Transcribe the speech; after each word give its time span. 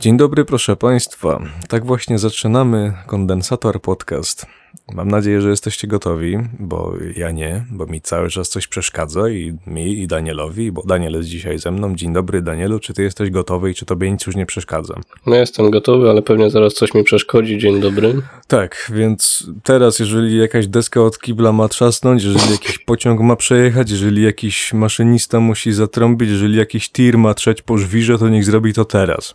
Dzień 0.00 0.16
dobry, 0.16 0.44
proszę 0.44 0.76
Państwa. 0.76 1.42
Tak 1.68 1.86
właśnie 1.86 2.18
zaczynamy 2.18 2.92
kondensator 3.06 3.82
podcast. 3.82 4.46
Mam 4.92 5.08
nadzieję, 5.08 5.40
że 5.40 5.50
jesteście 5.50 5.88
gotowi, 5.88 6.38
bo 6.58 6.94
ja 7.16 7.30
nie, 7.30 7.64
bo 7.70 7.86
mi 7.86 8.00
cały 8.00 8.30
czas 8.30 8.48
coś 8.48 8.66
przeszkadza 8.66 9.28
i 9.28 9.58
mi 9.66 9.98
i 9.98 10.06
Danielowi, 10.06 10.72
bo 10.72 10.82
Daniel 10.82 11.12
jest 11.12 11.28
dzisiaj 11.28 11.58
ze 11.58 11.70
mną. 11.70 11.96
Dzień 11.96 12.12
dobry, 12.12 12.42
Danielu. 12.42 12.78
Czy 12.78 12.94
ty 12.94 13.02
jesteś 13.02 13.30
gotowy 13.30 13.70
i 13.70 13.74
czy 13.74 13.86
tobie 13.86 14.10
nic 14.10 14.26
już 14.26 14.36
nie 14.36 14.46
przeszkadza? 14.46 14.94
No 15.26 15.36
jestem 15.36 15.70
gotowy, 15.70 16.10
ale 16.10 16.22
pewnie 16.22 16.50
zaraz 16.50 16.74
coś 16.74 16.94
mi 16.94 17.04
przeszkodzi. 17.04 17.58
Dzień 17.58 17.80
dobry. 17.80 18.22
Tak, 18.46 18.90
więc 18.94 19.46
teraz, 19.62 19.98
jeżeli 19.98 20.38
jakaś 20.38 20.66
deska 20.66 21.02
od 21.02 21.18
kibla 21.18 21.52
ma 21.52 21.68
trzasnąć, 21.68 22.24
jeżeli 22.24 22.50
jakiś 22.50 22.78
pociąg 22.78 23.20
ma 23.20 23.36
przejechać, 23.36 23.90
jeżeli 23.90 24.22
jakiś 24.22 24.72
maszynista 24.72 25.40
musi 25.40 25.72
zatrąbić, 25.72 26.30
jeżeli 26.30 26.56
jakiś 26.56 26.90
tir 26.90 27.18
ma 27.18 27.34
trzeć 27.34 27.62
po 27.62 27.78
żwirze, 27.78 28.18
to 28.18 28.28
niech 28.28 28.44
zrobi 28.44 28.72
to 28.72 28.84
teraz. 28.84 29.34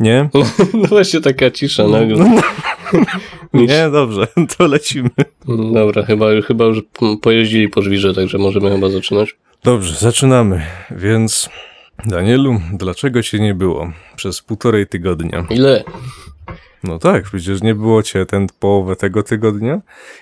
Nie? 0.00 0.28
No 0.74 0.88
właśnie 0.88 1.20
taka 1.20 1.50
cisza 1.50 1.88
nagle. 1.88 2.30
Nie, 3.54 3.90
dobrze, 3.92 4.26
to 4.58 4.66
lecimy. 4.66 5.10
Dobra, 5.74 6.02
chyba, 6.02 6.26
chyba 6.46 6.64
już 6.64 6.82
pojeździli 7.22 7.68
po 7.68 7.82
żwirze, 7.82 8.14
także 8.14 8.38
możemy 8.38 8.70
chyba 8.70 8.90
zaczynać. 8.90 9.36
Dobrze, 9.64 9.94
zaczynamy. 9.94 10.62
Więc, 10.90 11.48
Danielu, 12.06 12.60
dlaczego 12.72 13.22
cię 13.22 13.38
nie 13.40 13.54
było 13.54 13.92
przez 14.16 14.42
półtorej 14.42 14.86
tygodnia? 14.86 15.46
Ile? 15.50 15.84
No 16.84 16.98
tak, 16.98 17.24
przecież 17.24 17.62
nie 17.62 17.74
było 17.74 18.02
cię 18.02 18.26
ten 18.26 18.46
połowę 18.60 18.96
tego 18.96 19.22
tygodnia 19.22 19.80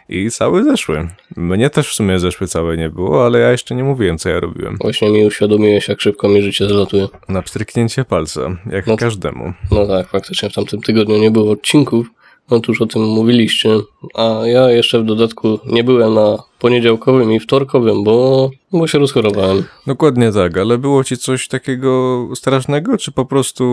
i 0.08 0.30
cały 0.30 0.64
zeszły. 0.64 1.08
Mnie 1.36 1.70
też 1.70 1.88
w 1.88 1.94
sumie 1.94 2.18
zeszły 2.18 2.46
całe 2.46 2.76
nie 2.76 2.90
było, 2.90 3.26
ale 3.26 3.38
ja 3.38 3.50
jeszcze 3.50 3.74
nie 3.74 3.84
mówiłem, 3.84 4.18
co 4.18 4.28
ja 4.28 4.40
robiłem. 4.40 4.76
Właśnie 4.80 5.10
mi 5.10 5.26
uświadomiłeś, 5.26 5.88
jak 5.88 6.00
szybko 6.00 6.28
mi 6.28 6.42
życie 6.42 6.68
zlatuje. 6.68 7.08
Na 7.28 7.42
pstryknięcie 7.42 8.04
palca, 8.04 8.56
jak 8.72 8.86
No 8.86 8.96
każdemu. 8.96 9.52
No 9.70 9.86
tak, 9.86 10.08
faktycznie 10.08 10.50
w 10.50 10.54
tamtym 10.54 10.80
tygodniu 10.80 11.18
nie 11.18 11.30
było 11.30 11.52
odcinków. 11.52 12.06
No 12.50 12.60
tuż 12.60 12.82
o 12.82 12.86
tym 12.86 13.02
mówiliście. 13.02 13.68
A 14.14 14.40
ja 14.44 14.70
jeszcze 14.70 15.00
w 15.00 15.04
dodatku 15.04 15.58
nie 15.66 15.84
byłem 15.84 16.14
na 16.14 16.38
poniedziałkowym 16.58 17.32
i 17.32 17.40
wtorkowym, 17.40 18.04
bo, 18.04 18.50
bo 18.72 18.86
się 18.86 18.98
rozchorowałem. 18.98 19.64
Dokładnie 19.86 20.32
tak, 20.32 20.58
ale 20.58 20.78
było 20.78 21.04
ci 21.04 21.16
coś 21.16 21.48
takiego 21.48 22.28
strasznego, 22.34 22.98
czy 22.98 23.12
po 23.12 23.24
prostu 23.24 23.64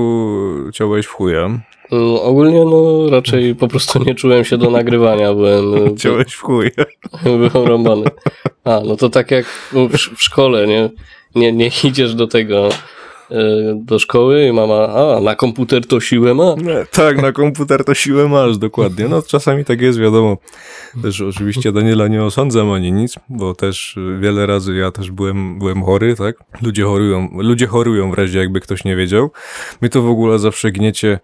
ciąłeś 0.74 1.06
w 1.06 1.12
chuja? 1.12 1.60
No, 1.92 2.24
ogólnie 2.24 2.66
no 2.66 3.10
raczej 3.10 3.56
po 3.56 3.68
prostu 3.68 4.04
nie 4.04 4.16
czułem 4.16 4.46
się 4.46 4.58
do 4.58 4.70
nagrywania, 4.70 5.34
byłem 5.34 5.64
Ciąłeś 5.98 6.34
w 6.34 6.42
chuja. 6.42 6.72
byłem 7.24 7.68
rąbany. 7.68 8.06
A, 8.64 8.82
no 8.86 8.96
to 8.96 9.10
tak 9.10 9.32
jak 9.32 9.46
w, 9.46 9.90
w 10.16 10.22
szkole, 10.22 10.68
nie? 10.68 10.90
nie? 11.36 11.52
Nie 11.52 11.70
idziesz 11.84 12.16
do 12.16 12.28
tego, 12.28 12.70
e, 12.70 12.72
do 13.76 14.00
szkoły 14.00 14.44
i 14.44 14.54
mama, 14.54 14.88
a 14.88 15.22
na 15.22 15.36
komputer 15.36 15.88
to 15.88 16.00
siłę 16.00 16.34
ma. 16.34 16.56
Nie, 16.58 16.86
tak, 16.92 17.22
na 17.22 17.32
komputer 17.32 17.86
to 17.86 17.94
siłę 17.94 18.28
masz, 18.28 18.58
dokładnie. 18.58 19.08
No 19.08 19.22
czasami 19.22 19.66
tak 19.66 19.82
jest, 19.82 20.00
wiadomo. 20.00 20.38
Też 21.02 21.22
oczywiście 21.22 21.72
Daniela 21.72 22.08
nie 22.08 22.24
osądzam 22.24 22.72
ani 22.72 22.92
nic, 22.92 23.16
bo 23.30 23.56
też 23.56 23.98
y, 23.98 24.18
wiele 24.20 24.46
razy 24.46 24.76
ja 24.76 24.92
też 24.92 25.12
byłem, 25.12 25.60
byłem 25.60 25.84
chory, 25.84 26.16
tak? 26.16 26.36
Ludzie 26.62 26.84
chorują, 26.84 27.30
ludzie 27.38 27.68
chorują 27.68 28.12
w 28.12 28.14
razie 28.14 28.40
jakby 28.40 28.60
ktoś 28.60 28.84
nie 28.84 28.96
wiedział. 28.96 29.32
My 29.82 29.90
to 29.90 30.02
w 30.02 30.10
ogóle 30.10 30.40
zawsze 30.40 30.72
gniecie 30.72 31.20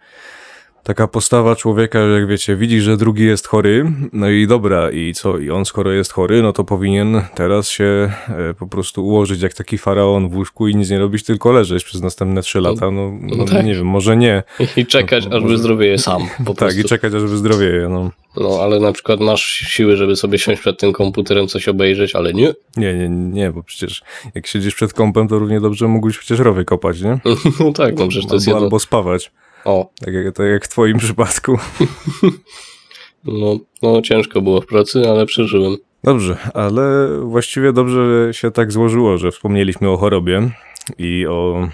taka 0.83 1.07
postawa 1.07 1.55
człowieka, 1.55 2.07
że 2.07 2.13
jak 2.19 2.27
wiecie, 2.27 2.55
widzi, 2.55 2.81
że 2.81 2.97
drugi 2.97 3.25
jest 3.25 3.47
chory, 3.47 3.91
no 4.13 4.29
i 4.29 4.47
dobra, 4.47 4.91
i 4.91 5.13
co, 5.13 5.37
i 5.37 5.49
on 5.49 5.65
skoro 5.65 5.91
jest 5.91 6.11
chory, 6.11 6.41
no 6.41 6.53
to 6.53 6.63
powinien 6.63 7.21
teraz 7.35 7.69
się 7.69 8.11
e, 8.29 8.53
po 8.53 8.67
prostu 8.67 9.05
ułożyć 9.05 9.41
jak 9.41 9.53
taki 9.53 9.77
faraon 9.77 10.29
w 10.29 10.35
łóżku 10.35 10.67
i 10.67 10.75
nic 10.75 10.89
nie 10.89 10.99
robić, 10.99 11.23
tylko 11.23 11.51
leżeć 11.51 11.83
przez 11.83 12.01
następne 12.01 12.41
trzy 12.41 12.61
lata, 12.61 12.91
no, 12.91 13.11
no 13.21 13.45
tak. 13.45 13.65
nie 13.65 13.75
wiem, 13.75 13.85
może 13.87 14.17
nie. 14.17 14.43
I 14.77 14.85
czekać, 14.85 15.27
aż 15.31 15.43
wyzdrowieje 15.43 15.97
sam. 15.97 16.21
Po 16.45 16.53
Tak, 16.53 16.57
prostu. 16.57 16.79
i 16.79 16.83
czekać, 16.83 17.13
aż 17.13 17.23
wyzdrowieje, 17.23 17.87
no. 17.89 18.11
No, 18.37 18.59
ale 18.61 18.79
na 18.79 18.91
przykład 18.91 19.19
masz 19.19 19.43
siły, 19.45 19.95
żeby 19.97 20.15
sobie 20.15 20.37
siąść 20.39 20.61
przed 20.61 20.79
tym 20.79 20.93
komputerem, 20.93 21.47
coś 21.47 21.67
obejrzeć, 21.67 22.15
ale 22.15 22.33
nie. 22.33 22.53
Nie, 22.77 22.93
nie, 22.93 23.09
nie, 23.09 23.51
bo 23.51 23.63
przecież 23.63 24.03
jak 24.35 24.47
siedzisz 24.47 24.75
przed 24.75 24.93
kąpem, 24.93 25.27
to 25.27 25.39
równie 25.39 25.61
dobrze 25.61 25.87
mógłbyś 25.87 26.17
przecież 26.17 26.39
rowy 26.39 26.65
kopać, 26.65 27.01
nie? 27.01 27.19
No 27.59 27.73
tak, 27.73 27.97
no 27.99 28.07
przecież 28.07 28.27
to 28.29 28.33
jest 28.35 28.47
Albo, 28.47 28.55
jedno. 28.57 28.65
albo 28.65 28.79
spawać, 28.79 29.31
O, 29.65 29.89
tak 30.05 30.13
jak, 30.13 30.35
tak 30.35 30.47
jak 30.47 30.65
w 30.65 30.69
twoim 30.69 30.97
przypadku. 30.97 31.57
no, 33.23 33.59
no 33.81 34.01
ciężko 34.01 34.41
było 34.41 34.61
w 34.61 34.65
pracy, 34.65 35.09
ale 35.09 35.25
przeżyłem. 35.25 35.77
Dobrze, 36.03 36.37
ale 36.53 37.07
właściwie 37.23 37.73
dobrze 37.73 38.29
się 38.31 38.51
tak 38.51 38.71
złożyło, 38.71 39.17
że 39.17 39.31
wspomnieliśmy 39.31 39.89
o 39.89 39.97
chorobie 39.97 40.49
i 40.97 41.27
o 41.27 41.69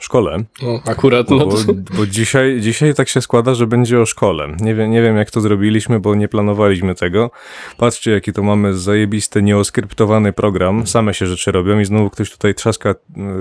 szkole, 0.00 0.44
No, 0.62 0.80
akurat, 0.86 1.30
no 1.30 1.46
bo, 1.46 1.56
bo 1.96 2.06
dzisiaj, 2.06 2.60
dzisiaj 2.60 2.94
tak 2.94 3.08
się 3.08 3.20
składa, 3.20 3.54
że 3.54 3.66
będzie 3.66 4.00
o 4.00 4.06
szkole. 4.06 4.56
Nie 4.60 4.74
wiem, 4.74 4.90
nie 4.90 5.02
wiem 5.02 5.16
jak 5.16 5.30
to 5.30 5.40
zrobiliśmy, 5.40 6.00
bo 6.00 6.14
nie 6.14 6.28
planowaliśmy 6.28 6.94
tego. 6.94 7.30
Patrzcie, 7.78 8.10
jaki 8.10 8.32
to 8.32 8.42
mamy 8.42 8.74
zajebisty, 8.74 9.42
nieoskryptowany 9.42 10.32
program. 10.32 10.86
Same 10.86 11.14
się 11.14 11.26
rzeczy 11.26 11.52
robią 11.52 11.80
i 11.80 11.84
znowu 11.84 12.10
ktoś 12.10 12.30
tutaj 12.30 12.54
trzaska 12.54 12.90
y, 12.90 12.94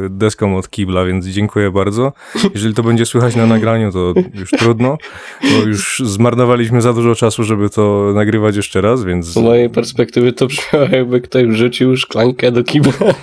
deską 0.09 0.58
od 0.58 0.69
kibla, 0.69 1.06
więc 1.06 1.25
dziękuję 1.25 1.72
bardzo. 1.72 2.13
Jeżeli 2.53 2.74
to 2.74 2.84
będzie 2.84 3.06
słychać 3.06 3.36
na 3.36 3.46
nagraniu, 3.46 3.92
to 3.92 4.13
już 4.34 4.52
trudno, 4.52 4.97
bo 5.42 5.68
już 5.68 6.02
zmarnowaliśmy 6.06 6.81
za 6.81 6.94
dużo 6.94 7.16
czasu, 7.16 7.44
żeby 7.44 7.69
to 7.69 8.12
nagrywać 8.16 8.56
jeszcze 8.56 8.81
raz, 8.81 9.03
więc... 9.03 9.25
z 9.25 9.38
mojej 9.38 9.69
perspektywy 9.69 10.34
to 10.34 10.47
brzmiało, 10.47 10.86
jakby 10.92 11.22
ktoś 11.22 11.46
wrzucił 11.46 11.97
szklankę 11.97 12.52
do 12.52 12.63
kibla. 12.63 13.13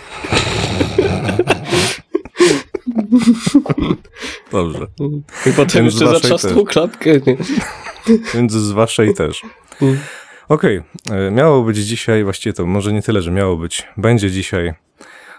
Dobrze. 4.52 4.86
I 5.46 5.52
potem 5.52 5.82
Więc 5.82 5.94
jeszcze 5.94 6.06
zatrzasnął 6.06 6.64
klatkę. 6.64 7.10
Nie? 7.10 7.36
Więc 8.34 8.52
z 8.52 8.70
waszej 8.70 9.14
też. 9.14 9.42
Mm. 9.82 9.98
Okej, 10.48 10.82
e, 11.10 11.30
miało 11.30 11.62
być 11.62 11.76
dzisiaj, 11.76 12.24
właściwie 12.24 12.52
to 12.52 12.66
może 12.66 12.92
nie 12.92 13.02
tyle, 13.02 13.22
że 13.22 13.30
miało 13.30 13.56
być, 13.56 13.88
będzie 13.96 14.30
dzisiaj 14.30 14.74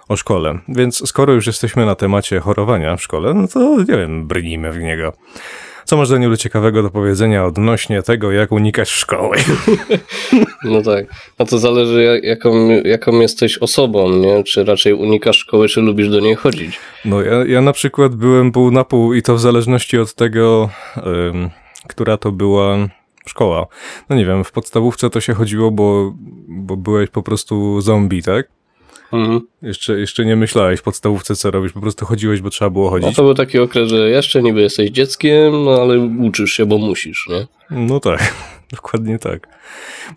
o 0.07 0.15
szkole. 0.15 0.59
Więc 0.67 1.07
skoro 1.09 1.33
już 1.33 1.47
jesteśmy 1.47 1.85
na 1.85 1.95
temacie 1.95 2.39
chorowania 2.39 2.97
w 2.97 3.03
szkole, 3.03 3.33
no 3.33 3.47
to 3.47 3.77
nie 3.79 3.97
wiem, 3.97 4.27
brnijmy 4.27 4.71
w 4.71 4.77
niego. 4.77 5.13
Co 5.91 5.97
masz 5.97 6.09
Danielu 6.09 6.37
ciekawego 6.37 6.83
do 6.83 6.89
powiedzenia 6.89 7.45
odnośnie 7.45 8.03
tego, 8.03 8.31
jak 8.31 8.51
unikać 8.51 8.89
szkoły? 8.89 9.37
No 10.63 10.81
tak. 10.81 11.05
No 11.39 11.45
to 11.45 11.57
zależy, 11.57 12.03
jak- 12.03 12.23
jaką, 12.23 12.69
jaką 12.69 13.19
jesteś 13.19 13.57
osobą, 13.57 14.09
nie? 14.09 14.43
Czy 14.43 14.63
raczej 14.63 14.93
unikasz 14.93 15.37
szkoły, 15.37 15.67
czy 15.67 15.81
lubisz 15.81 16.09
do 16.09 16.19
niej 16.19 16.35
chodzić. 16.35 16.79
No 17.05 17.21
ja, 17.21 17.45
ja 17.45 17.61
na 17.61 17.73
przykład 17.73 18.15
byłem 18.15 18.51
pół 18.51 18.71
na 18.71 18.83
pół 18.83 19.13
i 19.13 19.21
to 19.21 19.35
w 19.35 19.39
zależności 19.39 19.97
od 19.97 20.13
tego, 20.15 20.69
ym, 20.97 21.49
która 21.87 22.17
to 22.17 22.31
była 22.31 22.77
szkoła. 23.25 23.67
No 24.09 24.15
nie 24.15 24.25
wiem, 24.25 24.43
w 24.43 24.51
podstawówce 24.51 25.09
to 25.09 25.21
się 25.21 25.33
chodziło, 25.33 25.71
bo, 25.71 26.13
bo 26.47 26.77
byłeś 26.77 27.09
po 27.09 27.23
prostu 27.23 27.81
zombie, 27.81 28.23
tak? 28.23 28.47
Mhm. 29.13 29.41
Jeszcze, 29.61 29.99
jeszcze 29.99 30.25
nie 30.25 30.35
myślałeś 30.35 30.79
w 30.79 30.83
podstawówce, 30.83 31.35
co 31.35 31.51
robisz, 31.51 31.71
po 31.73 31.81
prostu 31.81 32.05
chodziłeś, 32.05 32.41
bo 32.41 32.49
trzeba 32.49 32.69
było 32.69 32.85
No 32.85 32.89
chodzić. 32.91 33.15
to 33.15 33.23
był 33.23 33.33
taki 33.33 33.59
okres, 33.59 33.89
że 33.89 34.09
jeszcze 34.09 34.41
niby 34.43 34.61
jesteś 34.61 34.89
dzieckiem, 34.89 35.63
no 35.63 35.71
ale 35.81 35.99
uczysz 35.99 36.51
się, 36.53 36.65
bo 36.65 36.77
musisz, 36.77 37.27
nie? 37.29 37.47
No 37.77 37.99
tak, 37.99 38.33
dokładnie 38.75 39.19
tak. 39.19 39.47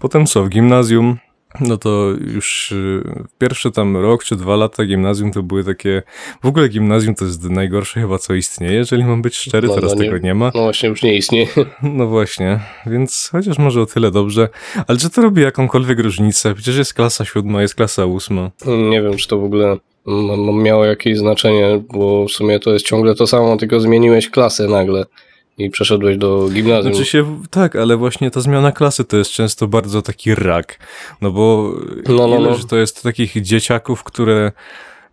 Potem 0.00 0.27
co, 0.27 0.44
w 0.44 0.49
gimnazjum, 0.49 1.16
no 1.60 1.76
to 1.76 2.09
już 2.34 2.72
y, 2.72 3.03
pierwszy 3.38 3.70
tam 3.70 3.97
rok 3.97 4.25
czy 4.25 4.37
dwa 4.37 4.56
lata 4.56 4.84
gimnazjum 4.84 5.32
to 5.32 5.42
były 5.42 5.65
takie... 5.65 6.03
W 6.42 6.47
ogóle 6.47 6.69
gimnazjum 6.69 7.15
to 7.15 7.25
jest 7.25 7.44
najgorsze 7.50 8.00
chyba, 8.00 8.19
co 8.19 8.34
istnieje, 8.34 8.72
jeżeli 8.75 9.04
mam 9.04 9.22
być 9.22 9.37
szczery, 9.37 9.69
No, 9.69 9.75
teraz 9.75 9.94
no 9.97 10.03
nie- 10.03 10.10
tego 10.10 10.19
nie 10.26 10.34
ma. 10.34 10.50
No 10.54 10.62
właśnie 10.62 10.88
już 10.88 11.03
nie 11.03 11.16
istnieje. 11.16 11.47
No 11.82 12.06
właśnie, 12.06 12.60
więc 12.87 13.28
chociaż 13.32 13.59
może 13.59 13.82
o 13.82 13.87
tyle 13.87 14.10
dobrze. 14.10 14.48
Ale 14.87 14.98
czy 14.98 15.10
to 15.10 15.22
robi 15.22 15.42
jakąkolwiek 15.42 15.98
różnicę? 15.98 16.54
Przecież 16.54 16.76
jest 16.76 16.94
klasa 16.94 17.25
siódma, 17.25 17.62
jest 17.62 17.75
klasa 17.75 18.06
ósma. 18.06 18.50
Nie 18.91 19.03
wiem, 19.03 19.16
czy 19.16 19.28
to 19.28 19.38
w 19.38 19.44
ogóle 19.44 19.71
m- 20.06 20.31
m- 20.31 20.62
miało 20.62 20.84
jakieś 20.84 21.19
znaczenie, 21.19 21.82
bo 21.92 22.25
w 22.26 22.31
sumie 22.31 22.60
to 22.60 22.72
jest 22.72 22.86
ciągle 22.86 23.15
to 23.15 23.26
samo, 23.26 23.56
tylko 23.56 23.81
zmieniłeś 23.81 24.31
klasę 24.31 24.69
nagle 24.69 25.04
i 25.59 25.71
przeszedłeś 25.71 26.16
do 26.16 26.48
gimnazjum. 26.48 26.95
Znaczy 26.95 27.10
się, 27.10 27.42
tak, 27.51 27.77
ale 27.77 27.97
właśnie 27.97 28.30
ta 28.30 28.41
zmiana 28.41 28.72
klasy 28.72 29.04
to 29.04 29.16
jest 29.16 29.30
często 29.30 29.66
bardzo 29.66 30.03
taki 30.03 30.34
rak. 30.34 30.78
No 31.21 31.30
bo 31.30 31.72
No, 32.09 32.27
no, 32.28 32.41
no. 32.41 32.56
to 32.68 32.77
jest 32.77 33.03
takich 33.03 33.42
dzieciaków, 33.42 34.04
które 34.04 34.53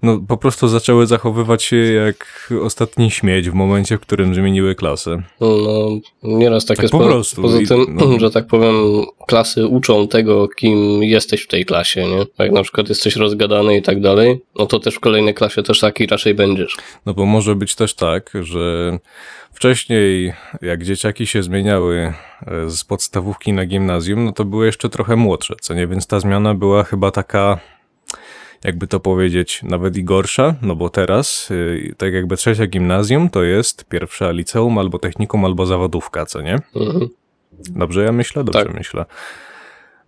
no, 0.03 0.19
po 0.27 0.38
prostu 0.38 0.68
zaczęły 0.68 1.07
zachowywać 1.07 1.63
się 1.63 1.75
jak 1.77 2.50
ostatni 2.62 3.12
śmieć 3.12 3.50
w 3.50 3.53
momencie, 3.53 3.98
w 3.98 4.01
którym 4.01 4.36
zmieniły 4.36 4.75
klasę. 4.75 5.24
No, 5.42 5.88
nieraz 6.24 6.65
tak, 6.65 6.77
Tak 6.77 6.83
jest. 6.83 6.92
po 6.92 7.00
Po, 7.00 7.06
prostu. 7.06 7.42
Poza 7.42 7.62
I- 7.62 7.68
tym, 7.68 7.86
no. 7.89 8.19
że 8.19 8.31
tak 8.31 8.48
powiem, 8.48 8.75
klasy 9.27 9.68
uczą 9.68 10.07
tego, 10.07 10.48
kim 10.48 11.03
jesteś 11.03 11.42
w 11.44 11.48
tej 11.48 11.65
klasie, 11.65 12.06
nie? 12.06 12.25
Jak 12.39 12.51
na 12.51 12.63
przykład 12.63 12.89
jesteś 12.89 13.15
rozgadany 13.15 13.77
i 13.77 13.81
tak 13.81 14.01
dalej, 14.01 14.42
no 14.59 14.65
to 14.65 14.80
też 14.80 14.95
w 14.95 15.00
kolejnej 15.00 15.33
klasie 15.33 15.63
też 15.63 15.80
taki 15.80 16.07
raczej 16.07 16.33
będziesz. 16.33 16.77
No 17.06 17.13
bo 17.13 17.25
może 17.25 17.56
być 17.56 17.75
też 17.75 17.94
tak, 17.94 18.31
że 18.42 18.97
wcześniej 19.54 20.33
jak 20.62 20.83
dzieciaki 20.83 21.27
się 21.27 21.44
zmieniały 21.44 22.13
e, 22.47 22.69
z 22.69 22.83
podstawówki 22.83 23.54
na 23.54 23.65
gimnazjum, 23.65 24.25
no 24.25 24.31
to 24.31 24.45
były 24.45 24.65
jeszcze 24.65 24.89
trochę 24.89 25.15
młodsze, 25.15 25.54
co 25.62 25.74
nie? 25.74 25.88
Więc 25.88 26.07
ta 26.07 26.19
zmiana 26.19 26.54
była 26.54 26.83
chyba 26.83 27.12
taka 27.12 27.59
jakby 28.63 28.87
to 28.87 28.99
powiedzieć, 28.99 29.63
nawet 29.63 29.97
i 29.97 30.03
gorsza, 30.03 30.55
no 30.61 30.75
bo 30.75 30.89
teraz, 30.89 31.51
y, 31.51 31.95
tak 31.97 32.13
jakby 32.13 32.37
trzecia 32.37 32.67
gimnazjum, 32.67 33.29
to 33.29 33.43
jest 33.43 33.85
pierwsza 33.85 34.31
liceum, 34.31 34.77
albo 34.77 34.99
technikum, 34.99 35.45
albo 35.45 35.65
zawodówka, 35.65 36.25
co 36.25 36.41
nie? 36.41 36.59
Mhm. 36.75 37.09
Dobrze 37.69 38.03
ja 38.03 38.11
myślę? 38.11 38.43
Dobrze 38.43 38.65
Tak. 38.65 38.73
myślę. 38.73 39.05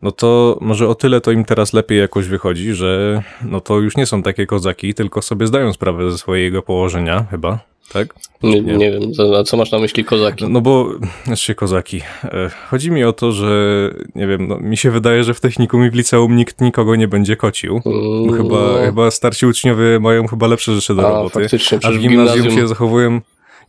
No 0.02 0.12
to 0.12 0.58
może 0.62 0.88
o 0.88 0.96
tyle 0.96 1.22
to 1.22 1.32
im 1.32 1.46
teraz 1.46 1.74
lepiej 1.74 2.00
jakoś 2.00 2.28
wychodzi, 2.28 2.74
że 2.74 3.24
no 3.42 3.62
to 3.62 3.80
już 3.80 3.98
nie 3.98 4.06
są 4.06 4.24
takie 4.24 4.46
kozaki, 4.46 4.94
tylko 4.94 5.22
sobie 5.22 5.48
zdają 5.48 5.74
sprawę 5.74 6.12
ze 6.12 6.18
swojego 6.18 6.62
położenia, 6.62 7.26
chyba, 7.32 7.60
tak? 7.94 8.08
Nie, 8.44 8.62
Nie. 8.62 8.78
nie 8.78 8.92
wiem, 8.92 9.02
a 9.40 9.44
co 9.44 9.58
masz 9.58 9.72
na 9.72 9.80
myśli 9.80 10.06
kozaki? 10.06 10.46
No, 10.50 10.62
bo, 10.62 10.90
znaczy 11.26 11.56
kozaki, 11.56 12.02
e, 12.24 12.50
chodzi 12.70 12.92
mi 12.92 13.04
o 13.04 13.14
to, 13.14 13.32
że 13.32 13.90
nie 14.16 14.28
wiem, 14.28 14.48
no, 14.48 14.58
mi 14.58 14.78
się 14.78 14.92
wydaje, 14.92 15.24
że 15.24 15.34
w 15.34 15.40
technikum 15.40 15.86
i 15.86 15.90
w 15.90 15.94
liceum 15.94 16.36
nikt 16.36 16.62
nikogo 16.62 16.96
nie 16.96 17.08
będzie 17.08 17.36
kocił. 17.36 17.82
Mm, 17.86 18.28
Bo 18.28 18.34
chyba, 18.34 18.60
no, 18.60 18.86
chyba 18.86 19.12
starsi 19.12 19.46
uczniowie 19.46 20.00
mają 20.00 20.28
chyba 20.28 20.48
lepsze 20.48 20.76
rzeczy 20.76 20.96
do 20.96 21.08
a, 21.08 21.12
roboty, 21.12 21.40
faktycznie, 21.40 21.80
a 21.84 21.92
w 21.92 21.98
gimnazjum, 21.98 22.10
gimnazjum, 22.10 22.52
się 22.56 22.68
zachowują 22.68 23.22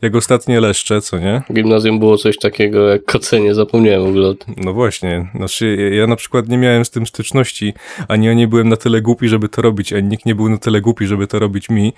jak 0.03 0.17
ostatnie 0.17 0.61
leszcze, 0.61 1.01
co 1.01 1.19
nie? 1.19 1.43
w 1.51 1.53
gimnazjum 1.53 1.99
było 1.99 2.19
coś 2.19 2.39
takiego 2.39 2.89
jak 2.89 3.05
kocenie, 3.05 3.55
zapomniałem 3.55 4.05
w 4.05 4.09
ogóle. 4.09 4.35
No 4.57 4.73
właśnie, 4.73 5.29
znaczy 5.35 5.77
ja, 5.91 5.97
ja 5.97 6.07
na 6.07 6.17
przykład 6.17 6.49
nie 6.49 6.59
miałem 6.59 6.85
z 6.85 6.91
tym 6.91 7.07
styczności, 7.07 7.75
ani 8.09 8.27
ja 8.27 8.35
nie 8.35 8.49
byłem 8.49 8.69
na 8.69 8.77
tyle 8.77 9.03
głupi, 9.03 9.29
żeby 9.29 9.49
to 9.49 9.63
robić, 9.63 9.93
ani 9.93 10.09
nikt 10.09 10.27
nie 10.27 10.35
był 10.35 10.49
na 10.49 10.59
tyle 10.59 10.81
głupi, 10.81 11.07
żeby 11.07 11.27
to 11.27 11.39
robić 11.39 11.69
mi, 11.69 11.93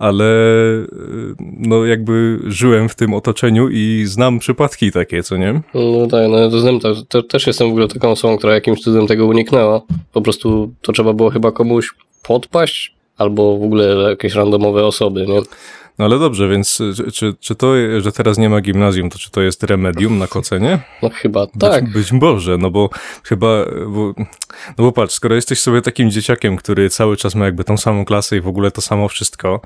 ale 0.00 0.24
y, 0.24 1.34
no 1.38 1.84
jakby 1.84 2.38
żyłem 2.46 2.88
w 2.88 2.94
tym 2.94 3.14
otoczeniu 3.14 3.68
i 3.68 4.04
znam 4.06 4.38
przypadki 4.38 4.92
takie, 4.92 5.22
co 5.22 5.36
nie? 5.36 5.60
No 5.74 6.06
tak, 6.06 6.30
no 6.30 6.38
ja 6.38 6.50
to 6.50 6.60
znam, 6.60 6.80
to 7.08 7.22
też 7.22 7.46
jestem 7.46 7.68
w 7.68 7.70
ogóle 7.70 7.88
taką 7.88 8.10
osobą, 8.10 8.38
która 8.38 8.54
jakimś 8.54 8.80
cudem 8.80 9.06
tego 9.06 9.26
uniknęła. 9.26 9.80
Po 10.12 10.22
prostu 10.22 10.74
to 10.82 10.92
trzeba 10.92 11.12
było 11.12 11.30
chyba 11.30 11.52
komuś 11.52 11.90
podpaść, 12.22 12.94
albo 13.18 13.58
w 13.58 13.62
ogóle 13.62 14.10
jakieś 14.10 14.34
randomowe 14.34 14.86
osoby, 14.86 15.26
nie? 15.26 15.40
No 16.00 16.06
ale 16.06 16.18
dobrze, 16.18 16.48
więc 16.48 16.80
y, 16.80 17.12
czy, 17.12 17.34
czy, 17.40 17.54
to, 17.54 17.74
że 18.00 18.12
teraz 18.12 18.38
nie 18.38 18.48
ma 18.48 18.60
gimnazjum, 18.60 19.10
to 19.10 19.18
czy 19.18 19.30
to 19.30 19.42
jest 19.42 19.62
remedium 19.62 20.18
na 20.18 20.26
kocenie? 20.26 20.78
No 21.02 21.10
chyba 21.10 21.46
Być, 21.46 21.60
tak. 21.60 21.92
Być 21.92 22.12
może, 22.12 22.58
no 22.58 22.70
bo 22.70 22.90
chyba, 23.24 23.64
bo, 23.86 24.14
no 24.68 24.84
bo 24.84 24.92
patrz, 24.92 25.14
skoro 25.14 25.34
jesteś 25.34 25.58
sobie 25.58 25.82
takim 25.82 26.10
dzieciakiem, 26.10 26.56
który 26.56 26.90
cały 26.90 27.16
czas 27.16 27.34
ma 27.34 27.44
jakby 27.44 27.64
tą 27.64 27.76
samą 27.76 28.04
klasę 28.04 28.36
i 28.36 28.40
w 28.40 28.48
ogóle 28.48 28.70
to 28.70 28.80
samo 28.80 29.08
wszystko 29.08 29.60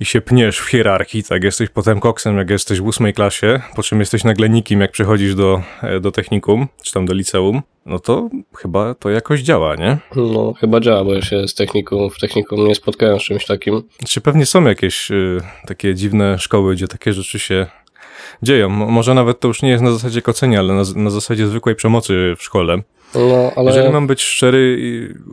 i 0.00 0.04
się 0.04 0.20
pniesz 0.20 0.58
w 0.58 0.66
hierarchii, 0.66 1.24
tak, 1.24 1.44
jesteś 1.44 1.68
potem 1.68 2.00
koksem, 2.00 2.38
jak 2.38 2.50
jesteś 2.50 2.80
w 2.80 2.86
ósmej 2.86 3.14
klasie, 3.14 3.60
po 3.76 3.82
czym 3.82 4.00
jesteś 4.00 4.24
nagle 4.24 4.48
nikim, 4.48 4.80
jak 4.80 4.90
przychodzisz 4.90 5.34
do, 5.34 5.62
e, 5.82 6.00
do 6.00 6.12
technikum, 6.12 6.68
czy 6.82 6.92
tam 6.92 7.06
do 7.06 7.14
liceum, 7.14 7.62
no 7.86 7.98
to 7.98 8.28
chyba 8.56 8.94
to 8.94 9.10
jakoś 9.10 9.40
działa, 9.40 9.76
nie? 9.76 9.98
No 10.16 10.52
chyba 10.60 10.80
działa, 10.80 11.04
bo 11.04 11.14
ja 11.14 11.22
się 11.22 11.48
z 11.48 11.54
techniką, 11.54 12.08
w 12.08 12.18
technikum 12.18 12.68
nie 12.68 12.74
spotkałem 12.74 13.20
z 13.20 13.22
czymś 13.22 13.46
takim. 13.46 13.82
Czy 14.08 14.20
pewnie 14.20 14.46
są 14.46 14.64
jakieś 14.64 15.10
y, 15.10 15.40
takie 15.66 15.94
dziwne 15.94 16.38
szkoły, 16.38 16.74
gdzie 16.74 16.88
takie 16.88 17.12
rzeczy 17.12 17.38
się 17.38 17.66
dzieją? 18.42 18.68
Mo- 18.68 18.86
Może 18.86 19.14
nawet 19.14 19.40
to 19.40 19.48
już 19.48 19.62
nie 19.62 19.70
jest 19.70 19.82
na 19.82 19.92
zasadzie 19.92 20.22
kocenia, 20.22 20.58
ale 20.58 20.74
na, 20.74 20.82
na 20.96 21.10
zasadzie 21.10 21.46
zwykłej 21.46 21.74
przemocy 21.74 22.34
w 22.38 22.42
szkole. 22.42 22.82
No 23.14 23.52
ale... 23.56 23.66
Jeżeli 23.70 23.92
mam 23.92 24.06
być 24.06 24.22
szczery, 24.22 24.78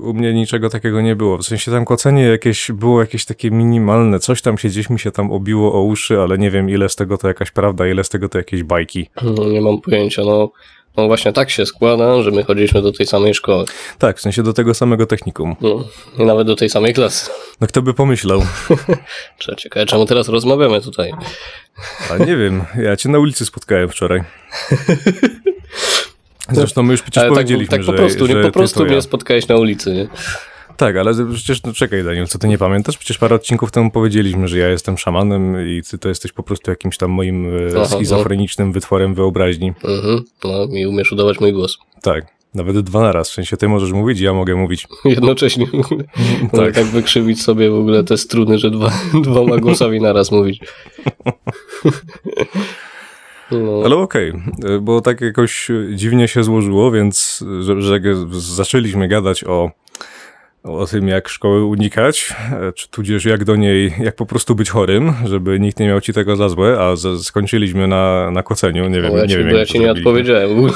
u 0.02 0.14
mnie 0.14 0.34
niczego 0.34 0.70
takiego 0.70 1.02
nie 1.02 1.16
było. 1.16 1.38
W 1.38 1.44
sensie 1.44 1.72
tam 1.72 1.86
kocenie 1.86 2.24
jakieś 2.24 2.72
było 2.72 3.02
jakieś 3.02 3.26
takie 3.26 3.52
minimalne, 3.52 4.20
coś 4.20 4.42
tam 4.42 4.58
się 4.58 4.68
gdzieś 4.68 4.90
mi 4.90 5.00
się 5.00 5.12
tam 5.12 5.32
obiło 5.32 5.74
o 5.74 5.82
uszy, 5.82 6.20
ale 6.20 6.38
nie 6.38 6.52
wiem 6.52 6.70
ile 6.70 6.90
z 6.90 6.96
tego 6.96 7.18
to 7.18 7.28
jakaś 7.28 7.52
prawda, 7.52 7.88
ile 7.88 8.04
z 8.04 8.10
tego 8.10 8.30
to 8.30 8.38
jakieś 8.38 8.64
bajki. 8.64 9.10
No, 9.24 9.46
nie 9.46 9.62
mam 9.62 9.82
pojęcia, 9.82 10.22
no... 10.26 10.52
No 10.98 11.08
właśnie 11.08 11.34
tak 11.34 11.50
się 11.50 11.66
składa, 11.66 12.24
że 12.24 12.32
my 12.32 12.44
chodziliśmy 12.44 12.82
do 12.82 12.92
tej 12.92 13.06
samej 13.06 13.34
szkoły. 13.34 13.66
Tak, 13.98 14.18
w 14.18 14.22
sensie 14.22 14.44
do 14.44 14.54
tego 14.54 14.74
samego 14.74 15.06
technikum. 15.06 15.56
No, 15.62 15.84
i 16.18 16.26
nawet 16.26 16.48
do 16.48 16.56
tej 16.56 16.70
samej 16.70 16.94
klasy. 16.94 17.32
No 17.62 17.68
kto 17.68 17.82
by 17.82 17.94
pomyślał? 17.94 18.42
Ciekawe, 19.58 19.86
czemu 19.86 20.06
teraz 20.06 20.30
rozmawiamy 20.30 20.82
tutaj? 20.82 21.12
A 22.12 22.18
nie 22.18 22.38
wiem, 22.38 22.64
ja 22.78 22.98
cię 22.98 23.10
na 23.10 23.20
ulicy 23.20 23.46
spotkałem 23.46 23.90
wczoraj. 23.90 24.22
Zresztą 26.52 26.84
my 26.84 26.92
już 26.92 27.02
przecież 27.02 27.18
Ale 27.18 27.30
tak, 27.30 27.36
powiedzieliśmy, 27.36 27.78
tak 27.78 27.86
po 27.86 27.92
że, 27.92 27.98
prostu, 27.98 28.28
że 28.28 28.34
nie, 28.34 28.44
po 28.44 28.52
prostu 28.52 28.80
to 28.80 28.86
ja. 28.86 28.92
mnie 28.92 29.02
spotkałeś 29.02 29.48
na 29.48 29.56
ulicy, 29.56 29.94
nie? 29.94 30.08
Tak, 30.80 30.98
ale 30.98 31.14
przecież, 31.34 31.64
no 31.64 31.74
czekaj 31.74 32.04
Daniel, 32.04 32.28
co 32.28 32.40
ty 32.40 32.48
nie 32.48 32.58
pamiętasz? 32.58 32.98
Przecież 32.98 33.18
parę 33.18 33.36
odcinków 33.36 33.72
temu 33.72 33.92
powiedzieliśmy, 33.92 34.48
że 34.48 34.58
ja 34.58 34.70
jestem 34.70 34.98
szamanem 34.98 35.68
i 35.68 35.82
ty 35.92 35.98
to 35.98 36.10
jesteś 36.10 36.32
po 36.32 36.44
prostu 36.44 36.72
jakimś 36.72 36.98
tam 36.98 37.12
moim 37.12 37.48
e, 37.48 37.50
Aha, 37.70 37.80
no. 37.80 37.86
schizofrenicznym 37.86 38.72
wytworem 38.72 39.16
wyobraźni. 39.16 39.74
Mhm, 39.84 40.24
no 40.44 40.78
i 40.78 40.86
umiesz 40.86 41.12
udawać 41.12 41.40
mój 41.40 41.54
głos. 41.54 41.78
Tak, 42.02 42.26
nawet 42.56 42.80
dwa 42.80 43.02
na 43.02 43.12
raz, 43.12 43.30
w 43.30 43.34
sensie 43.34 43.58
ty 43.58 43.68
możesz 43.68 43.92
mówić, 43.92 44.20
ja 44.20 44.34
mogę 44.34 44.56
mówić. 44.56 44.88
Jednocześnie. 45.06 45.66
tak. 46.52 46.76
Tak. 46.76 46.86
wykrzywić 46.86 47.42
sobie 47.42 47.70
w 47.70 47.76
ogóle 47.76 48.04
te 48.04 48.18
struny, 48.18 48.58
że 48.58 48.72
dwa, 48.72 48.92
dwoma 49.24 49.58
głosami 49.58 50.02
naraz 50.02 50.32
mówić. 50.32 50.60
No, 53.52 53.82
Ale 53.86 53.96
okej, 53.96 54.34
e, 54.66 54.80
bo 54.80 55.02
tak 55.02 55.22
jakoś 55.22 55.68
dziwnie 55.96 56.28
się 56.28 56.44
złożyło, 56.44 56.92
więc 56.92 57.46
że, 57.62 57.82
że 57.82 58.00
zaczęliśmy 58.32 59.08
gadać 59.08 59.44
o, 59.44 59.72
o 60.64 60.86
tym, 60.86 61.08
jak 61.08 61.30
szkoły 61.30 61.66
unikać, 61.66 62.34
e, 62.52 62.74
czy 62.74 62.90
tudzież 62.90 63.26
jak 63.26 63.44
do 63.44 63.56
niej, 63.56 63.94
jak 64.00 64.16
po 64.16 64.26
prostu 64.26 64.56
być 64.56 64.70
chorym, 64.70 65.14
żeby 65.26 65.60
nikt 65.60 65.80
nie 65.80 65.88
miał 65.88 66.02
ci 66.02 66.14
tego 66.14 66.36
za 66.36 66.50
złe, 66.50 66.78
a 66.80 66.96
z, 66.96 67.26
skończyliśmy 67.26 67.88
na, 67.88 68.32
na 68.32 68.44
koceniu, 68.44 68.90
nie 68.90 69.02
wiem, 69.02 69.12
bo 69.12 69.18
ja 69.18 69.24
nie 69.24 69.30
ci, 69.30 69.38
wiem 69.38 69.50
ja 69.50 69.66
ci 69.66 69.80
nie 69.80 69.92
odpowiedziałem 69.92 70.62
na 70.62 70.70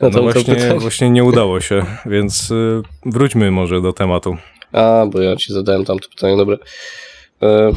No 0.00 0.10
to 0.10 0.22
właśnie, 0.22 0.54
pytanie. 0.54 0.80
właśnie 0.80 1.10
nie 1.10 1.24
udało 1.24 1.60
się, 1.60 1.84
więc 2.06 2.50
y, 2.50 2.82
wróćmy 3.06 3.50
może 3.50 3.80
do 3.80 3.92
tematu. 3.92 4.36
A, 4.72 5.06
bo 5.12 5.20
ja 5.20 5.36
ci 5.36 5.52
zadałem 5.52 5.84
tam 5.84 5.98
to 5.98 6.08
pytanie, 6.08 6.36
dobra. 6.36 6.56
E, 7.42 7.72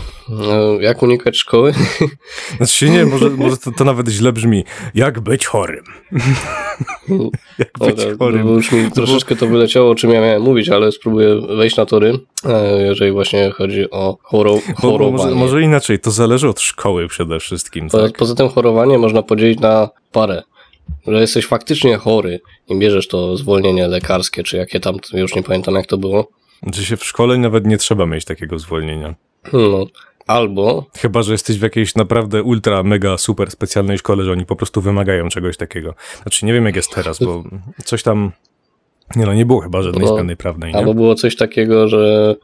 e, 0.50 0.78
jak 0.82 1.04
unikać 1.04 1.38
szkoły? 1.38 1.74
Znaczy 2.58 2.90
nie, 2.90 3.06
może, 3.06 3.30
może 3.30 3.58
to, 3.58 3.72
to 3.72 3.84
nawet 3.84 4.08
źle 4.10 4.34
brzmi. 4.34 4.64
Jak 4.96 5.20
być 5.20 5.46
chorym? 5.46 5.84
jak 7.60 7.72
być 7.80 7.96
Dobra, 7.96 8.18
chorym? 8.20 8.48
Bo 8.48 8.54
już 8.54 8.72
mi 8.72 8.92
troszeczkę 8.92 9.36
to 9.36 9.48
wyleciało, 9.48 9.90
o 9.90 9.96
czym 9.96 10.12
ja 10.12 10.22
miałem 10.22 10.42
mówić, 10.42 10.70
ale 10.70 10.92
spróbuję 10.92 11.42
wejść 11.58 11.78
na 11.78 11.86
tory, 11.86 12.20
e, 12.46 12.82
jeżeli 12.82 13.12
właśnie 13.12 13.52
chodzi 13.52 13.92
o 13.92 14.18
choro, 14.22 14.60
chorowanie. 14.76 15.12
może, 15.12 15.36
może 15.36 15.62
inaczej, 15.62 16.00
to 16.00 16.12
zależy 16.12 16.50
od 16.50 16.62
szkoły 16.62 17.08
przede 17.08 17.40
wszystkim. 17.40 17.90
Po, 17.90 17.98
Tak? 17.98 18.18
Poza 18.18 18.36
tym 18.36 18.50
chorowanie 18.50 18.98
można 18.98 19.24
podzielić 19.24 19.60
na 19.60 19.90
parę. 20.12 20.44
Że 21.08 21.22
jesteś 21.22 21.46
faktycznie 21.46 21.98
chory 21.98 22.40
i 22.70 22.80
bierzesz 22.80 23.08
to 23.08 23.38
zwolnienie 23.38 23.88
lekarskie, 23.88 24.44
czy 24.44 24.58
jakie 24.58 24.80
tam, 24.80 24.96
już 25.14 25.36
nie 25.36 25.44
pamiętam 25.44 25.76
jak 25.76 25.86
to 25.86 25.98
było. 25.98 26.28
Znaczy 26.64 26.86
się 26.86 26.98
w 26.98 27.04
szkole 27.04 27.38
nawet 27.38 27.66
nie 27.66 27.78
trzeba 27.78 28.06
mieć 28.06 28.26
takiego 28.26 28.60
zwolnienia. 28.60 29.16
No. 29.54 29.86
Albo, 30.28 30.86
Chyba, 30.98 31.24
że 31.24 31.32
jesteś 31.32 31.60
w 31.60 31.62
jakiejś 31.62 31.96
naprawdę 31.96 32.44
ultra, 32.44 32.84
mega, 32.84 33.18
super 33.18 33.52
specjalnej 33.52 33.98
szkole, 33.98 34.24
że 34.24 34.32
oni 34.32 34.46
po 34.46 34.56
prostu 34.56 34.82
wymagają 34.82 35.30
czegoś 35.30 35.58
takiego. 35.58 35.94
Znaczy 36.22 36.46
nie 36.46 36.54
wiem 36.54 36.66
jak 36.66 36.76
jest 36.76 36.96
teraz, 36.96 37.20
bo 37.24 37.44
coś 37.86 38.04
tam... 38.04 38.32
Nie 39.16 39.26
no, 39.26 39.34
nie 39.34 39.46
było 39.46 39.60
chyba 39.62 39.82
żadnej 39.82 40.06
No, 40.06 40.14
zmiany 40.14 40.36
prawnej, 40.36 40.74
nie? 40.74 40.80
albo 40.80 40.94
było 40.94 41.16
coś 41.16 41.36
takiego, 41.36 41.88
że 41.88 42.36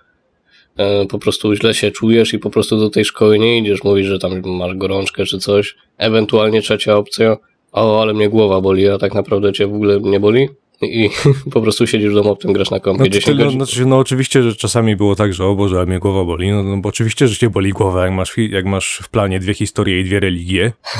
e, 0.77 1.05
po 1.05 1.19
prostu 1.19 1.55
źle 1.55 1.73
się 1.73 1.91
czujesz 1.91 2.33
i 2.33 2.39
po 2.39 2.49
prostu 2.49 2.77
do 2.77 2.89
tej 2.89 3.05
szkoły 3.05 3.39
nie 3.39 3.57
idziesz, 3.57 3.83
mówisz, 3.83 4.07
że 4.07 4.19
tam 4.19 4.41
masz 4.45 4.75
gorączkę 4.75 5.25
czy 5.25 5.39
coś. 5.39 5.75
Ewentualnie 5.97 6.61
trzecia 6.61 6.97
opcja, 6.97 7.37
o, 7.71 8.01
ale 8.01 8.13
mnie 8.13 8.29
głowa 8.29 8.61
boli, 8.61 8.87
a 8.87 8.97
tak 8.97 9.13
naprawdę 9.13 9.53
cię 9.53 9.67
w 9.67 9.73
ogóle 9.73 9.99
nie 9.99 10.19
boli. 10.19 10.49
I 10.81 11.09
po 11.53 11.61
prostu 11.61 11.87
siedzisz 11.87 12.11
w 12.11 12.13
domu, 12.13 12.35
potem 12.35 12.53
grasz 12.53 12.71
na 12.71 12.79
kompie 12.79 12.99
No, 12.99 13.05
to 13.05 13.11
10 13.11 13.25
tyle, 13.25 13.43
godzin. 13.43 13.59
znaczy, 13.65 13.85
no 13.85 13.97
oczywiście, 13.97 14.43
że 14.43 14.55
czasami 14.55 14.95
było 14.95 15.15
tak, 15.15 15.33
że 15.33 15.45
o 15.45 15.55
Boże, 15.55 15.81
a 15.81 15.85
mnie 15.85 15.99
głowa 15.99 16.23
boli. 16.23 16.51
No, 16.51 16.63
no 16.63 16.77
bo 16.77 16.89
oczywiście, 16.89 17.27
że 17.27 17.35
cię 17.35 17.49
boli 17.49 17.71
głowa, 17.71 18.03
jak 18.05 18.13
masz, 18.13 18.37
jak 18.37 18.65
masz 18.65 18.99
w 19.03 19.09
planie 19.09 19.39
dwie 19.39 19.53
historie 19.53 19.99
i 19.99 20.03
dwie 20.03 20.19
religie. 20.19 20.71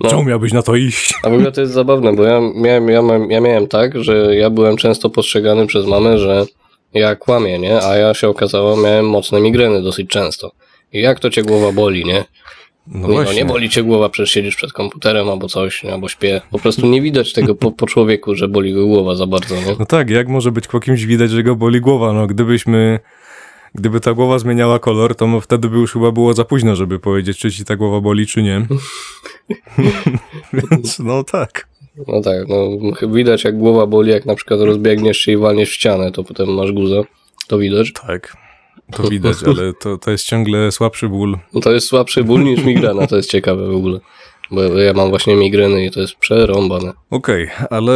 No. 0.00 0.10
Czemu 0.10 0.24
miałbyś 0.24 0.52
na 0.52 0.62
to 0.62 0.76
iść? 0.76 1.14
A 1.22 1.30
w 1.30 1.32
ogóle 1.32 1.52
to 1.52 1.60
jest 1.60 1.72
zabawne, 1.72 2.12
bo 2.16 2.22
ja 2.22 2.40
miałem, 2.54 2.88
ja, 2.88 3.02
mam- 3.02 3.30
ja 3.30 3.40
miałem 3.40 3.66
tak, 3.68 4.04
że 4.04 4.36
ja 4.36 4.50
byłem 4.50 4.76
często 4.76 5.10
postrzegany 5.10 5.66
przez 5.66 5.86
mamę, 5.86 6.18
że 6.18 6.46
ja 6.94 7.16
kłamię, 7.16 7.58
nie? 7.58 7.82
A 7.82 7.96
ja 7.96 8.14
się 8.14 8.28
okazało, 8.28 8.76
miałem 8.76 9.08
mocne 9.08 9.40
migreny 9.40 9.82
dosyć 9.82 10.08
często. 10.08 10.50
I 10.92 11.00
jak 11.00 11.20
to 11.20 11.30
cię 11.30 11.42
głowa 11.42 11.72
boli, 11.72 12.04
nie? 12.04 12.24
No 12.88 13.08
nie, 13.08 13.24
no, 13.24 13.32
nie 13.32 13.44
boli 13.44 13.70
cię 13.70 13.82
głowa, 13.82 14.08
przecież 14.08 14.30
siedzisz 14.30 14.56
przed 14.56 14.72
komputerem 14.72 15.28
albo 15.28 15.48
coś, 15.48 15.84
albo 15.84 16.08
śpię. 16.08 16.40
Po 16.50 16.58
prostu 16.58 16.86
nie 16.86 17.02
widać 17.02 17.32
tego 17.32 17.54
po, 17.54 17.72
po 17.72 17.86
człowieku, 17.86 18.34
że 18.34 18.48
boli 18.48 18.74
go 18.74 18.86
głowa 18.86 19.14
za 19.14 19.26
bardzo, 19.26 19.54
nie? 19.54 19.76
No 19.78 19.86
tak, 19.86 20.10
jak 20.10 20.28
może 20.28 20.52
być 20.52 20.68
po 20.68 20.80
kimś 20.80 21.04
widać, 21.04 21.30
że 21.30 21.42
go 21.42 21.56
boli 21.56 21.80
głowa? 21.80 22.12
No 22.12 22.26
gdybyśmy... 22.26 23.00
Gdyby 23.74 24.00
ta 24.00 24.12
głowa 24.14 24.38
zmieniała 24.38 24.78
kolor, 24.78 25.14
to 25.14 25.40
wtedy 25.40 25.68
by 25.68 25.76
już 25.76 25.92
chyba 25.92 26.12
było 26.12 26.34
za 26.34 26.44
późno, 26.44 26.76
żeby 26.76 26.98
powiedzieć, 26.98 27.38
czy 27.38 27.52
ci 27.52 27.64
ta 27.64 27.76
głowa 27.76 28.00
boli, 28.00 28.26
czy 28.26 28.42
nie. 28.42 28.66
Więc 30.70 30.98
no 30.98 31.24
tak. 31.24 31.68
No 32.06 32.20
tak, 32.20 32.48
no 32.48 32.68
widać 33.08 33.44
jak 33.44 33.58
głowa 33.58 33.86
boli, 33.86 34.10
jak 34.10 34.26
na 34.26 34.34
przykład 34.34 34.60
rozbiegniesz 34.60 35.18
się 35.18 35.32
i 35.32 35.36
walniesz 35.36 35.70
w 35.70 35.74
ścianę, 35.74 36.12
to 36.12 36.24
potem 36.24 36.54
masz 36.54 36.72
guzę. 36.72 37.02
To 37.48 37.58
widać. 37.58 37.92
Tak. 37.92 38.45
To 38.92 39.08
widać, 39.08 39.36
ale 39.46 39.72
to, 39.72 39.98
to 39.98 40.10
jest 40.10 40.24
ciągle 40.24 40.72
słabszy 40.72 41.08
ból. 41.08 41.38
No 41.52 41.60
to 41.60 41.72
jest 41.72 41.88
słabszy 41.88 42.24
ból 42.24 42.44
niż 42.44 42.64
migrena, 42.64 43.06
to 43.06 43.16
jest 43.16 43.30
ciekawe 43.30 43.68
w 43.68 43.74
ogóle. 43.74 44.00
Bo 44.50 44.62
ja 44.62 44.92
mam 44.92 45.10
właśnie 45.10 45.36
migreny 45.36 45.84
i 45.84 45.90
to 45.90 46.00
jest 46.00 46.14
przerąbane. 46.14 46.92
Okej, 47.10 47.50
ale 47.70 47.94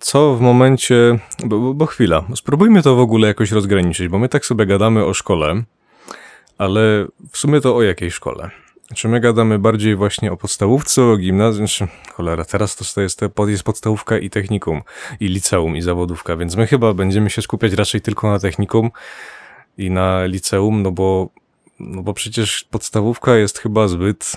co 0.00 0.34
w 0.34 0.40
momencie. 0.40 1.18
Bo, 1.44 1.58
bo, 1.58 1.74
bo 1.74 1.86
chwila, 1.86 2.24
spróbujmy 2.34 2.82
to 2.82 2.96
w 2.96 3.00
ogóle 3.00 3.28
jakoś 3.28 3.52
rozgraniczyć, 3.52 4.08
bo 4.08 4.18
my 4.18 4.28
tak 4.28 4.46
sobie 4.46 4.66
gadamy 4.66 5.04
o 5.04 5.14
szkole, 5.14 5.62
ale 6.58 7.06
w 7.30 7.38
sumie 7.38 7.60
to 7.60 7.76
o 7.76 7.82
jakiej 7.82 8.10
szkole? 8.10 8.50
Czy 8.94 9.08
my 9.08 9.20
gadamy 9.20 9.58
bardziej 9.58 9.96
właśnie 9.96 10.32
o 10.32 10.36
podstawówce, 10.36 11.02
o 11.02 11.16
gimnazjum? 11.16 11.66
Czy, 11.66 11.86
cholera, 12.12 12.44
teraz 12.44 12.76
to 12.94 13.00
jest, 13.00 13.20
to 13.34 13.48
jest 13.48 13.62
podstawówka 13.62 14.18
i 14.18 14.30
technikum, 14.30 14.82
i 15.20 15.28
liceum, 15.28 15.76
i 15.76 15.82
zawodówka, 15.82 16.36
więc 16.36 16.56
my 16.56 16.66
chyba 16.66 16.94
będziemy 16.94 17.30
się 17.30 17.42
skupiać 17.42 17.72
raczej 17.72 18.00
tylko 18.00 18.30
na 18.30 18.38
technikum 18.38 18.90
i 19.78 19.90
na 19.90 20.24
liceum, 20.26 20.82
no 20.82 20.90
bo, 20.92 21.28
no 21.80 22.02
bo 22.02 22.14
przecież 22.14 22.64
podstawówka 22.70 23.36
jest 23.36 23.58
chyba 23.58 23.88
zbyt 23.88 24.32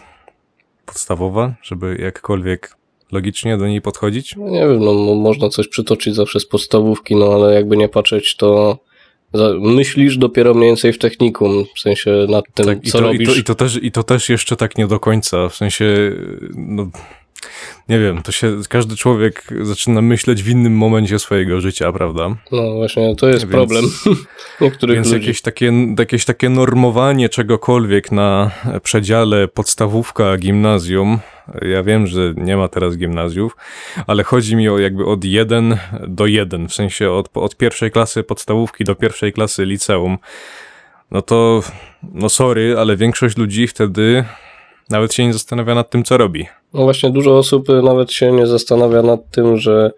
podstawowa, 0.85 1.53
żeby 1.61 1.97
jakkolwiek 2.01 2.75
logicznie 3.11 3.57
do 3.57 3.67
niej 3.67 3.81
podchodzić. 3.81 4.35
No 4.35 4.49
nie 4.49 4.59
wiem, 4.67 4.79
no 4.79 4.93
mo- 4.93 5.15
można 5.15 5.49
coś 5.49 5.67
przytoczyć 5.67 6.15
zawsze 6.15 6.39
z 6.39 6.45
podstawówki, 6.45 7.15
no 7.15 7.33
ale 7.33 7.53
jakby 7.53 7.77
nie 7.77 7.89
patrzeć, 7.89 8.35
to 8.35 8.77
myślisz 9.59 10.17
dopiero 10.17 10.53
mniej 10.53 10.69
więcej 10.69 10.93
w 10.93 10.97
technikum, 10.97 11.65
w 11.75 11.79
sensie 11.79 12.25
nad 12.29 12.45
tym, 12.53 12.65
Tak, 12.65 12.85
i, 12.87 12.91
co 12.91 12.97
to, 12.97 13.03
robisz. 13.03 13.21
i, 13.21 13.25
to, 13.33 13.39
i, 13.39 13.43
to 13.43 13.55
też, 13.55 13.79
I 13.83 13.91
to 13.91 14.03
też 14.03 14.29
jeszcze 14.29 14.55
tak 14.55 14.77
nie 14.77 14.87
do 14.87 14.99
końca, 14.99 15.49
w 15.49 15.55
sensie, 15.55 16.11
no, 16.55 16.89
nie 17.89 17.99
wiem, 17.99 18.21
to 18.23 18.31
się 18.31 18.57
każdy 18.69 18.95
człowiek 18.95 19.43
zaczyna 19.61 20.01
myśleć 20.01 20.43
w 20.43 20.49
innym 20.49 20.77
momencie 20.77 21.19
swojego 21.19 21.61
życia, 21.61 21.91
prawda? 21.91 22.35
No 22.51 22.73
właśnie, 22.73 23.15
to 23.15 23.27
jest 23.27 23.39
Więc- 23.39 23.51
problem 23.51 23.85
niektórych 24.61 24.95
Więc 24.95 25.07
ludzi. 25.07 25.19
jakieś 25.21 25.41
takie, 25.41 25.71
jakieś 25.99 26.25
takie 26.25 26.49
normowanie 26.49 27.29
czegokolwiek 27.29 28.11
na 28.11 28.51
przedziale 28.83 29.47
podstawówka, 29.47 30.37
gimnazjum. 30.37 31.19
Ja 31.61 31.83
wiem, 31.83 32.07
że 32.07 32.33
nie 32.37 32.57
ma 32.57 32.67
teraz 32.67 32.97
gimnazjów, 32.97 33.55
ale 34.07 34.23
chodzi 34.23 34.55
mi 34.55 34.69
o 34.69 34.79
jakby 34.79 35.05
od 35.05 35.23
1 35.25 35.77
do 36.07 36.25
1, 36.25 36.67
w 36.67 36.73
sensie 36.73 37.11
od, 37.11 37.29
od 37.33 37.57
pierwszej 37.57 37.91
klasy 37.91 38.23
podstawówki 38.23 38.83
do 38.83 38.95
pierwszej 38.95 39.33
klasy 39.33 39.65
liceum. 39.65 40.17
No 41.11 41.21
to, 41.21 41.63
no 42.13 42.29
sorry, 42.29 42.75
ale 42.79 42.97
większość 42.97 43.37
ludzi 43.37 43.67
wtedy 43.67 44.25
nawet 44.93 45.13
się 45.13 45.25
nie 45.25 45.33
zastanawia 45.33 45.75
nad 45.75 45.89
tym, 45.89 46.03
co 46.03 46.17
robi. 46.17 46.45
No 46.73 46.83
właśnie, 46.83 47.09
dużo 47.09 47.37
osób 47.37 47.69
y, 47.69 47.81
nawet 47.81 48.11
się 48.11 48.31
nie 48.31 48.47
zastanawia 48.47 49.01
nad 49.01 49.29
tym, 49.31 49.57
że 49.57 49.91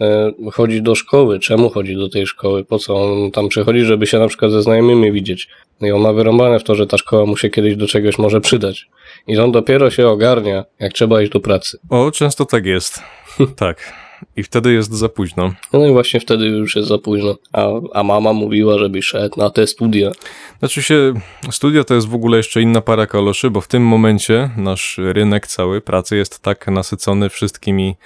e, 0.00 0.32
chodzi 0.52 0.82
do 0.82 0.94
szkoły, 0.94 1.38
czemu 1.38 1.70
chodzi 1.70 1.96
do 1.96 2.08
tej 2.08 2.26
szkoły, 2.26 2.64
po 2.64 2.78
co 2.78 2.96
on 2.96 3.30
tam 3.30 3.48
przychodzi, 3.48 3.80
żeby 3.80 4.06
się 4.06 4.18
na 4.18 4.28
przykład 4.28 4.50
ze 4.50 4.62
znajomymi 4.62 5.12
widzieć. 5.12 5.48
No 5.80 5.86
I 5.86 5.90
on 5.90 6.00
ma 6.00 6.12
wyrąbane 6.12 6.58
w 6.58 6.64
to, 6.64 6.74
że 6.74 6.86
ta 6.86 6.98
szkoła 6.98 7.26
mu 7.26 7.36
się 7.36 7.50
kiedyś 7.50 7.76
do 7.76 7.86
czegoś 7.86 8.18
może 8.18 8.40
przydać. 8.40 8.88
I 9.26 9.38
on 9.38 9.52
dopiero 9.52 9.90
się 9.90 10.08
ogarnia, 10.08 10.64
jak 10.78 10.92
trzeba 10.92 11.22
iść 11.22 11.32
do 11.32 11.40
pracy. 11.40 11.78
O, 11.90 12.10
często 12.10 12.44
tak 12.44 12.66
jest. 12.66 13.02
tak. 13.56 14.05
I 14.36 14.42
wtedy 14.42 14.72
jest 14.72 14.92
za 14.92 15.08
późno. 15.08 15.52
No 15.72 15.86
i 15.86 15.92
właśnie 15.92 16.20
wtedy 16.20 16.46
już 16.46 16.76
jest 16.76 16.88
za 16.88 16.98
późno. 16.98 17.36
A, 17.52 17.66
a 17.94 18.02
mama 18.02 18.32
mówiła, 18.32 18.78
żebyś 18.78 19.04
szedł 19.04 19.40
na 19.40 19.50
te 19.50 19.66
studia. 19.66 20.10
Znaczy 20.58 20.82
się, 20.82 21.12
studia 21.50 21.84
to 21.84 21.94
jest 21.94 22.08
w 22.08 22.14
ogóle 22.14 22.36
jeszcze 22.36 22.62
inna 22.62 22.80
para 22.80 23.06
kaloszy, 23.06 23.50
bo 23.50 23.60
w 23.60 23.68
tym 23.68 23.82
momencie 23.82 24.50
nasz 24.56 24.98
rynek 24.98 25.46
cały 25.46 25.80
pracy 25.80 26.16
jest 26.16 26.42
tak 26.42 26.66
nasycony 26.68 27.28
wszystkimi 27.28 27.96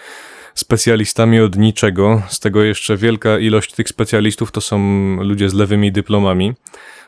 specjalistami 0.54 1.40
od 1.40 1.56
niczego. 1.56 2.22
Z 2.28 2.40
tego 2.40 2.62
jeszcze 2.62 2.96
wielka 2.96 3.38
ilość 3.38 3.72
tych 3.72 3.88
specjalistów 3.88 4.52
to 4.52 4.60
są 4.60 4.78
ludzie 5.22 5.48
z 5.48 5.54
lewymi 5.54 5.92
dyplomami, 5.92 6.52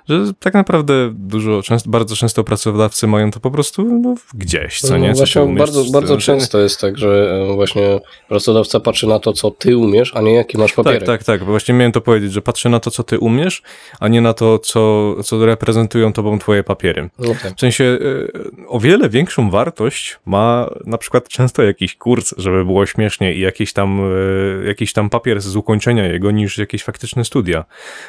że 0.08 0.34
tak 0.40 0.54
naprawdę 0.54 1.10
dużo, 1.14 1.62
często, 1.62 1.90
bardzo 1.90 2.16
często 2.16 2.44
pracodawcy 2.44 3.06
mają 3.06 3.30
to 3.30 3.40
po 3.40 3.50
prostu 3.50 3.84
no, 3.84 4.14
gdzieś, 4.34 4.80
co 4.80 4.96
nie? 4.96 5.12
Co 5.12 5.18
właśnie 5.18 5.42
umiesz, 5.42 5.58
bardzo, 5.58 5.84
bardzo 5.92 6.16
często 6.16 6.60
jest 6.60 6.80
tak, 6.80 6.98
że 6.98 7.40
e, 7.50 7.54
właśnie 7.54 8.00
pracodawca 8.28 8.80
patrzy 8.80 9.06
na 9.06 9.18
to, 9.18 9.32
co 9.32 9.50
ty 9.50 9.76
umiesz, 9.76 10.16
a 10.16 10.20
nie 10.20 10.34
jaki 10.34 10.58
masz 10.58 10.72
papierek. 10.72 11.00
Tak, 11.00 11.06
tak, 11.06 11.24
tak. 11.24 11.44
Właśnie 11.44 11.74
miałem 11.74 11.92
to 11.92 12.00
powiedzieć, 12.00 12.32
że 12.32 12.42
patrzę 12.42 12.68
na 12.68 12.80
to, 12.80 12.90
co 12.90 13.02
ty 13.02 13.18
umiesz, 13.18 13.62
a 14.00 14.08
nie 14.08 14.20
na 14.20 14.34
to, 14.34 14.58
co, 14.58 15.14
co 15.22 15.46
reprezentują 15.46 16.12
tobą 16.12 16.38
twoje 16.38 16.62
papiery. 16.62 17.10
No 17.18 17.34
tak. 17.42 17.56
W 17.56 17.60
sensie 17.60 17.84
e, 17.84 18.68
o 18.68 18.80
wiele 18.80 19.08
większą 19.08 19.50
wartość 19.50 20.18
ma 20.26 20.70
na 20.86 20.98
przykład 20.98 21.28
często 21.28 21.62
jakiś 21.62 21.96
kurs, 21.96 22.34
żeby 22.36 22.64
było 22.64 22.86
śmiesznie 22.86 23.34
i 23.34 23.40
jakiś 23.40 23.72
tam, 23.72 24.00
e, 24.00 24.66
jakiś 24.66 24.92
tam 24.92 25.10
papier 25.10 25.40
z 25.40 25.56
ukończenia 25.56 26.06
jego 26.06 26.30
niż 26.30 26.58
jakieś 26.58 26.82
faktyczne 26.82 27.24
studia. 27.24 27.64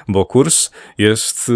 Bo 0.08 0.26
kurs 0.26 0.72
jest, 0.98 1.52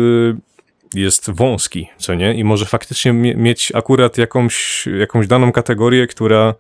jest 0.93 1.31
wąski, 1.31 1.87
co 1.97 2.13
nie? 2.15 2.33
I 2.33 2.43
może 2.43 2.65
faktycznie 2.65 3.13
mie- 3.13 3.35
mieć 3.35 3.71
akurat 3.75 4.17
jakąś, 4.17 4.85
jakąś 4.99 5.27
daną 5.27 5.51
kategorię, 5.51 6.07
która, 6.07 6.53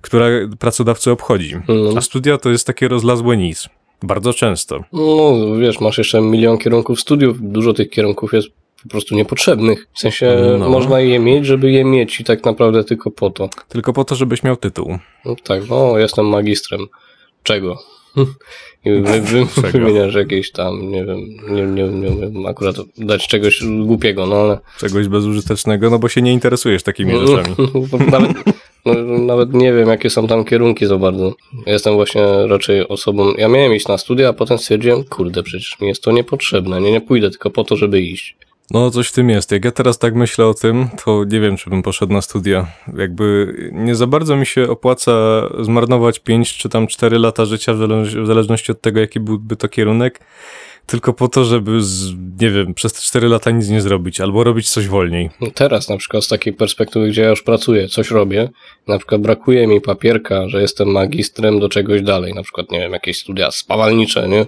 która 0.00 0.26
pracodawcę 0.58 1.12
obchodzi. 1.12 1.54
Mhm. 1.54 1.98
A 1.98 2.00
studia 2.00 2.38
to 2.38 2.50
jest 2.50 2.66
takie 2.66 2.88
rozlazłe 2.88 3.36
nic. 3.36 3.68
Bardzo 4.02 4.32
często. 4.32 4.84
No, 4.92 5.32
wiesz, 5.60 5.80
masz 5.80 5.98
jeszcze 5.98 6.20
milion 6.20 6.58
kierunków 6.58 7.00
studiów, 7.00 7.36
dużo 7.40 7.72
tych 7.72 7.90
kierunków 7.90 8.32
jest 8.32 8.48
po 8.82 8.88
prostu 8.88 9.14
niepotrzebnych. 9.14 9.86
W 9.92 9.98
sensie 10.00 10.36
No. 10.58 10.68
można 10.68 11.00
je 11.00 11.18
mieć, 11.18 11.46
żeby 11.46 11.70
je 11.70 11.84
mieć 11.84 12.20
i 12.20 12.24
tak 12.24 12.44
naprawdę 12.44 12.84
tylko 12.84 13.10
po 13.10 13.30
to. 13.30 13.48
Tylko 13.68 13.92
po 13.92 14.04
to, 14.04 14.14
żebyś 14.14 14.42
miał 14.42 14.56
tytuł. 14.56 14.98
No 15.24 15.36
tak, 15.44 15.62
no, 15.70 15.98
jestem 15.98 16.26
magistrem. 16.28 16.86
Czego? 17.42 17.78
I 18.84 18.90
wymieniasz 19.72 20.14
jakieś 20.14 20.50
tam, 20.50 20.90
nie 20.90 21.04
wiem, 21.04 21.18
nie, 21.48 21.62
nie, 21.62 21.82
nie 21.82 22.10
wiem 22.10 22.46
akurat 22.46 22.76
dać 22.98 23.28
czegoś 23.28 23.62
głupiego, 23.84 24.26
no 24.26 24.36
ale 24.36 24.58
Czegoś 24.78 25.08
bezużytecznego, 25.08 25.90
no 25.90 25.98
bo 25.98 26.08
się 26.08 26.22
nie 26.22 26.32
interesujesz 26.32 26.82
takimi 26.82 27.12
rzeczami. 27.18 27.56
nawet, 28.12 28.30
no, 28.84 28.94
nawet 29.18 29.54
nie 29.54 29.72
wiem, 29.72 29.88
jakie 29.88 30.10
są 30.10 30.26
tam 30.26 30.44
kierunki 30.44 30.86
za 30.86 30.98
bardzo. 30.98 31.34
Jestem 31.66 31.94
właśnie 31.94 32.22
raczej 32.46 32.88
osobą, 32.88 33.34
ja 33.38 33.48
miałem 33.48 33.74
iść 33.74 33.88
na 33.88 33.98
studia, 33.98 34.28
a 34.28 34.32
potem 34.32 34.58
stwierdziłem, 34.58 35.04
kurde, 35.04 35.42
przecież 35.42 35.80
mi 35.80 35.88
jest 35.88 36.02
to 36.02 36.12
niepotrzebne, 36.12 36.80
nie, 36.80 36.92
nie 36.92 37.00
pójdę 37.00 37.30
tylko 37.30 37.50
po 37.50 37.64
to, 37.64 37.76
żeby 37.76 38.00
iść. 38.00 38.36
No, 38.70 38.90
coś 38.90 39.08
w 39.08 39.12
tym 39.12 39.30
jest. 39.30 39.52
Jak 39.52 39.64
ja 39.64 39.70
teraz 39.70 39.98
tak 39.98 40.14
myślę 40.14 40.46
o 40.46 40.54
tym, 40.54 40.88
to 41.04 41.24
nie 41.24 41.40
wiem, 41.40 41.56
czy 41.56 41.70
bym 41.70 41.82
poszedł 41.82 42.12
na 42.12 42.22
studia. 42.22 42.66
Jakby 42.96 43.54
nie 43.72 43.94
za 43.94 44.06
bardzo 44.06 44.36
mi 44.36 44.46
się 44.46 44.70
opłaca 44.70 45.42
zmarnować 45.60 46.18
5 46.18 46.54
czy 46.56 46.68
tam 46.68 46.86
4 46.86 47.18
lata 47.18 47.44
życia, 47.44 47.74
w 47.74 47.76
zależ- 47.78 48.22
w 48.22 48.26
zależności 48.26 48.72
od 48.72 48.80
tego, 48.80 49.00
jaki 49.00 49.20
byłby 49.20 49.56
to 49.56 49.68
kierunek, 49.68 50.20
tylko 50.86 51.12
po 51.12 51.28
to, 51.28 51.44
żeby, 51.44 51.82
z, 51.82 52.12
nie 52.40 52.50
wiem, 52.50 52.74
przez 52.74 52.92
te 52.92 53.00
4 53.00 53.28
lata 53.28 53.50
nic 53.50 53.68
nie 53.68 53.80
zrobić, 53.80 54.20
albo 54.20 54.44
robić 54.44 54.70
coś 54.70 54.88
wolniej. 54.88 55.30
No 55.40 55.48
Teraz 55.54 55.88
na 55.88 55.96
przykład 55.96 56.24
z 56.24 56.28
takiej 56.28 56.52
perspektywy, 56.52 57.08
gdzie 57.08 57.22
ja 57.22 57.28
już 57.30 57.42
pracuję, 57.42 57.88
coś 57.88 58.10
robię, 58.10 58.48
na 58.88 58.98
przykład 58.98 59.20
brakuje 59.20 59.66
mi 59.66 59.80
papierka, 59.80 60.48
że 60.48 60.60
jestem 60.60 60.88
magistrem 60.88 61.60
do 61.60 61.68
czegoś 61.68 62.02
dalej, 62.02 62.34
na 62.34 62.42
przykład, 62.42 62.70
nie 62.70 62.78
wiem, 62.80 62.92
jakieś 62.92 63.18
studia 63.18 63.50
spawalnicze, 63.50 64.28
nie? 64.28 64.46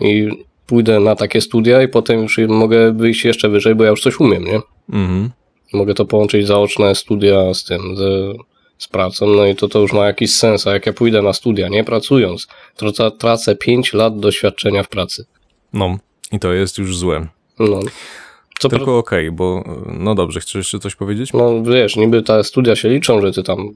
I 0.00 0.28
pójdę 0.66 1.00
na 1.00 1.16
takie 1.16 1.40
studia 1.40 1.82
i 1.82 1.88
potem 1.88 2.22
już 2.22 2.38
mogę 2.48 2.92
wyjść 2.92 3.24
jeszcze 3.24 3.48
wyżej, 3.48 3.74
bo 3.74 3.84
ja 3.84 3.90
już 3.90 4.02
coś 4.02 4.20
umiem, 4.20 4.44
nie? 4.44 4.60
Mhm. 4.92 5.30
Mogę 5.72 5.94
to 5.94 6.04
połączyć 6.04 6.46
zaoczne 6.46 6.94
studia 6.94 7.54
z 7.54 7.64
tym, 7.64 7.96
z, 7.96 8.36
z 8.78 8.88
pracą, 8.88 9.26
no 9.26 9.46
i 9.46 9.54
to 9.54 9.68
to 9.68 9.80
już 9.80 9.92
ma 9.92 10.06
jakiś 10.06 10.34
sens, 10.34 10.66
a 10.66 10.72
jak 10.72 10.86
ja 10.86 10.92
pójdę 10.92 11.22
na 11.22 11.32
studia, 11.32 11.68
nie 11.68 11.84
pracując, 11.84 12.46
to 12.76 12.86
tra- 12.86 13.16
tracę 13.16 13.56
5 13.56 13.92
lat 13.92 14.20
doświadczenia 14.20 14.82
w 14.82 14.88
pracy. 14.88 15.24
No, 15.72 15.98
i 16.32 16.38
to 16.38 16.52
jest 16.52 16.78
już 16.78 16.96
złe. 16.96 17.26
No. 17.58 17.80
Co 18.58 18.68
pra- 18.68 18.70
Tylko 18.70 18.98
okej, 18.98 19.32
bo, 19.32 19.64
no 19.86 20.14
dobrze, 20.14 20.40
chcesz 20.40 20.54
jeszcze 20.54 20.78
coś 20.78 20.94
powiedzieć? 20.96 21.32
No 21.32 21.62
wiesz, 21.62 21.96
niby 21.96 22.22
te 22.22 22.44
studia 22.44 22.76
się 22.76 22.88
liczą, 22.88 23.20
że 23.20 23.32
ty 23.32 23.42
tam 23.42 23.68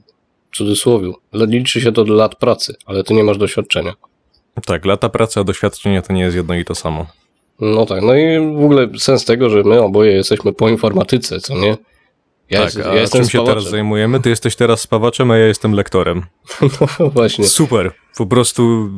w 0.51 0.57
cudzysłowie, 0.57 1.11
liczy 1.33 1.81
się 1.81 1.91
to 1.91 2.05
do 2.05 2.13
lat 2.13 2.35
pracy, 2.35 2.75
ale 2.85 3.03
ty 3.03 3.13
nie 3.13 3.23
masz 3.23 3.37
doświadczenia. 3.37 3.93
Tak, 4.65 4.85
lata 4.85 5.09
pracy, 5.09 5.39
a 5.39 5.43
doświadczenie 5.43 6.01
to 6.01 6.13
nie 6.13 6.21
jest 6.21 6.35
jedno 6.35 6.55
i 6.55 6.65
to 6.65 6.75
samo. 6.75 7.05
No 7.59 7.85
tak, 7.85 8.01
no 8.01 8.15
i 8.15 8.39
w 8.39 8.63
ogóle 8.63 8.87
sens 8.97 9.25
tego, 9.25 9.49
że 9.49 9.63
my 9.63 9.81
oboje 9.81 10.11
jesteśmy 10.11 10.53
po 10.53 10.69
informatyce, 10.69 11.39
co 11.39 11.55
nie? 11.59 11.77
Ja, 12.49 12.59
tak, 12.59 12.75
jest, 12.75 12.87
a 12.87 12.93
ja 12.95 13.01
jestem 13.01 13.21
czym 13.21 13.29
się 13.29 13.37
teraz 13.37 13.47
spawaczem. 13.49 13.71
zajmujemy? 13.71 14.19
Ty 14.19 14.29
jesteś 14.29 14.55
teraz 14.55 14.81
spawaczem, 14.81 15.31
a 15.31 15.37
ja 15.37 15.45
jestem 15.45 15.73
lektorem. 15.73 16.23
No 16.99 17.09
właśnie. 17.09 17.45
Super, 17.45 17.91
po 18.17 18.25
prostu... 18.25 18.89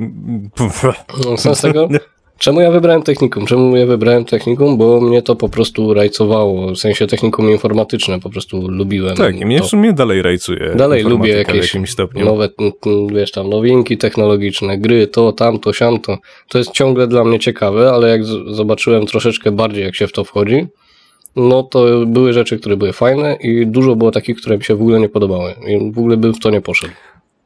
No, 1.25 1.37
Sens 1.37 1.61
tego? 1.61 1.87
Czemu 2.41 2.61
ja 2.61 2.71
wybrałem 2.71 3.03
technikum? 3.03 3.45
Czemu 3.45 3.77
ja 3.77 3.85
wybrałem 3.85 4.25
technikum? 4.25 4.77
Bo 4.77 5.01
mnie 5.01 5.21
to 5.21 5.35
po 5.35 5.49
prostu 5.49 5.93
rajcowało, 5.93 6.71
w 6.71 6.77
sensie 6.77 7.07
technikum 7.07 7.51
informatyczne, 7.51 8.19
po 8.19 8.29
prostu 8.29 8.67
lubiłem. 8.67 9.15
Tak, 9.15 9.39
i 9.39 9.45
mnie 9.45 9.57
to. 9.57 9.63
w 9.63 9.67
sumie 9.67 9.93
dalej 9.93 10.21
rajcuje. 10.21 10.73
Dalej 10.75 11.03
lubię 11.03 11.29
jakieś 11.29 11.75
nowe, 12.15 12.49
wiesz 13.13 13.31
tam, 13.31 13.49
nowinki 13.49 13.97
technologiczne, 13.97 14.77
gry, 14.77 15.07
to, 15.07 15.31
tamto, 15.31 15.73
siamto. 15.73 16.17
To 16.49 16.57
jest 16.57 16.71
ciągle 16.71 17.07
dla 17.07 17.23
mnie 17.23 17.39
ciekawe, 17.39 17.91
ale 17.91 18.09
jak 18.09 18.23
zobaczyłem 18.47 19.05
troszeczkę 19.05 19.51
bardziej, 19.51 19.83
jak 19.83 19.95
się 19.95 20.07
w 20.07 20.11
to 20.11 20.23
wchodzi, 20.23 20.67
no 21.35 21.63
to 21.63 22.05
były 22.05 22.33
rzeczy, 22.33 22.59
które 22.59 22.77
były 22.77 22.93
fajne 22.93 23.37
i 23.41 23.67
dużo 23.67 23.95
było 23.95 24.11
takich, 24.11 24.37
które 24.37 24.57
mi 24.57 24.63
się 24.63 24.75
w 24.75 24.81
ogóle 24.81 24.99
nie 24.99 25.09
podobały. 25.09 25.53
I 25.67 25.91
w 25.91 25.97
ogóle 25.97 26.17
bym 26.17 26.33
w 26.33 26.39
to 26.39 26.49
nie 26.49 26.61
poszedł. 26.61 26.93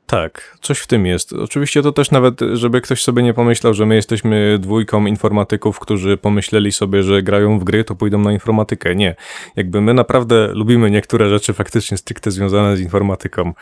Tak, 0.06 0.58
coś 0.62 0.80
w 0.80 0.88
tym 0.88 1.06
jest. 1.06 1.34
Oczywiście 1.34 1.82
to 1.82 1.92
też 1.92 2.12
nawet, 2.12 2.40
żeby 2.54 2.82
ktoś 2.82 3.04
sobie 3.04 3.24
nie 3.24 3.34
pomyślał, 3.34 3.74
że 3.74 3.86
my 3.86 3.96
jesteśmy 3.96 4.58
dwójką 4.60 5.06
informatyków, 5.06 5.80
którzy 5.80 6.18
pomyśleli 6.18 6.72
sobie, 6.72 7.04
że 7.04 7.24
grają 7.24 7.60
w 7.60 7.64
gry, 7.64 7.84
to 7.84 7.96
pójdą 7.96 8.20
na 8.20 8.32
informatykę. 8.32 8.96
Nie. 8.96 9.16
Jakby 9.56 9.82
my 9.82 9.94
naprawdę 9.94 10.50
lubimy 10.54 10.92
niektóre 10.92 11.30
rzeczy 11.30 11.54
faktycznie 11.54 11.98
stricte 11.98 12.32
związane 12.32 12.78
z 12.78 12.80
informatyką. 12.80 13.54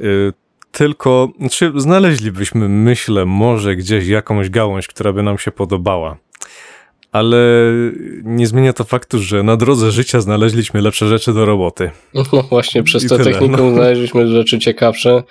Y, 0.00 0.32
Tylko, 0.72 1.28
znaczy 1.38 1.72
znaleźlibyśmy, 1.76 2.68
myślę, 2.68 3.26
może 3.26 3.76
gdzieś 3.76 4.06
jakąś 4.06 4.50
gałąź, 4.50 4.86
która 4.86 5.12
by 5.12 5.22
nam 5.22 5.38
się 5.38 5.50
podobała. 5.50 6.16
Ale 7.12 7.38
nie 8.22 8.46
zmienia 8.46 8.72
to 8.72 8.84
faktu, 8.84 9.18
że 9.22 9.42
na 9.42 9.56
drodze 9.56 9.90
życia 9.90 10.20
znaleźliśmy 10.20 10.80
lepsze 10.80 11.08
rzeczy 11.08 11.32
do 11.32 11.44
roboty. 11.44 11.90
No 12.14 12.42
właśnie, 12.42 12.82
przez 12.82 13.04
I 13.04 13.08
to 13.08 13.18
technikum 13.18 13.50
no. 13.50 13.70
znaleźliśmy 13.70 14.28
rzeczy 14.28 14.58
ciekawsze 14.58 15.22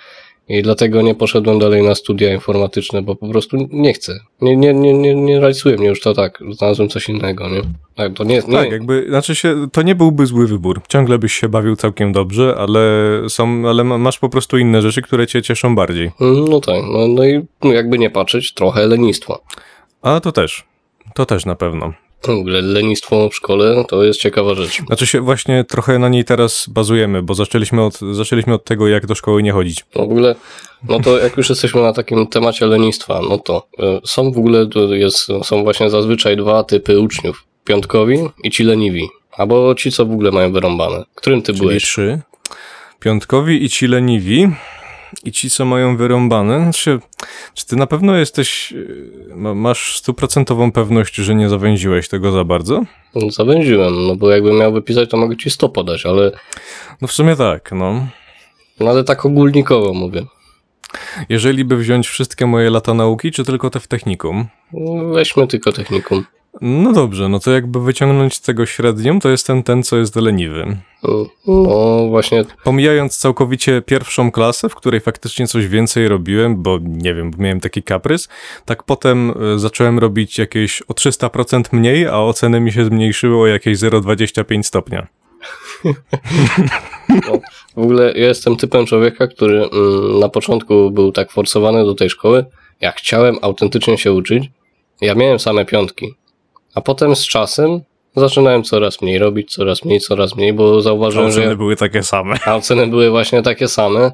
i 0.48 0.62
dlatego 0.62 1.02
nie 1.02 1.14
poszedłem 1.14 1.58
dalej 1.58 1.82
na 1.82 1.94
studia 1.94 2.34
informatyczne, 2.34 3.02
bo 3.02 3.16
po 3.16 3.28
prostu 3.28 3.56
nie 3.70 3.92
chcę. 3.92 4.20
Nie, 4.40 4.56
nie, 4.56 4.74
nie, 4.74 4.94
nie, 4.94 5.14
nie 5.14 5.40
rajcuje 5.40 5.76
mnie 5.76 5.88
już 5.88 6.00
to 6.00 6.14
tak. 6.14 6.38
Znalazłem 6.50 6.88
coś 6.88 7.08
innego, 7.08 7.48
nie? 7.48 7.60
Tak, 7.96 8.12
to 8.14 8.24
nie, 8.24 8.34
nie, 8.48 8.58
Tak, 8.58 8.70
jakby, 8.72 9.06
znaczy 9.08 9.34
się, 9.34 9.66
to 9.72 9.82
nie 9.82 9.94
byłby 9.94 10.26
zły 10.26 10.46
wybór. 10.46 10.80
Ciągle 10.88 11.18
byś 11.18 11.32
się 11.32 11.48
bawił 11.48 11.76
całkiem 11.76 12.12
dobrze, 12.12 12.54
ale 12.58 12.80
są, 13.28 13.68
ale 13.68 13.84
ma- 13.84 13.98
masz 13.98 14.18
po 14.18 14.28
prostu 14.28 14.58
inne 14.58 14.82
rzeczy, 14.82 15.02
które 15.02 15.26
cię 15.26 15.42
cieszą 15.42 15.74
bardziej. 15.74 16.10
No 16.50 16.60
tak, 16.60 16.82
no, 16.92 17.08
no 17.08 17.24
i 17.24 17.46
jakby 17.62 17.98
nie 17.98 18.10
patrzeć, 18.10 18.54
trochę 18.54 18.86
lenistwo. 18.86 19.40
A 20.02 20.20
to 20.20 20.32
też. 20.32 20.64
To 21.14 21.26
też 21.26 21.46
na 21.46 21.54
pewno. 21.54 21.92
W 22.34 22.38
ogóle 22.38 22.62
lenistwo 22.62 23.28
w 23.28 23.34
szkole 23.34 23.84
to 23.88 24.04
jest 24.04 24.20
ciekawa 24.20 24.54
rzecz. 24.54 24.82
Znaczy 24.86 25.06
się 25.06 25.20
właśnie 25.20 25.64
trochę 25.64 25.98
na 25.98 26.08
niej 26.08 26.24
teraz 26.24 26.66
bazujemy, 26.68 27.22
bo 27.22 27.34
zaczęliśmy 27.34 27.84
od, 27.84 27.98
zaczęliśmy 28.12 28.54
od 28.54 28.64
tego, 28.64 28.88
jak 28.88 29.06
do 29.06 29.14
szkoły 29.14 29.42
nie 29.42 29.52
chodzić. 29.52 29.84
No 29.94 30.00
w 30.02 30.04
ogóle, 30.04 30.34
no 30.88 31.00
to 31.00 31.18
jak 31.18 31.36
już 31.36 31.48
jesteśmy 31.48 31.82
na 31.82 31.92
takim 31.92 32.26
temacie 32.26 32.66
lenistwa, 32.66 33.20
no 33.28 33.38
to 33.38 33.66
y, 33.80 34.00
są 34.04 34.32
w 34.32 34.38
ogóle, 34.38 34.66
jest, 34.90 35.28
są 35.42 35.62
właśnie 35.62 35.90
zazwyczaj 35.90 36.36
dwa 36.36 36.64
typy 36.64 37.00
uczniów. 37.00 37.44
Piątkowi 37.64 38.18
i 38.44 38.50
ci 38.50 38.64
leniwi. 38.64 39.08
Albo 39.32 39.74
ci, 39.74 39.92
co 39.92 40.06
w 40.06 40.12
ogóle 40.12 40.30
mają 40.30 40.52
wyrąbane. 40.52 41.04
Którym 41.14 41.42
ty 41.42 41.52
Czyli 41.52 41.60
byłeś? 41.60 41.82
trzy. 41.84 42.20
Piątkowi 43.00 43.64
i 43.64 43.68
ci 43.68 43.86
leniwi. 43.86 44.48
I 45.24 45.32
ci, 45.32 45.50
co 45.50 45.64
mają 45.64 45.96
wyrąbane. 45.96 46.60
Znaczy, 46.62 46.98
czy 47.54 47.66
ty 47.66 47.76
na 47.76 47.86
pewno 47.86 48.16
jesteś, 48.16 48.74
ma- 49.34 49.54
masz 49.54 49.96
stuprocentową 49.98 50.72
pewność, 50.72 51.14
że 51.14 51.34
nie 51.34 51.48
zawęziłeś 51.48 52.08
tego 52.08 52.32
za 52.32 52.44
bardzo? 52.44 52.82
No, 53.14 53.30
Zawęziłem, 53.30 54.06
no 54.06 54.16
bo 54.16 54.30
jakbym 54.30 54.56
miał 54.58 54.72
wypisać, 54.72 55.10
to 55.10 55.16
mogę 55.16 55.36
ci 55.36 55.50
100 55.50 55.68
podać, 55.68 56.06
ale, 56.06 56.32
No 57.00 57.08
w 57.08 57.12
sumie 57.12 57.36
tak, 57.36 57.72
no. 57.72 58.06
no 58.80 58.90
ale 58.90 59.04
tak 59.04 59.26
ogólnikowo 59.26 59.94
mówię. 59.94 60.22
Jeżeli 61.28 61.64
by 61.64 61.76
wziąć 61.76 62.08
wszystkie 62.08 62.46
moje 62.46 62.70
lata 62.70 62.94
nauki, 62.94 63.30
czy 63.32 63.44
tylko 63.44 63.70
te 63.70 63.80
w 63.80 63.86
technikum? 63.88 64.46
No, 64.72 65.04
Weźmy 65.14 65.46
tylko 65.46 65.72
technikum. 65.72 66.24
No 66.60 66.92
dobrze, 66.92 67.28
no 67.28 67.40
to 67.40 67.50
jakby 67.50 67.80
wyciągnąć 67.80 68.34
z 68.34 68.40
tego 68.40 68.66
średnią, 68.66 69.20
to 69.20 69.28
jest 69.28 69.46
ten, 69.46 69.62
ten 69.62 69.82
co 69.82 69.96
jest 69.96 70.16
leniwy. 70.16 70.76
No 71.46 72.06
właśnie, 72.08 72.44
Pomijając 72.64 73.18
całkowicie 73.18 73.82
pierwszą 73.82 74.30
klasę, 74.30 74.68
w 74.68 74.74
której 74.74 75.00
faktycznie 75.00 75.46
coś 75.46 75.68
więcej 75.68 76.08
robiłem, 76.08 76.62
bo 76.62 76.78
nie 76.82 77.14
wiem, 77.14 77.30
miałem 77.38 77.60
taki 77.60 77.82
kaprys, 77.82 78.28
tak 78.64 78.82
potem 78.82 79.42
y, 79.54 79.58
zacząłem 79.58 79.98
robić 79.98 80.38
jakieś 80.38 80.82
o 80.82 80.92
300% 80.92 81.62
mniej, 81.72 82.06
a 82.06 82.18
oceny 82.18 82.60
mi 82.60 82.72
się 82.72 82.84
zmniejszyły 82.84 83.36
o 83.36 83.46
jakieś 83.46 83.78
0,25 83.78 84.62
stopnia. 84.62 85.06
w 87.76 87.78
ogóle 87.78 88.12
ja 88.16 88.26
jestem 88.26 88.56
typem 88.56 88.86
człowieka, 88.86 89.26
który 89.26 89.64
mm, 89.64 90.18
na 90.18 90.28
początku 90.28 90.90
był 90.90 91.12
tak 91.12 91.32
forsowany 91.32 91.84
do 91.84 91.94
tej 91.94 92.10
szkoły. 92.10 92.44
Ja 92.80 92.92
chciałem 92.92 93.36
autentycznie 93.42 93.98
się 93.98 94.12
uczyć. 94.12 94.44
Ja 95.00 95.14
miałem 95.14 95.38
same 95.38 95.64
piątki. 95.64 96.14
A 96.74 96.80
potem 96.80 97.16
z 97.16 97.26
czasem 97.26 97.80
zaczynałem 98.20 98.62
coraz 98.64 99.02
mniej 99.02 99.18
robić, 99.18 99.52
coraz 99.54 99.84
mniej, 99.84 100.00
coraz 100.00 100.36
mniej, 100.36 100.52
bo 100.52 100.78
A 100.78 100.80
zauważyłem, 100.80 101.26
że... 101.30 101.38
oceny 101.38 101.50
ja- 101.50 101.56
były 101.56 101.76
takie 101.76 102.02
same. 102.02 102.36
A 102.44 102.56
oceny 102.56 102.86
były 102.86 103.10
właśnie 103.10 103.42
takie 103.42 103.68
same. 103.68 104.12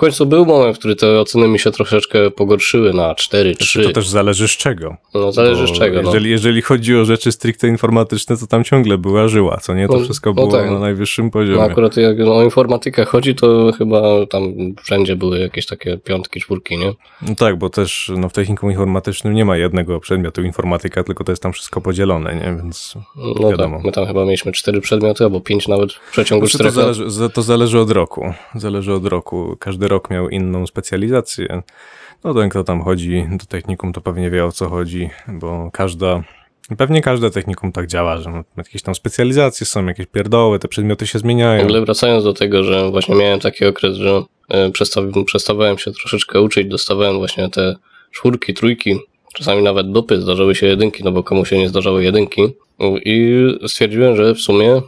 Końcu 0.00 0.26
był 0.26 0.46
moment, 0.46 0.76
w 0.76 0.78
który 0.78 0.96
te 0.96 1.20
oceny 1.20 1.48
mi 1.48 1.58
się 1.58 1.70
troszeczkę 1.70 2.30
pogorszyły 2.30 2.92
na 2.94 3.14
4, 3.14 3.54
3. 3.56 3.82
To 3.82 3.92
też 3.92 4.08
zależy 4.08 4.48
z 4.48 4.50
czego. 4.50 4.96
No 5.14 5.32
zależy 5.32 5.66
z 5.66 5.72
czego. 5.72 6.02
No. 6.02 6.08
Jeżeli, 6.08 6.30
jeżeli 6.30 6.62
chodzi 6.62 6.96
o 6.96 7.04
rzeczy 7.04 7.32
stricte 7.32 7.68
informatyczne, 7.68 8.36
to 8.36 8.46
tam 8.46 8.64
ciągle 8.64 8.98
była 8.98 9.28
żyła, 9.28 9.56
co 9.62 9.74
nie? 9.74 9.88
To 9.88 9.98
No, 9.98 10.04
wszystko 10.04 10.30
no 10.30 10.34
było 10.34 10.52
tak. 10.52 10.70
na 10.70 10.78
najwyższym 10.78 11.30
poziomie. 11.30 11.58
No 11.58 11.62
akurat 11.64 11.96
jak 11.96 12.18
no, 12.18 12.36
o 12.36 12.42
informatykę 12.42 13.04
chodzi, 13.04 13.34
to 13.34 13.72
chyba 13.78 14.26
tam 14.26 14.42
wszędzie 14.82 15.16
były 15.16 15.38
jakieś 15.38 15.66
takie 15.66 15.98
piątki, 15.98 16.40
czwórki, 16.40 16.76
nie? 16.78 16.92
No 17.28 17.34
tak, 17.34 17.58
bo 17.58 17.70
też 17.70 18.12
no, 18.16 18.28
w 18.28 18.32
technikum 18.32 18.70
informatycznym 18.70 19.34
nie 19.34 19.44
ma 19.44 19.56
jednego 19.56 20.00
przedmiotu 20.00 20.42
informatyka, 20.42 21.04
tylko 21.04 21.24
to 21.24 21.32
jest 21.32 21.42
tam 21.42 21.52
wszystko 21.52 21.80
podzielone, 21.80 22.34
nie? 22.34 22.56
Więc 22.62 22.94
No 23.16 23.50
Wiadomo. 23.50 23.76
tak, 23.76 23.84
my 23.86 23.92
tam 23.92 24.06
chyba 24.06 24.24
mieliśmy 24.24 24.52
cztery 24.52 24.80
przedmioty, 24.80 25.24
albo 25.24 25.40
pięć 25.40 25.68
nawet 25.68 25.92
w 25.92 26.10
przeciągu 26.12 26.46
Znaczy, 26.46 26.58
to, 26.58 26.64
czterech 26.70 26.76
lat. 26.86 26.96
zależy, 26.96 27.10
za- 27.10 27.28
to 27.28 27.42
zależy 27.42 27.78
od 27.80 27.90
roku. 27.90 28.32
Zależy 28.54 28.92
od 28.92 29.06
roku. 29.06 29.56
Każdy 29.60 29.88
rok 29.90 30.10
miał 30.10 30.28
inną 30.28 30.66
specjalizację. 30.66 31.62
No 32.24 32.34
ten, 32.34 32.48
kto 32.48 32.64
tam 32.64 32.82
chodzi 32.82 33.26
do 33.30 33.46
technikum, 33.46 33.92
to 33.92 34.00
pewnie 34.00 34.30
wie 34.30 34.44
o 34.44 34.52
co 34.52 34.68
chodzi, 34.68 35.10
bo 35.28 35.70
każda, 35.72 36.22
pewnie 36.78 37.02
każde 37.02 37.30
technikum 37.30 37.72
tak 37.72 37.86
działa, 37.86 38.18
że 38.18 38.42
jakieś 38.56 38.82
tam 38.82 38.94
specjalizacje 38.94 39.66
są, 39.66 39.86
jakieś 39.86 40.06
pierdoły, 40.06 40.58
te 40.58 40.68
przedmioty 40.68 41.06
się 41.06 41.18
W 41.18 41.22
zmieniają. 41.22 41.62
ogóle 41.64 41.80
wracając 41.80 42.24
do 42.24 42.32
tego, 42.32 42.62
że 42.64 42.90
właśnie 42.90 43.14
miałem 43.14 43.40
taki 43.40 43.64
okres, 43.66 43.96
że 43.96 44.22
e, 44.48 44.68
przestaw- 44.70 45.24
przestawałem 45.24 45.78
się 45.78 45.92
troszeczkę 45.92 46.40
uczyć, 46.40 46.68
dostawałem 46.68 47.16
właśnie 47.18 47.48
te 47.48 47.76
czwórki, 48.10 48.54
trójki, 48.54 48.98
czasami 49.34 49.62
nawet 49.62 49.92
dupy, 49.92 50.20
zdarzały 50.20 50.54
się 50.54 50.66
jedynki, 50.66 51.04
no 51.04 51.12
bo 51.12 51.22
komu 51.22 51.44
się 51.44 51.58
nie 51.58 51.68
zdarzały 51.68 52.04
jedynki. 52.04 52.42
I 53.04 53.34
stwierdziłem, 53.66 54.16
że 54.16 54.34
w 54.34 54.40
sumie 54.40 54.82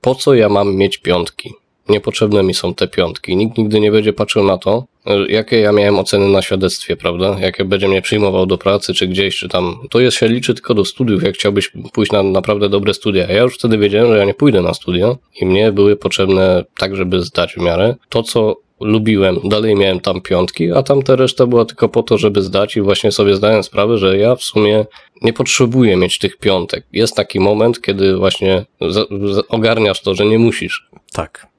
po 0.00 0.14
co 0.14 0.34
ja 0.34 0.48
mam 0.48 0.74
mieć 0.76 0.98
piątki? 0.98 1.50
Niepotrzebne 1.88 2.42
mi 2.42 2.54
są 2.54 2.74
te 2.74 2.88
piątki. 2.88 3.36
Nikt 3.36 3.58
nigdy 3.58 3.80
nie 3.80 3.92
będzie 3.92 4.12
patrzył 4.12 4.44
na 4.44 4.58
to, 4.58 4.84
jakie 5.28 5.60
ja 5.60 5.72
miałem 5.72 5.98
oceny 5.98 6.28
na 6.28 6.42
świadectwie, 6.42 6.96
prawda? 6.96 7.36
Jakie 7.40 7.64
będzie 7.64 7.88
mnie 7.88 8.02
przyjmował 8.02 8.46
do 8.46 8.58
pracy, 8.58 8.94
czy 8.94 9.06
gdzieś, 9.06 9.36
czy 9.36 9.48
tam. 9.48 9.76
To 9.90 10.00
jest 10.00 10.16
się 10.16 10.28
liczy 10.28 10.54
tylko 10.54 10.74
do 10.74 10.84
studiów, 10.84 11.22
jak 11.22 11.34
chciałbyś 11.34 11.72
pójść 11.92 12.12
na 12.12 12.22
naprawdę 12.22 12.68
dobre 12.68 12.94
studia. 12.94 13.32
Ja 13.32 13.42
już 13.42 13.54
wtedy 13.54 13.78
wiedziałem, 13.78 14.12
że 14.12 14.18
ja 14.18 14.24
nie 14.24 14.34
pójdę 14.34 14.62
na 14.62 14.74
studia 14.74 15.16
i 15.40 15.46
mnie 15.46 15.72
były 15.72 15.96
potrzebne 15.96 16.64
tak, 16.78 16.96
żeby 16.96 17.20
zdać 17.22 17.54
w 17.54 17.58
miarę. 17.58 17.94
To, 18.08 18.22
co 18.22 18.56
lubiłem, 18.80 19.38
dalej 19.44 19.76
miałem 19.76 20.00
tam 20.00 20.20
piątki, 20.20 20.72
a 20.72 20.82
tam 20.82 21.02
ta 21.02 21.16
reszta 21.16 21.46
była 21.46 21.64
tylko 21.64 21.88
po 21.88 22.02
to, 22.02 22.18
żeby 22.18 22.42
zdać 22.42 22.76
i 22.76 22.80
właśnie 22.80 23.12
sobie 23.12 23.34
zdałem 23.34 23.62
sprawę, 23.62 23.98
że 23.98 24.18
ja 24.18 24.36
w 24.36 24.42
sumie 24.42 24.86
nie 25.22 25.32
potrzebuję 25.32 25.96
mieć 25.96 26.18
tych 26.18 26.36
piątek. 26.36 26.86
Jest 26.92 27.16
taki 27.16 27.40
moment, 27.40 27.80
kiedy 27.80 28.16
właśnie 28.16 28.64
ogarniasz 29.48 30.02
to, 30.02 30.14
że 30.14 30.26
nie 30.26 30.38
musisz. 30.38 30.88
Tak. 31.12 31.51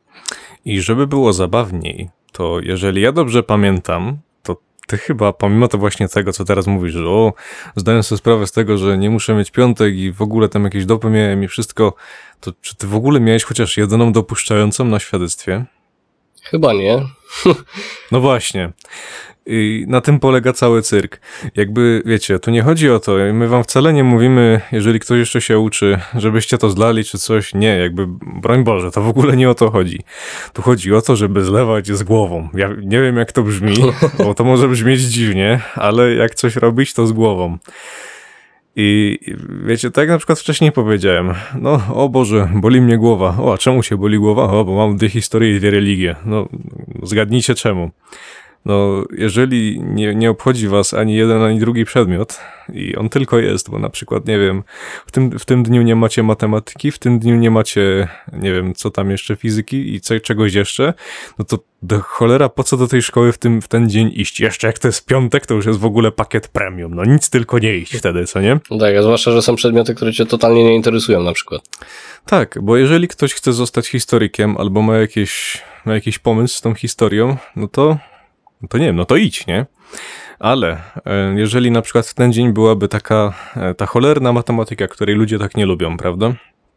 I 0.66 0.82
żeby 0.82 1.08
było 1.08 1.34
zabawniej, 1.34 2.10
to 2.32 2.60
jeżeli 2.60 3.02
ja 3.02 3.12
dobrze 3.12 3.44
pamiętam, 3.44 4.18
to 4.44 4.58
ty 4.88 4.98
chyba, 4.98 5.34
pomimo 5.34 5.68
to 5.68 5.78
właśnie 5.78 6.08
tego, 6.08 6.34
co 6.34 6.46
teraz 6.46 6.68
mówisz, 6.68 6.94
że 6.94 7.10
o, 7.10 7.34
zdaję 7.76 8.04
sobie 8.04 8.20
sprawę 8.20 8.48
z 8.48 8.52
tego, 8.52 8.78
że 8.78 8.98
nie 8.98 9.10
muszę 9.10 9.36
mieć 9.36 9.52
piątek 9.52 9.96
i 9.96 10.12
w 10.12 10.22
ogóle 10.22 10.50
tam 10.50 10.64
jakieś 10.64 10.86
dopy 10.86 11.10
miałem 11.10 11.44
i 11.44 11.48
wszystko, 11.48 11.94
to 12.40 12.52
czy 12.62 12.76
ty 12.76 12.88
w 12.88 12.96
ogóle 12.96 13.20
miałeś 13.20 13.44
chociaż 13.44 13.78
jedną 13.78 14.12
dopuszczającą 14.12 14.86
na 14.86 15.00
świadectwie? 15.00 15.66
Chyba 16.44 16.74
nie. 16.74 17.02
No 18.12 18.20
właśnie. 18.20 18.72
I 19.46 19.86
na 19.88 20.02
tym 20.02 20.20
polega 20.20 20.54
cały 20.54 20.82
cyrk. 20.82 21.20
Jakby, 21.56 22.02
wiecie, 22.06 22.40
tu 22.40 22.52
nie 22.52 22.62
chodzi 22.62 22.90
o 22.90 23.00
to, 23.00 23.12
my 23.34 23.48
wam 23.48 23.64
wcale 23.64 23.94
nie 23.94 24.04
mówimy, 24.04 24.62
jeżeli 24.72 25.00
ktoś 25.00 25.20
jeszcze 25.20 25.42
się 25.42 25.60
uczy, 25.60 26.00
żebyście 26.16 26.58
to 26.58 26.70
zlali 26.70 27.04
czy 27.04 27.18
coś. 27.18 27.54
Nie, 27.54 27.78
jakby, 27.78 28.06
broń 28.42 28.64
Boże, 28.64 28.92
to 28.92 29.02
w 29.02 29.08
ogóle 29.08 29.38
nie 29.38 29.50
o 29.50 29.56
to 29.56 29.72
chodzi. 29.72 30.00
Tu 30.54 30.62
chodzi 30.62 30.94
o 30.94 31.02
to, 31.02 31.16
żeby 31.16 31.44
zlewać 31.44 31.88
z 31.88 32.04
głową. 32.04 32.50
Ja 32.54 32.70
nie 32.82 33.02
wiem, 33.02 33.18
jak 33.18 33.32
to 33.32 33.44
brzmi, 33.44 33.78
bo 34.18 34.34
to 34.34 34.44
może 34.44 34.68
brzmieć 34.68 35.02
dziwnie, 35.02 35.60
ale 35.76 36.14
jak 36.14 36.36
coś 36.36 36.56
robić, 36.56 36.94
to 36.94 37.08
z 37.08 37.12
głową. 37.12 37.58
I 38.76 39.20
wiecie, 39.66 39.92
tak 39.92 40.02
jak 40.02 40.10
na 40.10 40.18
przykład 40.18 40.40
wcześniej 40.40 40.72
powiedziałem, 40.72 41.34
no 41.60 41.82
o 41.94 42.10
Boże, 42.10 42.50
boli 42.56 42.82
mnie 42.82 42.98
głowa. 42.98 43.38
O, 43.40 43.54
a 43.54 43.58
czemu 43.58 43.84
się 43.84 43.98
boli 43.98 44.18
głowa? 44.18 44.44
O, 44.44 44.66
bo 44.66 44.76
mam 44.76 44.98
dwie 44.98 45.10
historie 45.10 45.56
i 45.56 45.60
dwie 45.60 45.72
religie. 45.72 46.16
No, 46.26 46.50
zgadnijcie 47.04 47.56
czemu. 47.56 47.92
No, 48.66 49.04
jeżeli 49.18 49.82
nie, 49.82 50.16
nie 50.16 50.30
obchodzi 50.30 50.68
was 50.68 50.94
ani 50.94 51.16
jeden, 51.16 51.42
ani 51.42 51.60
drugi 51.60 51.86
przedmiot 51.86 52.40
i 52.74 52.96
on 52.96 53.10
tylko 53.10 53.40
jest, 53.40 53.70
bo 53.70 53.80
na 53.80 53.90
przykład, 53.90 54.28
nie 54.28 54.40
wiem, 54.40 54.64
w 55.06 55.12
tym, 55.12 55.40
w 55.40 55.46
tym 55.46 55.64
dniu 55.64 55.82
nie 55.82 55.96
macie 55.96 56.24
matematyki, 56.24 56.92
w 56.92 57.00
tym 57.00 57.20
dniu 57.20 57.36
nie 57.36 57.52
macie, 57.52 58.08
nie 58.34 58.54
wiem, 58.54 58.74
co 58.74 58.92
tam 58.92 59.12
jeszcze, 59.12 59.36
fizyki 59.36 59.96
i 59.96 60.02
co, 60.02 60.20
czegoś 60.20 60.54
jeszcze, 60.54 60.94
no 61.40 61.46
to 61.46 61.60
do 61.82 62.00
cholera, 62.00 62.50
po 62.50 62.64
co 62.64 62.78
do 62.78 62.88
tej 62.88 63.02
szkoły 63.02 63.32
w, 63.32 63.38
tym, 63.38 63.62
w 63.62 63.68
ten 63.68 63.90
dzień 63.90 64.12
iść? 64.16 64.40
Jeszcze 64.40 64.68
jak 64.68 64.80
to 64.80 64.88
jest 64.88 65.06
piątek, 65.06 65.46
to 65.46 65.54
już 65.54 65.66
jest 65.66 65.80
w 65.80 65.86
ogóle 65.86 66.12
pakiet 66.12 66.48
premium. 66.48 66.96
No 66.96 67.06
nic 67.06 67.30
tylko 67.30 67.60
nie 67.60 67.78
iść 67.78 67.98
wtedy, 67.98 68.26
co 68.26 68.42
nie? 68.42 68.60
No 68.72 68.78
tak, 68.78 68.96
a 68.96 69.02
zwłaszcza, 69.02 69.32
że 69.32 69.42
są 69.42 69.56
przedmioty, 69.56 69.96
które 69.96 70.14
cię 70.14 70.26
totalnie 70.26 70.64
nie 70.64 70.76
interesują 70.76 71.24
na 71.24 71.34
przykład. 71.34 71.62
Tak, 72.26 72.60
bo 72.62 72.78
jeżeli 72.78 73.08
ktoś 73.08 73.34
chce 73.34 73.54
zostać 73.54 73.88
historykiem 73.88 74.58
albo 74.58 74.82
ma, 74.82 74.98
jakieś, 74.98 75.62
ma 75.86 75.94
jakiś 75.94 76.20
pomysł 76.20 76.58
z 76.58 76.62
tą 76.62 76.74
historią, 76.74 77.38
no 77.56 77.68
to 77.68 77.98
to 78.70 78.78
nie 78.78 78.86
wiem, 78.86 78.96
no 78.96 79.06
to 79.06 79.16
idź, 79.16 79.48
nie? 79.48 79.66
Ale 80.40 80.82
e, 81.06 81.34
jeżeli 81.38 81.72
na 81.72 81.82
przykład 81.82 82.08
w 82.08 82.14
ten 82.14 82.34
dzień 82.34 82.54
byłaby 82.54 82.88
taka 82.88 83.34
e, 83.56 83.74
ta 83.74 83.86
cholerna 83.86 84.34
matematyka, 84.34 84.88
której 84.88 85.16
ludzie 85.16 85.40
tak 85.40 85.58
nie 85.58 85.66
lubią, 85.66 85.98
prawda? 85.98 86.34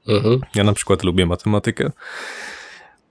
Mhm. 0.09 0.41
Ja 0.55 0.65
na 0.65 0.73
przykład 0.73 1.05
lubię 1.05 1.27
matematykę, 1.27 1.91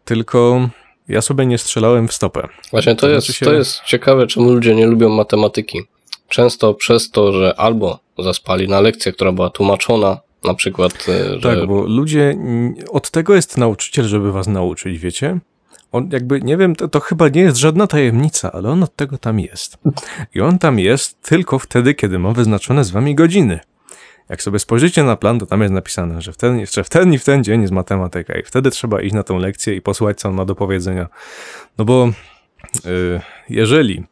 tylko 0.05 0.69
ja 1.07 1.21
sobie 1.21 1.45
nie 1.45 1.57
strzelałem 1.57 2.07
w 2.07 2.13
stopę. 2.13 2.47
Właśnie 2.71 2.95
to, 2.95 3.01
To 3.01 3.09
jest, 3.09 3.27
znaczy 3.27 3.39
się- 3.39 3.45
to 3.45 3.53
jest 3.53 3.81
ciekawe, 3.83 4.27
czemu 4.27 4.51
ludzie 4.51 4.75
nie 4.75 4.85
lubią 4.87 5.09
matematyki. 5.09 5.81
Często 6.29 6.73
przez 6.73 7.11
to, 7.11 7.31
że 7.33 7.59
albo 7.59 7.99
zaspali 8.19 8.67
na 8.67 8.81
lekcję, 8.81 9.11
która 9.11 9.31
była 9.31 9.49
tłumaczona, 9.49 10.17
na 10.43 10.53
przykład, 10.53 10.93
e, 11.09 11.39
że 11.39 11.55
Tak, 11.55 11.67
bo 11.67 11.81
ludzie, 11.81 12.35
od 12.89 13.11
tego 13.11 13.35
jest 13.35 13.57
nauczyciel, 13.57 14.05
żeby 14.05 14.31
was 14.31 14.47
nauczyć, 14.47 14.99
wiecie? 14.99 15.39
On 15.91 16.09
jakby, 16.11 16.41
nie 16.41 16.57
wiem, 16.57 16.75
to, 16.75 16.87
to 16.87 16.99
chyba 16.99 17.29
nie 17.29 17.41
jest 17.41 17.57
żadna 17.57 17.87
tajemnica, 17.87 18.51
ale 18.51 18.69
on 18.69 18.83
od 18.83 18.95
tego 18.95 19.17
tam 19.17 19.39
jest. 19.39 19.77
I 20.35 20.41
on 20.41 20.59
tam 20.59 20.79
jest 20.79 21.21
tylko 21.21 21.59
wtedy, 21.59 21.93
kiedy 21.93 22.19
ma 22.19 22.31
wyznaczone 22.31 22.83
z 22.83 22.91
wami 22.91 23.15
godziny. 23.15 23.59
Jak 24.29 24.43
sobie 24.43 24.59
spojrzycie 24.59 25.03
na 25.03 25.15
plan, 25.15 25.39
to 25.39 25.45
tam 25.45 25.61
jest 25.61 25.73
napisane, 25.73 26.21
że 26.21 26.33
w 26.33 26.37
ten, 26.37 26.59
jeszcze 26.59 26.83
w 26.83 26.89
ten 26.89 27.13
i 27.13 27.17
w 27.17 27.25
ten 27.25 27.43
dzień 27.43 27.61
jest 27.61 27.73
matematyka 27.73 28.39
i 28.39 28.43
wtedy 28.43 28.71
trzeba 28.71 29.01
iść 29.01 29.13
na 29.13 29.23
tą 29.23 29.37
lekcję 29.37 29.75
i 29.75 29.81
posłuchać, 29.81 30.19
co 30.19 30.29
on 30.29 30.35
ma 30.35 30.45
do 30.45 30.55
powiedzenia. 30.55 31.07
No 31.77 31.85
bo 31.85 32.11
y, 32.85 33.21
jeżeli 33.49 34.03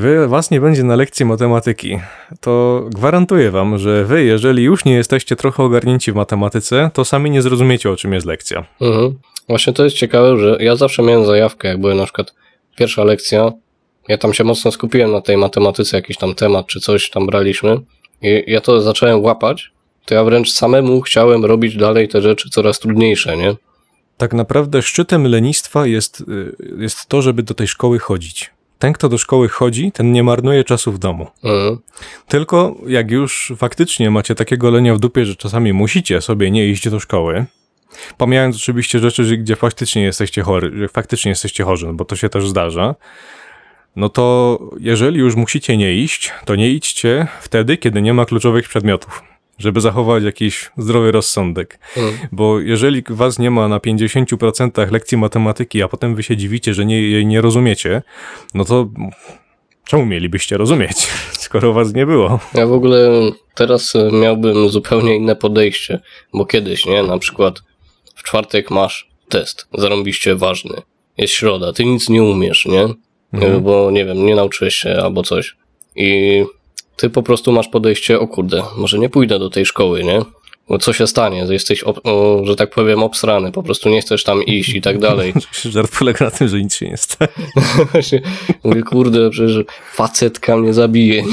wy, 0.00 0.28
was 0.28 0.50
nie 0.50 0.60
będzie 0.60 0.84
na 0.84 0.96
lekcji 0.96 1.26
matematyki, 1.26 2.00
to 2.40 2.82
gwarantuję 2.94 3.50
wam, 3.50 3.78
że 3.78 4.04
wy, 4.04 4.24
jeżeli 4.24 4.62
już 4.62 4.84
nie 4.84 4.92
jesteście 4.92 5.36
trochę 5.36 5.62
ogarnięci 5.62 6.12
w 6.12 6.14
matematyce, 6.14 6.90
to 6.94 7.04
sami 7.04 7.30
nie 7.30 7.42
zrozumiecie, 7.42 7.90
o 7.90 7.96
czym 7.96 8.12
jest 8.12 8.26
lekcja. 8.26 8.64
Mhm. 8.80 9.18
Właśnie 9.48 9.72
to 9.72 9.84
jest 9.84 9.96
ciekawe, 9.96 10.38
że 10.38 10.56
ja 10.60 10.76
zawsze 10.76 11.02
miałem 11.02 11.26
zajawkę, 11.26 11.68
jak 11.68 11.80
była 11.80 11.94
na 11.94 12.04
przykład 12.04 12.34
pierwsza 12.76 13.04
lekcja, 13.04 13.52
ja 14.08 14.18
tam 14.18 14.34
się 14.34 14.44
mocno 14.44 14.72
skupiłem 14.72 15.12
na 15.12 15.20
tej 15.20 15.36
matematyce, 15.36 15.96
jakiś 15.96 16.16
tam 16.16 16.34
temat 16.34 16.66
czy 16.66 16.80
coś 16.80 17.10
tam 17.10 17.26
braliśmy 17.26 17.76
i 18.22 18.44
ja 18.46 18.60
to 18.60 18.80
zacząłem 18.80 19.22
łapać, 19.22 19.70
to 20.06 20.14
ja 20.14 20.24
wręcz 20.24 20.52
samemu 20.52 21.00
chciałem 21.00 21.44
robić 21.44 21.76
dalej 21.76 22.08
te 22.08 22.22
rzeczy 22.22 22.50
coraz 22.50 22.78
trudniejsze, 22.78 23.36
nie? 23.36 23.54
Tak 24.16 24.34
naprawdę 24.34 24.82
szczytem 24.82 25.26
lenistwa 25.26 25.86
jest, 25.86 26.20
y, 26.20 26.56
jest 26.78 27.06
to, 27.06 27.22
żeby 27.22 27.42
do 27.42 27.54
tej 27.54 27.68
szkoły 27.68 27.98
chodzić. 27.98 28.50
Ten, 28.80 28.92
kto 28.92 29.08
do 29.08 29.18
szkoły 29.18 29.48
chodzi, 29.48 29.92
ten 29.92 30.12
nie 30.12 30.22
marnuje 30.22 30.64
czasu 30.64 30.92
w 30.92 30.98
domu. 30.98 31.26
Mhm. 31.44 31.78
Tylko 32.28 32.76
jak 32.86 33.10
już 33.10 33.52
faktycznie 33.56 34.10
macie 34.10 34.34
takiego 34.34 34.70
lenia 34.70 34.94
w 34.94 35.00
dupie, 35.00 35.24
że 35.24 35.36
czasami 35.36 35.72
musicie 35.72 36.20
sobie 36.20 36.50
nie 36.50 36.68
iść 36.68 36.88
do 36.88 37.00
szkoły, 37.00 37.46
pomijając 38.16 38.56
oczywiście 38.56 38.98
rzeczy, 38.98 39.36
gdzie 39.36 39.56
faktycznie 39.56 40.02
jesteście 40.02 40.42
chory, 40.42 40.72
że 40.78 40.88
faktycznie 40.88 41.28
jesteście 41.28 41.64
chorzy, 41.64 41.86
no 41.86 41.92
bo 41.92 42.04
to 42.04 42.16
się 42.16 42.28
też 42.28 42.48
zdarza, 42.48 42.94
no 43.96 44.08
to 44.08 44.58
jeżeli 44.78 45.18
już 45.18 45.34
musicie 45.34 45.76
nie 45.76 45.94
iść, 45.94 46.32
to 46.44 46.56
nie 46.56 46.70
idźcie 46.70 47.26
wtedy, 47.40 47.76
kiedy 47.76 48.02
nie 48.02 48.14
ma 48.14 48.24
kluczowych 48.24 48.68
przedmiotów, 48.68 49.22
żeby 49.60 49.80
zachować 49.80 50.24
jakiś 50.24 50.70
zdrowy 50.76 51.12
rozsądek. 51.12 51.78
Mhm. 51.96 52.28
Bo 52.32 52.60
jeżeli 52.60 53.02
was 53.10 53.38
nie 53.38 53.50
ma 53.50 53.68
na 53.68 53.78
50% 53.78 54.92
lekcji 54.92 55.18
matematyki, 55.18 55.82
a 55.82 55.88
potem 55.88 56.14
wy 56.14 56.22
się 56.22 56.36
dziwicie, 56.36 56.74
że 56.74 56.86
nie, 56.86 57.02
jej 57.02 57.26
nie 57.26 57.40
rozumiecie, 57.40 58.02
no 58.54 58.64
to 58.64 58.88
czemu 59.84 60.06
mielibyście 60.06 60.56
rozumieć, 60.56 60.96
skoro 61.44 61.72
was 61.72 61.94
nie 61.94 62.06
było? 62.06 62.40
Ja 62.54 62.66
w 62.66 62.72
ogóle 62.72 63.10
teraz 63.54 63.96
e, 63.96 64.10
miałbym 64.12 64.68
zupełnie 64.68 65.16
inne 65.16 65.36
podejście, 65.36 66.00
bo 66.34 66.46
kiedyś, 66.46 66.86
nie, 66.86 67.02
na 67.02 67.18
przykład 67.18 67.62
w 68.16 68.22
czwartek 68.22 68.70
masz 68.70 69.10
test, 69.28 69.68
zarąbiście 69.78 70.34
ważny, 70.34 70.76
jest 71.18 71.32
środa, 71.34 71.72
ty 71.72 71.84
nic 71.84 72.08
nie 72.08 72.22
umiesz, 72.22 72.66
nie, 72.66 72.88
Mhm. 73.32 73.62
bo 73.62 73.90
nie 73.90 74.04
wiem, 74.04 74.26
nie 74.26 74.34
nauczyłeś 74.34 74.74
się 74.74 74.96
albo 75.02 75.22
coś 75.22 75.56
i 75.96 76.44
ty 76.96 77.10
po 77.10 77.22
prostu 77.22 77.52
masz 77.52 77.68
podejście, 77.68 78.20
o 78.20 78.28
kurde, 78.28 78.62
może 78.76 78.98
nie 78.98 79.08
pójdę 79.08 79.38
do 79.38 79.50
tej 79.50 79.66
szkoły, 79.66 80.04
nie, 80.04 80.20
bo 80.70 80.78
co 80.78 80.92
się 80.92 81.06
stanie, 81.06 81.46
jesteś, 81.50 81.84
o, 81.84 82.40
że 82.44 82.56
tak 82.56 82.70
powiem, 82.70 83.02
obsrany, 83.02 83.52
po 83.52 83.62
prostu 83.62 83.88
nie 83.88 84.00
chcesz 84.00 84.24
tam 84.24 84.42
iść 84.42 84.74
i 84.74 84.80
tak 84.80 84.98
dalej. 85.08 85.32
Żart 85.64 85.98
polega 85.98 86.24
na 86.24 86.30
tym, 86.30 86.48
że 86.48 86.62
nic 86.62 86.74
się 86.74 86.90
nie 86.90 86.96
stanie. 86.96 87.30
Mówię, 88.64 88.82
kurde, 88.82 89.30
przecież 89.30 89.64
facetka 89.92 90.56
mnie 90.56 90.74
zabije. 90.74 91.24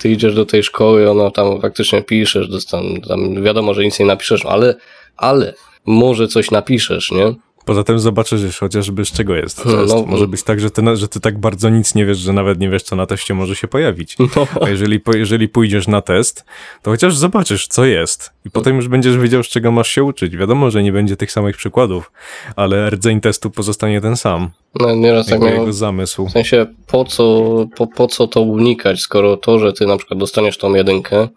Ty 0.00 0.10
idziesz 0.10 0.34
do 0.34 0.46
tej 0.46 0.62
szkoły, 0.62 1.10
ona 1.10 1.30
tam 1.30 1.60
faktycznie 1.60 2.02
piszesz, 2.02 2.48
dostan, 2.48 3.00
tam 3.08 3.42
wiadomo, 3.42 3.74
że 3.74 3.84
nic 3.84 3.98
nie 3.98 4.06
napiszesz, 4.06 4.46
ale, 4.46 4.74
ale 5.16 5.54
może 5.86 6.28
coś 6.28 6.50
napiszesz, 6.50 7.10
nie? 7.10 7.34
Poza 7.68 7.84
tym 7.84 7.98
zobaczysz 7.98 8.58
chociażby 8.58 9.04
z 9.04 9.12
czego 9.12 9.36
jest 9.36 9.64
No, 9.64 9.72
no. 9.86 10.02
Może 10.06 10.28
być 10.28 10.42
tak, 10.42 10.60
że 10.60 10.70
ty, 10.70 10.96
że 10.96 11.08
ty 11.08 11.20
tak 11.20 11.38
bardzo 11.38 11.68
nic 11.68 11.94
nie 11.94 12.06
wiesz, 12.06 12.18
że 12.18 12.32
nawet 12.32 12.60
nie 12.60 12.70
wiesz, 12.70 12.82
co 12.82 12.96
na 12.96 13.06
teście 13.06 13.34
może 13.34 13.56
się 13.56 13.68
pojawić. 13.68 14.16
No, 14.18 14.46
A 14.60 14.68
jeżeli, 14.68 15.00
jeżeli 15.14 15.48
pójdziesz 15.48 15.88
na 15.88 16.02
test, 16.02 16.44
to 16.82 16.90
chociaż 16.90 17.16
zobaczysz, 17.16 17.66
co 17.66 17.84
jest. 17.84 18.30
I 18.46 18.50
potem 18.50 18.76
już 18.76 18.88
będziesz 18.88 19.18
wiedział, 19.18 19.42
z 19.42 19.48
czego 19.48 19.72
masz 19.72 19.88
się 19.88 20.04
uczyć. 20.04 20.36
Wiadomo, 20.36 20.70
że 20.70 20.82
nie 20.82 20.92
będzie 20.92 21.16
tych 21.16 21.32
samych 21.32 21.56
przykładów, 21.56 22.12
ale 22.56 22.90
rdzeń 22.90 23.20
testu 23.20 23.50
pozostanie 23.50 24.00
ten 24.00 24.16
sam. 24.16 24.50
no 24.80 24.94
nieraz 24.94 25.26
tak 25.26 25.40
miałem, 25.40 25.58
jego 25.58 25.72
zamysł. 25.72 26.26
w 26.26 26.30
sensie 26.30 26.66
po 26.86 27.04
co, 27.04 27.54
po, 27.76 27.86
po 27.86 28.06
co 28.06 28.26
to 28.26 28.40
unikać, 28.40 29.00
skoro 29.00 29.36
to, 29.36 29.58
że 29.58 29.72
ty 29.72 29.86
na 29.86 29.96
przykład 29.96 30.20
dostaniesz 30.20 30.58
tą 30.58 30.74
jedynkę, 30.74 31.28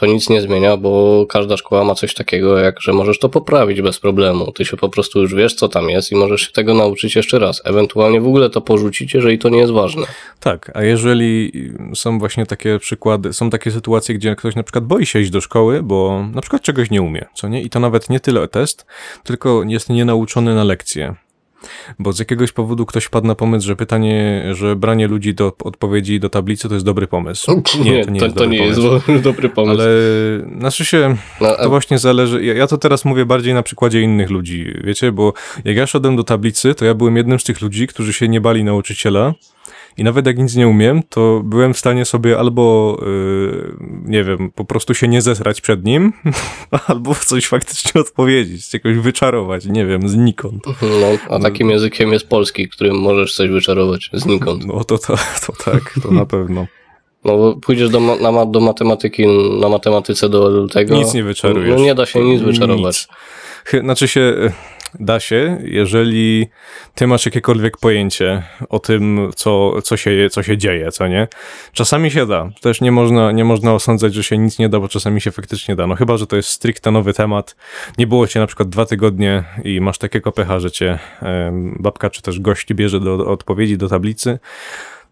to 0.00 0.06
nic 0.06 0.28
nie 0.28 0.40
zmienia, 0.40 0.76
bo 0.76 1.26
każda 1.28 1.56
szkoła 1.56 1.84
ma 1.84 1.94
coś 1.94 2.14
takiego, 2.14 2.58
jak 2.58 2.80
że 2.80 2.92
możesz 2.92 3.18
to 3.18 3.28
poprawić 3.28 3.82
bez 3.82 4.00
problemu. 4.00 4.52
Ty 4.52 4.64
się 4.64 4.76
po 4.76 4.88
prostu 4.88 5.20
już 5.20 5.34
wiesz, 5.34 5.54
co 5.54 5.68
tam 5.68 5.90
jest 5.90 6.12
i 6.12 6.16
możesz 6.16 6.42
się 6.42 6.52
tego 6.52 6.74
nauczyć 6.74 7.16
jeszcze 7.16 7.38
raz. 7.38 7.62
Ewentualnie 7.64 8.20
w 8.20 8.26
ogóle 8.26 8.50
to 8.50 8.60
porzucić, 8.60 9.14
jeżeli 9.14 9.38
to 9.38 9.48
nie 9.48 9.58
jest 9.58 9.72
ważne. 9.72 10.06
Tak, 10.40 10.70
a 10.74 10.82
jeżeli 10.82 11.52
są 11.94 12.18
właśnie 12.18 12.46
takie 12.46 12.78
przykłady, 12.78 13.32
są 13.32 13.50
takie 13.50 13.70
sytuacje, 13.70 14.14
gdzie 14.14 14.36
ktoś 14.36 14.56
na 14.56 14.62
przykład 14.62 14.84
boi 14.84 15.06
się 15.06 15.20
iść 15.20 15.30
do 15.30 15.40
szkoły, 15.40 15.82
bo 15.82 16.24
na 16.34 16.40
przykład 16.40 16.62
czegoś 16.62 16.90
nie 16.90 17.02
umie, 17.02 17.26
co 17.34 17.48
nie? 17.48 17.62
I 17.62 17.70
to 17.70 17.80
nawet 17.80 18.10
nie 18.10 18.20
tyle 18.20 18.48
test, 18.48 18.86
tylko 19.24 19.62
jest 19.66 19.88
nienauczony 19.88 20.54
na 20.54 20.64
lekcję. 20.64 21.14
Bo 21.98 22.12
z 22.12 22.18
jakiegoś 22.18 22.52
powodu 22.52 22.86
ktoś 22.86 23.04
wpadł 23.04 23.26
na 23.26 23.34
pomysł, 23.34 23.66
że 23.66 23.76
pytanie, 23.76 24.44
że 24.52 24.76
branie 24.76 25.08
ludzi 25.08 25.34
do 25.34 25.52
odpowiedzi 25.64 26.20
do 26.20 26.30
tablicy 26.30 26.68
to 26.68 26.74
jest 26.74 26.86
dobry 26.86 27.06
pomysł. 27.06 27.62
Nie, 27.84 28.04
to 28.04 28.10
nie 28.10 28.20
jest 28.20 28.34
to 28.34 28.40
dobry 28.40 28.58
nie 28.58 28.66
jest 28.66 28.80
pomysł. 28.80 29.22
dobry 29.28 29.48
pomysł. 29.48 29.80
Ale 29.80 29.90
znaczy 30.58 30.84
się, 30.84 31.16
No, 31.40 31.56
to 31.56 31.68
właśnie 31.70 31.98
zależy. 31.98 32.44
Ja, 32.44 32.54
ja 32.54 32.66
to 32.66 32.78
teraz 32.78 33.04
mówię 33.04 33.26
bardziej 33.26 33.54
na 33.54 33.62
przykładzie 33.62 34.00
innych 34.00 34.30
ludzi, 34.30 34.74
wiecie, 34.84 35.12
bo 35.12 35.32
jak 35.64 35.76
ja 35.76 35.86
szedłem 35.86 36.16
do 36.16 36.24
tablicy, 36.24 36.74
to 36.74 36.84
ja 36.84 36.94
byłem 36.94 37.16
jednym 37.16 37.38
z 37.38 37.44
tych 37.44 37.60
ludzi, 37.60 37.86
którzy 37.86 38.12
się 38.12 38.28
nie 38.28 38.40
bali 38.40 38.64
nauczyciela. 38.64 39.34
I 39.98 40.04
nawet 40.04 40.26
jak 40.26 40.38
nic 40.38 40.56
nie 40.56 40.68
umiem, 40.68 41.02
to 41.08 41.42
byłem 41.44 41.74
w 41.74 41.78
stanie 41.78 42.04
sobie 42.04 42.38
albo, 42.38 42.96
yy, 43.02 43.76
nie 44.04 44.24
wiem, 44.24 44.50
po 44.54 44.64
prostu 44.64 44.94
się 44.94 45.08
nie 45.08 45.22
zesrać 45.22 45.60
przed 45.60 45.84
nim, 45.84 46.12
albo 46.86 47.14
coś 47.14 47.46
faktycznie 47.46 48.00
odpowiedzieć, 48.00 48.74
jakoś 48.74 48.96
wyczarować, 48.96 49.66
nie 49.66 49.86
wiem, 49.86 50.08
znikąd. 50.08 50.66
no, 50.82 51.36
a 51.36 51.38
takim 51.38 51.70
językiem 51.70 52.12
jest 52.12 52.28
polski, 52.28 52.68
którym 52.68 52.96
możesz 52.96 53.34
coś 53.34 53.50
wyczarować 53.50 54.10
znikąd. 54.12 54.66
No 54.66 54.84
to, 54.84 54.98
to, 54.98 55.16
to 55.46 55.52
tak, 55.64 55.94
to 56.02 56.10
na 56.10 56.26
pewno. 56.26 56.66
No 57.24 57.36
bo 57.36 57.56
pójdziesz 57.56 57.90
do, 57.90 58.00
na, 58.00 58.46
do 58.46 58.60
matematyki, 58.60 59.26
na 59.60 59.68
matematyce 59.68 60.28
do 60.28 60.68
tego. 60.68 60.94
Nic 60.94 61.14
nie 61.14 61.24
wyczarujesz. 61.24 61.78
No 61.78 61.84
nie 61.84 61.94
da 61.94 62.06
się 62.06 62.24
nic 62.24 62.42
wyczarować. 62.42 63.08
Nic. 63.72 63.82
Znaczy 63.82 64.08
się, 64.08 64.52
da 65.00 65.20
się, 65.20 65.58
jeżeli 65.64 66.48
ty 66.94 67.06
masz 67.06 67.26
jakiekolwiek 67.26 67.76
pojęcie 67.76 68.42
o 68.68 68.78
tym, 68.78 69.30
co, 69.36 69.82
co, 69.82 69.96
się, 69.96 70.10
co 70.30 70.42
się 70.42 70.58
dzieje, 70.58 70.92
co 70.92 71.08
nie? 71.08 71.28
Czasami 71.72 72.10
się 72.10 72.26
da. 72.26 72.50
Też 72.60 72.80
nie 72.80 72.92
można, 72.92 73.32
nie 73.32 73.44
można 73.44 73.74
osądzać, 73.74 74.14
że 74.14 74.22
się 74.22 74.38
nic 74.38 74.58
nie 74.58 74.68
da, 74.68 74.80
bo 74.80 74.88
czasami 74.88 75.20
się 75.20 75.30
faktycznie 75.30 75.76
da. 75.76 75.86
No 75.86 75.94
chyba, 75.94 76.16
że 76.16 76.26
to 76.26 76.36
jest 76.36 76.48
stricte 76.48 76.90
nowy 76.90 77.12
temat. 77.12 77.56
Nie 77.98 78.06
było 78.06 78.26
cię 78.26 78.40
na 78.40 78.46
przykład 78.46 78.68
dwa 78.68 78.86
tygodnie 78.86 79.44
i 79.64 79.80
masz 79.80 79.98
takiego 79.98 80.32
pecha, 80.32 80.60
że 80.60 80.70
cię 80.70 80.98
babka 81.78 82.10
czy 82.10 82.22
też 82.22 82.40
gość 82.40 82.74
bierze 82.74 83.00
do, 83.00 83.16
do 83.16 83.26
odpowiedzi 83.26 83.78
do 83.78 83.88
tablicy. 83.88 84.38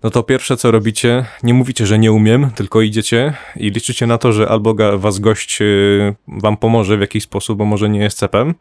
No 0.03 0.11
to 0.11 0.23
pierwsze 0.23 0.57
co 0.57 0.71
robicie, 0.71 1.25
nie 1.43 1.55
mówicie, 1.55 1.87
że 1.87 1.99
nie 1.99 2.13
umiem, 2.13 2.51
tylko 2.51 2.83
idziecie 2.83 3.35
i 3.57 3.71
liczycie 3.71 4.07
na 4.07 4.19
to, 4.19 4.33
że 4.33 4.49
albo 4.49 4.75
was 4.99 5.19
gość 5.19 5.63
y, 5.63 6.15
wam 6.29 6.57
pomoże 6.57 6.97
w 6.97 7.01
jakiś 7.01 7.25
sposób, 7.25 7.59
bo 7.59 7.65
może 7.65 7.89
nie 7.89 8.01
jest 8.01 8.19
cepem 8.19 8.55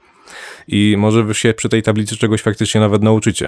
i 0.68 0.96
może 0.98 1.24
wy 1.24 1.34
się 1.34 1.54
przy 1.54 1.70
tej 1.70 1.84
tablicy 1.84 2.18
czegoś 2.18 2.42
faktycznie 2.42 2.82
nawet 2.82 3.04
nauczycie. 3.04 3.48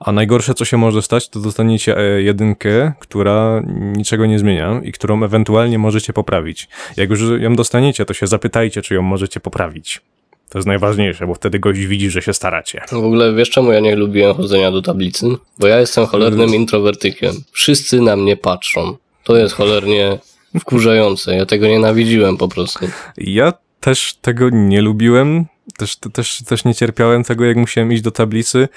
A 0.00 0.12
najgorsze 0.12 0.54
co 0.54 0.64
się 0.64 0.76
może 0.76 1.02
stać, 1.02 1.28
to 1.28 1.40
dostaniecie 1.40 1.98
e, 1.98 2.22
jedynkę, 2.22 2.92
która 2.98 3.62
niczego 3.96 4.26
nie 4.26 4.38
zmienia 4.38 4.80
i 4.84 4.92
którą 4.92 5.24
ewentualnie 5.24 5.78
możecie 5.78 6.12
poprawić. 6.12 6.68
Jak 6.96 7.10
już 7.10 7.20
ją 7.40 7.56
dostaniecie, 7.56 8.04
to 8.04 8.14
się 8.14 8.26
zapytajcie, 8.26 8.82
czy 8.82 8.94
ją 8.94 9.02
możecie 9.02 9.40
poprawić. 9.40 10.00
To 10.48 10.58
jest 10.58 10.66
najważniejsze, 10.66 11.26
bo 11.26 11.34
wtedy 11.34 11.58
gość 11.58 11.80
widzi, 11.80 12.10
że 12.10 12.22
się 12.22 12.34
staracie. 12.34 12.80
W 12.88 12.92
ogóle 12.92 13.34
wiesz 13.34 13.50
czemu 13.50 13.72
ja 13.72 13.80
nie 13.80 13.96
lubiłem 13.96 14.34
chodzenia 14.34 14.70
do 14.70 14.82
tablicy? 14.82 15.26
Bo 15.58 15.66
ja 15.66 15.80
jestem 15.80 16.06
cholernym 16.06 16.54
introwertykiem. 16.54 17.32
Wszyscy 17.52 18.00
na 18.00 18.16
mnie 18.16 18.36
patrzą. 18.36 18.96
To 19.24 19.36
jest 19.36 19.54
cholernie 19.54 20.18
wkurzające. 20.60 21.36
Ja 21.36 21.46
tego 21.46 21.66
nienawidziłem 21.66 22.36
po 22.36 22.48
prostu. 22.48 22.86
Ja 23.16 23.52
też 23.80 24.14
tego 24.14 24.50
nie 24.52 24.82
lubiłem, 24.82 25.46
też, 25.78 25.96
też, 25.96 26.42
też 26.46 26.64
nie 26.64 26.74
cierpiałem 26.74 27.24
tego, 27.24 27.44
jak 27.44 27.56
musiałem 27.56 27.92
iść 27.92 28.02
do 28.02 28.10
tablicy, 28.10 28.68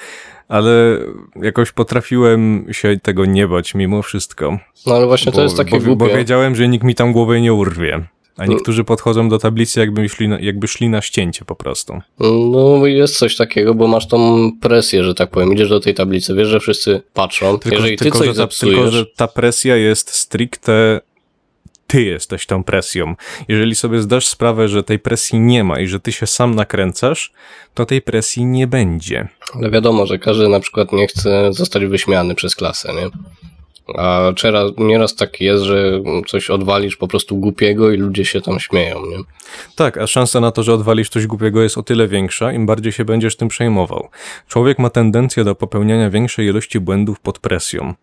ale 0.48 0.98
jakoś 1.42 1.72
potrafiłem 1.72 2.68
się 2.72 3.00
tego 3.04 3.26
nie 3.26 3.48
bać 3.48 3.76
mimo 3.76 4.02
wszystko. 4.02 4.58
No 4.86 4.96
ale 4.96 5.06
właśnie 5.06 5.32
bo, 5.32 5.36
to 5.36 5.44
jest 5.44 5.58
takie 5.58 5.80
bo, 5.80 5.86
głupie. 5.86 5.96
bo 5.96 6.18
wiedziałem, 6.18 6.56
że 6.56 6.68
nikt 6.68 6.84
mi 6.84 6.96
tam 6.96 7.12
głowy 7.12 7.42
nie 7.42 7.54
urwie. 7.54 8.06
A 8.38 8.46
niektórzy 8.46 8.84
podchodzą 8.84 9.30
do 9.30 9.38
tablicy, 9.38 9.80
jakby 9.80 10.10
szli 10.10 10.28
na, 10.28 10.40
jakby 10.40 10.68
szli 10.68 10.90
na 10.90 11.02
ścięcie 11.02 11.46
po 11.46 11.56
prostu. 11.56 12.02
No 12.20 12.86
jest 12.86 13.18
coś 13.18 13.36
takiego, 13.36 13.74
bo 13.76 13.88
masz 13.88 14.08
tą 14.08 14.52
presję, 14.62 15.04
że 15.04 15.16
tak 15.16 15.30
powiem. 15.30 15.54
Idziesz 15.54 15.70
do 15.70 15.80
tej 15.80 15.94
tablicy, 15.94 16.36
wiesz, 16.36 16.48
że 16.48 16.60
wszyscy 16.60 17.02
patrzą. 17.14 17.60
Jeżeli 17.72 17.98
ty 17.98 18.12
coś 18.12 18.28
że 18.28 18.34
ta, 18.34 18.34
zepsujesz... 18.34 18.76
tylko, 18.76 18.92
że 18.92 19.06
ta 19.06 19.28
presja 19.28 19.76
jest 19.76 20.10
stricte 20.10 21.02
ty 21.92 22.04
jesteś 22.04 22.46
tą 22.46 22.64
presją. 22.64 23.16
Jeżeli 23.48 23.76
sobie 23.76 24.02
zdasz 24.02 24.28
sprawę, 24.28 24.68
że 24.68 24.84
tej 24.84 25.00
presji 25.00 25.40
nie 25.40 25.64
ma 25.64 25.80
i 25.80 25.88
że 25.88 26.00
ty 26.00 26.12
się 26.12 26.28
sam 26.28 26.56
nakręcasz, 26.56 27.32
to 27.74 27.86
tej 27.86 28.02
presji 28.02 28.46
nie 28.46 28.68
będzie. 28.68 29.28
Ale 29.56 29.70
wiadomo, 29.70 30.06
że 30.06 30.20
każdy 30.20 30.50
na 30.50 30.60
przykład 30.60 30.92
nie 30.92 31.08
chce 31.08 31.54
zostać 31.54 31.86
wyśmiany 31.86 32.36
przez 32.36 32.56
klasę, 32.56 32.94
nie? 32.94 33.10
A 33.98 34.34
teraz, 34.42 34.72
nieraz 34.78 35.16
tak 35.16 35.42
jest, 35.42 35.64
że 35.64 36.02
coś 36.28 36.50
odwalisz 36.50 36.98
po 36.98 37.08
prostu 37.08 37.38
głupiego 37.38 37.92
i 37.92 37.98
ludzie 37.98 38.26
się 38.26 38.42
tam 38.42 38.60
śmieją, 38.60 39.06
nie? 39.06 39.18
Tak, 39.76 39.98
a 39.98 40.08
szansa 40.08 40.40
na 40.40 40.52
to, 40.52 40.64
że 40.64 40.74
odwalisz 40.74 41.10
coś 41.10 41.28
głupiego 41.28 41.62
jest 41.62 41.78
o 41.78 41.84
tyle 41.84 42.08
większa, 42.08 42.52
im 42.52 42.66
bardziej 42.66 42.92
się 42.92 43.06
będziesz 43.06 43.36
tym 43.36 43.48
przejmował. 43.48 44.10
Człowiek 44.48 44.80
ma 44.80 44.90
tendencję 44.90 45.44
do 45.44 45.56
popełniania 45.56 46.10
większej 46.10 46.48
ilości 46.48 46.80
błędów 46.80 47.20
pod 47.20 47.40
presją. 47.40 47.94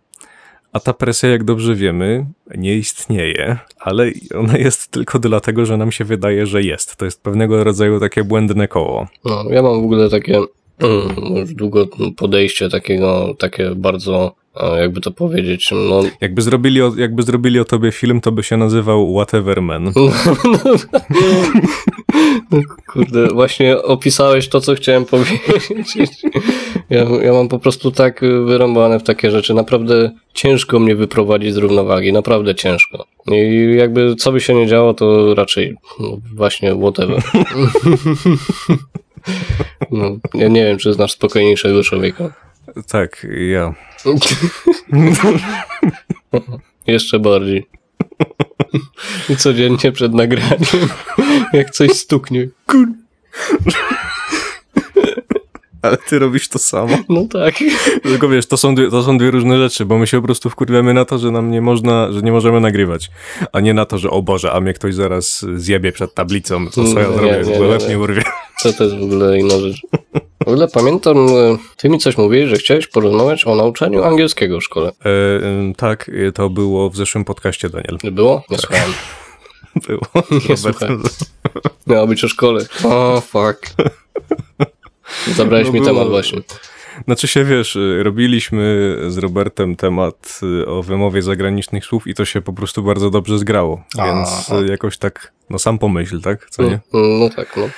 A 0.79 0.81
ta 0.81 0.93
presja, 0.93 1.29
jak 1.29 1.45
dobrze 1.45 1.75
wiemy, 1.75 2.27
nie 2.57 2.77
istnieje, 2.77 3.59
ale 3.81 4.13
ona 4.35 4.59
jest 4.59 4.91
tylko 4.91 5.19
dlatego, 5.19 5.67
że 5.67 5.77
nam 5.77 5.93
się 5.93 6.05
wydaje, 6.05 6.47
że 6.47 6.63
jest. 6.63 6.97
To 6.97 7.05
jest 7.05 7.23
pewnego 7.23 7.65
rodzaju 7.65 8.01
takie 8.01 8.25
błędne 8.25 8.69
koło. 8.69 9.07
No, 9.25 9.45
ja 9.51 9.63
mam 9.63 9.83
w 9.83 9.85
ogóle 9.85 10.11
takie 10.11 10.37
mm, 10.79 11.37
już 11.37 11.55
długo 11.55 11.87
podejście 12.17 12.69
takiego, 12.69 13.35
takie 13.39 13.75
bardzo, 13.75 14.35
jakby 14.81 15.01
to 15.01 15.11
powiedzieć, 15.11 15.71
no... 15.71 16.03
Jakby 16.21 16.43
zrobili, 16.43 16.83
o, 16.83 16.93
jakby 16.97 17.23
zrobili 17.23 17.61
o 17.61 17.65
tobie 17.65 17.93
film, 17.93 18.21
to 18.21 18.33
by 18.33 18.43
się 18.43 18.57
nazywał 18.57 19.15
Whatever 19.15 19.63
Man. 19.63 19.93
No, 22.51 22.59
kurde, 22.93 23.27
właśnie 23.27 23.83
opisałeś 23.83 24.49
to, 24.49 24.61
co 24.61 24.75
chciałem 24.75 25.05
powiedzieć. 25.05 25.97
Ja, 26.91 27.07
ja 27.23 27.33
mam 27.33 27.49
po 27.49 27.59
prostu 27.59 27.91
tak 27.91 28.21
wyrąbane 28.21 28.99
w 28.99 29.03
takie 29.03 29.31
rzeczy. 29.31 29.55
Naprawdę 29.55 30.11
ciężko 30.35 30.79
mnie 30.79 30.97
wyprowadzić 30.97 31.55
z 31.55 31.57
równowagi. 31.57 32.13
Naprawdę 32.13 32.55
ciężko. 32.55 33.07
I 33.33 33.75
jakby 33.77 34.17
co 34.17 34.33
by 34.33 34.41
się 34.41 34.55
nie 34.55 34.67
działo, 34.67 34.95
to 34.95 35.35
raczej 35.35 35.75
no, 36.01 36.17
właśnie 36.35 36.77
whatever. 36.77 37.23
No, 39.91 40.17
ja 40.35 40.49
nie 40.49 40.65
wiem, 40.65 40.79
czy 40.79 40.93
znasz 40.93 41.13
spokojniejszego 41.13 41.83
człowieka. 41.83 42.33
Tak, 42.89 43.27
ja. 43.51 43.75
Jeszcze 46.87 47.19
bardziej. 47.19 47.67
I 49.29 49.37
codziennie 49.45 49.93
przed 49.93 50.15
nagraniem, 50.15 50.89
jak 51.53 51.71
coś 51.71 51.91
stuknie. 51.91 52.49
Kur... 52.67 52.89
Ale 55.83 55.97
ty 55.97 56.19
robisz 56.19 56.49
to 56.49 56.59
samo. 56.59 56.99
No 57.09 57.25
tak. 57.33 57.55
Tylko 58.03 58.29
wiesz, 58.29 58.47
to 58.47 58.57
są, 58.57 58.75
dwie, 58.75 58.91
to 58.91 59.03
są 59.03 59.19
dwie 59.19 59.31
różne 59.31 59.59
rzeczy, 59.59 59.85
bo 59.85 59.99
my 59.99 60.07
się 60.07 60.21
po 60.21 60.27
prostu 60.27 60.51
wkurwiamy 60.51 60.95
na 60.95 61.05
to, 61.05 61.19
że 61.19 61.31
nam 61.31 61.51
nie 61.51 61.61
można, 61.61 62.13
że 62.13 62.23
nie 62.23 62.33
możemy 62.33 62.61
nagrywać, 62.61 63.11
a 63.53 63.61
nie 63.61 63.75
na 63.75 63.85
to, 63.85 63.99
że 63.99 64.11
o 64.11 64.23
Boże, 64.23 64.53
a 64.53 64.61
mnie 64.61 64.73
ktoś 64.73 64.95
zaraz 64.95 65.45
zjebie 65.57 65.93
przed 65.93 66.15
tablicą, 66.15 66.67
co, 66.71 66.85
co 66.85 67.01
ja 67.01 67.13
zrobię, 67.13 67.45
w 67.45 67.49
ogóle 67.49 67.69
łeb 67.69 67.83
nie. 67.83 67.89
nie 67.89 67.99
urwie. 67.99 68.23
To 68.63 68.73
to 68.73 68.85
jest 68.85 68.97
w 68.97 69.03
ogóle 69.03 69.39
inna 69.39 69.59
rzecz. 69.59 69.81
W 70.49 70.51
ogóle 70.51 70.69
pamiętam, 70.69 71.17
e, 71.29 71.57
ty 71.77 71.89
mi 71.89 71.99
coś 71.99 72.19
mówiłeś, 72.19 72.51
że 72.51 72.57
chciałeś 72.57 72.87
porozmawiać 72.87 73.47
o 73.47 73.55
nauczaniu 73.55 74.05
angielskiego 74.05 74.61
w 74.61 74.65
szkole. 74.65 74.89
E, 74.89 75.73
tak, 75.77 76.11
e, 76.29 76.33
to 76.33 76.51
było 76.51 76.91
w 76.91 76.97
zeszłym 76.97 77.25
podcaście, 77.25 77.69
Daniel. 77.69 77.99
Było? 78.13 78.43
Nie 78.51 78.59
słuchałem. 78.59 78.93
Było. 79.89 80.01
Nie 80.49 80.57
słuchałem. 80.57 81.03
Miało 81.87 82.07
być 82.07 82.25
o 82.25 82.29
szkole. 82.29 82.65
O, 82.85 83.21
fuck. 83.21 83.75
Zabrałeś 85.37 85.67
No 85.67 85.73
mi 85.73 85.81
było. 85.81 85.93
temat 85.93 86.09
właśnie. 86.09 86.41
Znaczy 87.05 87.29
się, 87.29 87.45
wiesz, 87.45 87.77
y, 87.77 88.03
robiliśmy 88.03 88.97
z 89.09 89.19
Robertem 89.19 89.77
temat 89.77 90.41
y, 90.63 90.67
o 90.67 90.83
wymowie 90.83 91.23
zagranicznych 91.23 91.85
słów 91.85 92.07
i 92.07 92.15
to 92.15 92.25
się 92.25 92.41
po 92.41 92.53
prostu 92.53 92.83
bardzo 92.83 93.11
dobrze 93.11 93.39
zgrało, 93.39 93.83
więc 93.99 94.51
y, 94.51 94.71
jakoś 94.71 94.99
tak, 94.99 95.33
no 95.51 95.59
sam 95.59 95.79
pomyśl, 95.79 96.21
tak, 96.21 96.51
co 96.51 96.63
nie? 96.63 96.81
No, 96.93 97.01
no 97.01 97.31
tak, 97.31 97.57
no. 97.57 97.69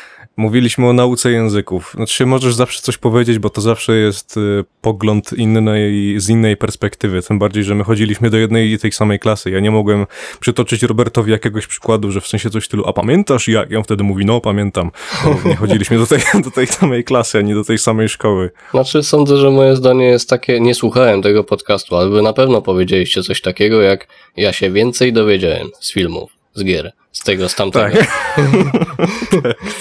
Mówiliśmy 0.41 0.89
o 0.89 0.93
nauce 0.93 1.31
języków. 1.31 1.93
Znaczy, 1.95 2.27
możesz 2.27 2.55
zawsze 2.55 2.83
coś 2.83 2.99
powiedzieć, 2.99 3.39
bo 3.39 3.51
to 3.51 3.61
zawsze 3.61 3.97
jest 3.97 4.37
y, 4.37 4.65
pogląd 4.81 5.33
innej, 5.33 6.21
z 6.21 6.29
innej 6.29 6.57
perspektywy. 6.57 7.23
Tym 7.23 7.39
bardziej, 7.39 7.65
że 7.65 7.75
my 7.75 7.85
chodziliśmy 7.85 8.31
do 8.31 8.37
jednej 8.37 8.73
i 8.73 8.79
tej 8.79 8.93
samej 8.93 9.19
klasy. 9.19 9.51
Ja 9.51 9.61
nie 9.61 9.71
mogłem 9.71 10.07
przytoczyć 10.41 10.83
Robertowi 10.83 11.33
jakiegoś 11.33 11.67
przykładu, 11.67 12.11
że 12.11 12.21
w 12.21 12.27
sensie 12.27 12.51
coś 12.51 12.63
w 12.63 12.67
stylu, 12.67 12.85
a 12.87 12.93
pamiętasz 12.93 13.49
jak? 13.49 13.71
I 13.71 13.77
on 13.77 13.85
wtedy 13.85 14.05
mówi, 14.05 14.25
no 14.25 14.41
pamiętam. 14.41 14.91
Bo 15.25 15.49
nie 15.49 15.57
chodziliśmy 15.57 15.99
do 15.99 16.07
tej, 16.07 16.21
do 16.45 16.51
tej 16.51 16.67
samej 16.67 17.05
klasy, 17.05 17.39
ani 17.39 17.55
do 17.55 17.65
tej 17.65 17.79
samej 17.79 18.09
szkoły. 18.09 18.51
Znaczy 18.71 19.03
sądzę, 19.03 19.37
że 19.37 19.51
moje 19.51 19.77
zdanie 19.77 20.05
jest 20.05 20.31
takie, 20.31 20.61
nie 20.61 20.75
słuchałem 20.75 21.23
tego 21.23 21.45
podcastu, 21.45 21.97
ale 21.97 22.11
wy 22.11 22.23
na 22.23 22.33
pewno 22.33 22.63
powiedzieliście 22.63 23.23
coś 23.23 23.41
takiego, 23.41 23.83
jak 23.83 24.07
ja 24.37 24.53
się 24.53 24.71
więcej 24.71 25.13
dowiedziałem 25.13 25.69
z 25.81 25.93
filmów, 25.93 26.40
z 26.55 26.65
gier, 26.65 26.93
z 27.13 27.25
tego, 27.25 27.49
z 27.49 27.55
tamtego. 27.55 27.99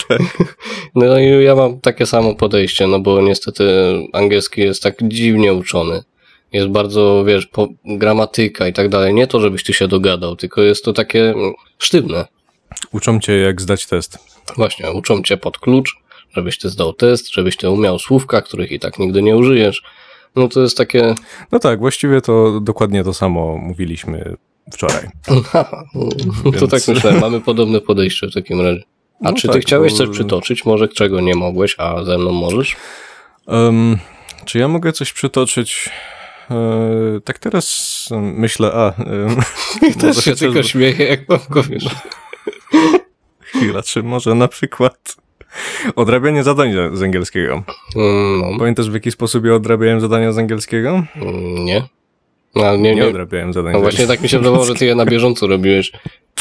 Tak. 0.07 0.21
No 0.95 1.19
i 1.19 1.43
ja 1.43 1.55
mam 1.55 1.79
takie 1.79 2.05
samo 2.05 2.35
podejście, 2.35 2.87
no 2.87 2.99
bo 2.99 3.21
niestety 3.21 3.63
angielski 4.13 4.61
jest 4.61 4.83
tak 4.83 4.95
dziwnie 5.01 5.53
uczony. 5.53 6.03
Jest 6.53 6.67
bardzo, 6.67 7.23
wiesz, 7.27 7.47
po, 7.47 7.67
gramatyka 7.85 8.67
i 8.67 8.73
tak 8.73 8.89
dalej. 8.89 9.13
Nie 9.13 9.27
to, 9.27 9.39
żebyś 9.39 9.63
ty 9.63 9.73
się 9.73 9.87
dogadał, 9.87 10.35
tylko 10.35 10.61
jest 10.61 10.85
to 10.85 10.93
takie 10.93 11.29
mm, 11.29 11.53
sztywne. 11.77 12.25
Uczą 12.91 13.19
cię, 13.19 13.37
jak 13.37 13.61
zdać 13.61 13.85
test. 13.85 14.17
Właśnie, 14.55 14.91
uczą 14.91 15.23
cię 15.23 15.37
pod 15.37 15.57
klucz, 15.57 15.95
żebyś 16.35 16.57
ty 16.57 16.69
zdał 16.69 16.93
test, 16.93 17.33
żebyś 17.33 17.57
ty 17.57 17.69
umiał 17.69 17.99
słówka, 17.99 18.41
których 18.41 18.71
i 18.71 18.79
tak 18.79 18.99
nigdy 18.99 19.21
nie 19.21 19.37
użyjesz. 19.37 19.83
No 20.35 20.47
to 20.47 20.61
jest 20.61 20.77
takie... 20.77 21.15
No 21.51 21.59
tak, 21.59 21.79
właściwie 21.79 22.21
to 22.21 22.59
dokładnie 22.61 23.03
to 23.03 23.13
samo 23.13 23.57
mówiliśmy 23.57 24.35
wczoraj. 24.71 25.07
Haha, 25.51 25.83
to 26.43 26.51
Więc- 26.51 26.71
tak 26.71 26.87
myślałem, 26.95 27.19
mamy 27.21 27.41
podobne 27.41 27.81
podejście 27.81 28.27
w 28.27 28.33
takim 28.33 28.61
razie. 28.61 28.83
A 29.25 29.29
No 29.29 29.33
czy 29.33 29.47
tak, 29.47 29.55
ty 29.55 29.61
chciałeś 29.61 29.91
bo- 29.91 29.97
coś 29.97 30.09
przytoczyć, 30.09 30.65
może 30.65 30.87
czego 30.87 31.21
nie 31.21 31.35
mogłeś, 31.35 31.75
a 31.77 32.03
ze 32.03 32.17
mną 32.17 32.31
możesz? 32.31 32.75
Um, 33.47 33.97
czy 34.45 34.59
ja 34.59 34.67
mogę 34.67 34.93
coś 34.93 35.13
przytoczyć? 35.13 35.89
E, 36.51 36.55
tak 37.23 37.39
teraz 37.39 38.07
myślę, 38.21 38.71
a... 38.73 38.93
Um, 39.03 39.35
Też 40.01 40.23
się 40.23 40.35
tylko 40.35 40.63
śmieję, 40.63 41.05
jak 41.07 41.29
mam 41.29 41.39
powiesz. 41.39 41.85
Chwila, 43.39 43.83
czy 43.83 44.03
może 44.03 44.35
na 44.35 44.47
przykład 44.47 45.15
odrabianie 45.95 46.43
zadań 46.43 46.73
z- 46.73 46.97
z 46.99 47.03
angielskiego. 47.03 47.63
Mm, 47.95 48.41
No, 48.41 48.57
Pamiętasz 48.59 48.89
w 48.89 48.93
jaki 48.93 49.11
sposób 49.11 49.45
ja 49.45 49.53
odrabiałem 49.53 50.01
zadania 50.01 50.31
z 50.31 50.37
angielskiego? 50.37 51.03
mm, 51.15 51.65
nie. 51.65 51.83
No, 52.55 52.65
ale 52.65 52.77
nie, 52.77 52.95
Nie 52.95 53.01
nie. 53.01 53.07
odrabiałem 53.07 53.53
zadań 53.53 53.73
No 53.73 53.79
właśnie 53.79 54.07
tak 54.07 54.21
mi 54.21 54.29
się 54.29 54.37
wydawało, 54.37 54.65
że 54.65 54.75
ty 54.75 54.85
je 54.85 54.95
na 54.95 55.05
bieżąco 55.05 55.47
robiłeś. 55.47 55.91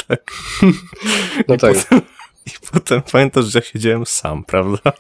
Tak. 0.09 0.31
No 1.49 1.57
tak. 1.57 1.77
I 2.47 2.51
potem 2.73 3.03
pamiętasz, 3.13 3.45
że 3.45 3.59
ja 3.59 3.65
siedziałem 3.65 4.07
sam, 4.07 4.45
prawda? 4.45 4.93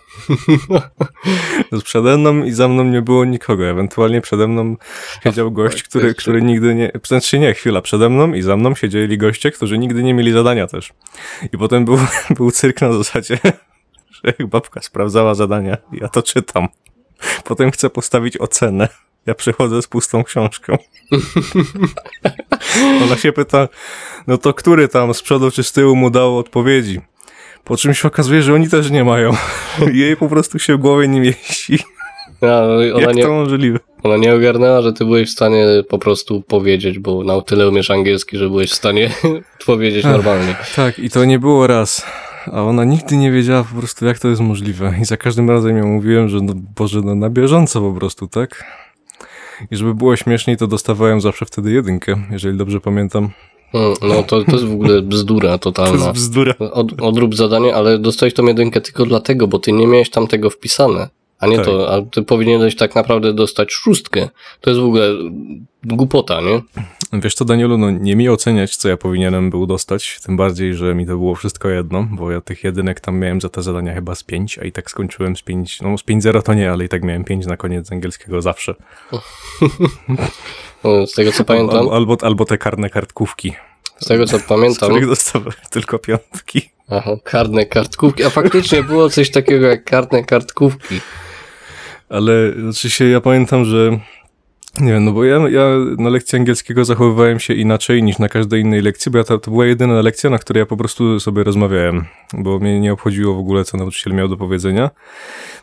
Przede 1.84 2.18
mną 2.18 2.44
i 2.44 2.50
za 2.50 2.68
mną 2.68 2.84
nie 2.84 3.02
było 3.02 3.24
nikogo. 3.24 3.64
Ewentualnie 3.64 4.20
przede 4.20 4.48
mną 4.48 4.76
siedział 5.24 5.52
gość, 5.52 5.82
który, 5.82 6.14
który 6.14 6.42
nigdy 6.42 6.74
nie... 6.74 6.92
Znaczy 7.06 7.38
nie, 7.38 7.54
chwila, 7.54 7.82
przede 7.82 8.08
mną 8.08 8.32
i 8.34 8.42
za 8.42 8.56
mną 8.56 8.74
siedzieli 8.74 9.18
goście, 9.18 9.50
którzy 9.50 9.78
nigdy 9.78 10.02
nie 10.02 10.14
mieli 10.14 10.32
zadania 10.32 10.66
też. 10.66 10.92
I 11.52 11.58
potem 11.58 11.84
był, 11.84 11.98
był 12.36 12.50
cyrk 12.50 12.80
na 12.80 12.92
zasadzie, 12.92 13.38
że 14.10 14.20
jak 14.38 14.46
babka 14.46 14.82
sprawdzała 14.82 15.34
zadania, 15.34 15.76
ja 15.92 16.08
to 16.08 16.22
czytam. 16.22 16.68
Potem 17.44 17.70
chcę 17.70 17.90
postawić 17.90 18.36
ocenę. 18.36 18.88
Ja 19.28 19.34
przychodzę 19.34 19.82
z 19.82 19.86
pustą 19.86 20.24
książką. 20.24 20.78
Ona 23.04 23.16
się 23.16 23.32
pyta, 23.32 23.68
no 24.26 24.38
to 24.38 24.54
który 24.54 24.88
tam 24.88 25.14
z 25.14 25.22
przodu 25.22 25.50
czy 25.50 25.62
z 25.62 25.72
tyłu 25.72 25.96
mu 25.96 26.10
dał 26.10 26.38
odpowiedzi? 26.38 27.00
Po 27.64 27.76
czym 27.76 27.94
się 27.94 28.08
okazuje, 28.08 28.42
że 28.42 28.54
oni 28.54 28.68
też 28.68 28.90
nie 28.90 29.04
mają. 29.04 29.32
Jej 29.92 30.16
po 30.16 30.28
prostu 30.28 30.58
się 30.58 30.76
w 30.76 30.80
głowie 30.80 31.08
nie 31.08 31.20
mieści. 31.20 31.78
Jak 33.00 33.14
nie, 33.14 33.22
to 33.22 33.32
możliwe? 33.32 33.78
ona 34.02 34.16
nie 34.16 34.34
ogarnęła, 34.34 34.82
że 34.82 34.92
ty 34.92 35.04
byłeś 35.04 35.28
w 35.28 35.32
stanie 35.32 35.66
po 35.88 35.98
prostu 35.98 36.42
powiedzieć, 36.42 36.98
bo 36.98 37.24
na 37.24 37.40
tyle 37.40 37.68
umiesz 37.68 37.90
angielski, 37.90 38.36
że 38.38 38.48
byłeś 38.48 38.70
w 38.70 38.74
stanie 38.74 39.10
powiedzieć 39.66 40.04
normalnie. 40.04 40.56
Tak, 40.76 40.98
i 40.98 41.10
to 41.10 41.24
nie 41.24 41.38
było 41.38 41.66
raz. 41.66 42.06
A 42.52 42.62
ona 42.62 42.84
nigdy 42.84 43.16
nie 43.16 43.32
wiedziała 43.32 43.64
po 43.64 43.78
prostu, 43.78 44.06
jak 44.06 44.18
to 44.18 44.28
jest 44.28 44.40
możliwe. 44.40 44.94
I 45.02 45.04
za 45.04 45.16
każdym 45.16 45.50
razem 45.50 45.76
ją 45.76 45.86
mówiłem, 45.86 46.28
że 46.28 46.38
no 46.40 46.52
Boże, 46.76 47.00
no 47.04 47.14
na 47.14 47.30
bieżąco 47.30 47.80
po 47.80 47.92
prostu, 47.92 48.28
tak? 48.28 48.64
I 49.70 49.76
żeby 49.76 49.94
było 49.94 50.16
śmieszniej, 50.16 50.56
to 50.56 50.66
dostawałem 50.66 51.20
zawsze 51.20 51.46
wtedy 51.46 51.72
jedynkę, 51.72 52.16
jeżeli 52.30 52.58
dobrze 52.58 52.80
pamiętam. 52.80 53.28
No 54.02 54.22
to, 54.22 54.44
to 54.44 54.52
jest 54.52 54.64
w 54.64 54.72
ogóle 54.72 55.02
bzdura 55.02 55.58
To 55.58 55.68
jest 55.70 55.76
totalna. 55.76 56.12
bzdura. 56.12 56.54
Od, 56.58 57.02
odrób 57.02 57.34
zadanie, 57.34 57.74
ale 57.74 57.98
dostałeś 57.98 58.34
tą 58.34 58.46
jedynkę 58.46 58.80
tylko 58.80 59.04
dlatego, 59.06 59.48
bo 59.48 59.58
ty 59.58 59.72
nie 59.72 59.86
miałeś 59.86 60.10
tam 60.10 60.26
tego 60.26 60.50
wpisane. 60.50 61.08
A 61.40 61.46
nie 61.46 61.56
Tak. 61.56 61.64
to, 61.66 61.94
a 61.94 62.02
ty 62.02 62.22
powinieneś 62.22 62.76
tak 62.76 62.94
naprawdę 62.94 63.32
dostać 63.32 63.72
szóstkę. 63.72 64.28
To 64.60 64.70
jest 64.70 64.80
w 64.82 64.84
ogóle 64.84 65.08
głupota, 65.84 66.40
nie? 66.40 66.62
Wiesz 67.12 67.34
co, 67.34 67.44
Danielu, 67.44 67.78
no 67.78 67.90
nie 67.90 68.16
mi 68.16 68.28
oceniać, 68.28 68.76
co 68.76 68.88
ja 68.88 68.96
powinienem 68.96 69.50
był 69.50 69.66
dostać, 69.66 70.20
tym 70.26 70.36
bardziej, 70.36 70.74
że 70.74 70.94
mi 70.94 71.06
to 71.06 71.12
było 71.12 71.34
wszystko 71.34 71.68
jedno, 71.68 72.06
bo 72.10 72.30
ja 72.30 72.40
tych 72.40 72.64
jedynek 72.64 73.00
tam 73.00 73.18
miałem 73.18 73.40
za 73.40 73.48
te 73.48 73.62
zadania 73.62 73.94
chyba 73.94 74.14
z 74.14 74.24
5, 74.24 74.58
a 74.58 74.64
i 74.64 74.72
tak 74.72 74.90
skończyłem 74.90 75.36
z 75.36 75.42
5, 75.42 75.80
no 75.80 75.98
z 75.98 76.02
5-0 76.04 76.42
to 76.42 76.54
nie, 76.54 76.70
ale 76.70 76.84
i 76.84 76.88
tak 76.88 77.04
miałem 77.04 77.24
5 77.24 77.46
na 77.46 77.56
koniec 77.56 77.86
z 77.86 77.92
angielskiego 77.92 78.42
zawsze. 78.42 78.74
No, 80.84 81.06
Z 81.06 81.12
tego 81.12 81.32
co 81.32 81.44
pamiętam, 81.44 81.78
Albo, 81.78 81.94
albo, 81.96 82.16
albo 82.22 82.44
te 82.44 82.58
karne 82.58 82.90
kartkówki, 82.90 83.52
z 84.00 84.06
tego 84.06 84.26
co 84.26 84.38
z 84.38 84.42
pamiętam, 84.42 84.88
których 84.88 85.06
dostawałem 85.08 85.52
tylko 85.70 85.98
piątki. 85.98 86.70
aha, 86.88 87.10
karne 87.24 87.66
kartkówki, 87.66 88.24
a 88.24 88.30
faktycznie 88.30 88.82
było 88.82 89.10
coś 89.10 89.30
takiego 89.30 89.66
jak 89.66 89.84
karne 89.84 90.24
kartkówki. 90.24 91.00
Ale 92.08 92.32
oczywiście 92.70 93.08
ja 93.10 93.20
pamiętam, 93.20 93.64
że 93.64 93.98
nie 94.80 94.92
wiem, 94.92 95.04
no 95.04 95.12
bo 95.12 95.24
ja, 95.24 95.36
ja 95.48 95.68
na 95.98 96.10
lekcji 96.10 96.38
angielskiego 96.38 96.84
zachowywałem 96.84 97.40
się 97.40 97.54
inaczej 97.54 98.02
niż 98.02 98.18
na 98.18 98.28
każdej 98.28 98.60
innej 98.60 98.82
lekcji, 98.82 99.12
bo 99.12 99.18
ja 99.18 99.24
to, 99.24 99.38
to 99.38 99.50
była 99.50 99.66
jedyna 99.66 100.02
lekcja, 100.02 100.30
na 100.30 100.38
której 100.38 100.60
ja 100.60 100.66
po 100.66 100.76
prostu 100.76 101.20
sobie 101.20 101.44
rozmawiałem, 101.44 102.04
bo 102.32 102.58
mnie 102.58 102.80
nie 102.80 102.92
obchodziło 102.92 103.34
w 103.34 103.38
ogóle, 103.38 103.64
co 103.64 103.76
nauczyciel 103.76 104.14
miał 104.14 104.28
do 104.28 104.36
powiedzenia. 104.36 104.90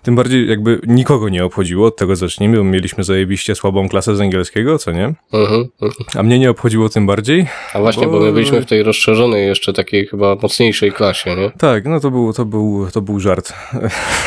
Tym 0.04 0.16
bardziej 0.16 0.50
jakby 0.50 0.80
nikogo 0.88 1.30
nie 1.30 1.46
obchodziło, 1.46 1.88
od 1.88 1.96
tego 1.96 2.16
zacznijmy, 2.16 2.58
bo 2.58 2.64
mieliśmy 2.64 3.04
zajebiście 3.04 3.56
słabą 3.56 3.90
klasę 3.90 4.16
z 4.16 4.22
angielskiego, 4.22 4.78
co 4.78 4.92
nie? 4.92 5.14
Mhm. 5.34 5.66
mhm. 5.82 6.06
A 6.16 6.24
mnie 6.24 6.40
nie 6.40 6.50
obchodziło 6.50 6.90
tym 6.90 7.06
bardziej. 7.06 7.48
A 7.74 7.80
właśnie, 7.80 8.08
bo 8.08 8.20
my 8.20 8.32
byliśmy 8.32 8.62
w 8.62 8.66
tej 8.66 8.84
rozszerzonej 8.84 9.48
jeszcze 9.48 9.74
takiej 9.74 10.08
chyba 10.08 10.36
mocniejszej 10.36 10.92
klasie, 10.92 11.36
nie? 11.36 11.52
Tak, 11.58 11.86
no 11.86 12.00
to 12.00 12.12
był, 12.12 12.34
to 12.34 12.46
był, 12.46 12.88
to 12.94 13.02
był 13.02 13.20
żart. 13.20 13.54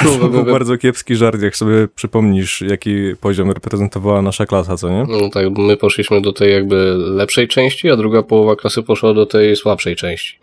No, 0.05 0.11
To 0.20 0.29
był 0.35 0.44
bardzo 0.44 0.79
kiepski 0.79 1.16
żart, 1.16 1.42
jak 1.42 1.57
sobie 1.57 1.88
przypomnisz, 1.94 2.61
jaki 2.61 3.16
poziom 3.20 3.51
reprezentowała 3.51 4.22
nasza 4.22 4.46
klasa, 4.46 4.77
co 4.79 4.88
nie? 4.91 5.07
No 5.09 5.31
tak, 5.31 5.59
my 5.59 5.77
poszliśmy 5.77 6.21
do 6.21 6.33
tej 6.33 6.53
jakby 6.53 6.95
lepszej 6.97 7.49
części, 7.49 7.91
a 7.91 7.97
druga 7.97 8.23
połowa 8.23 8.57
klasy 8.57 8.83
poszła 8.83 9.14
do 9.14 9.27
tej 9.27 9.57
słabszej 9.57 9.97
części. 9.97 10.38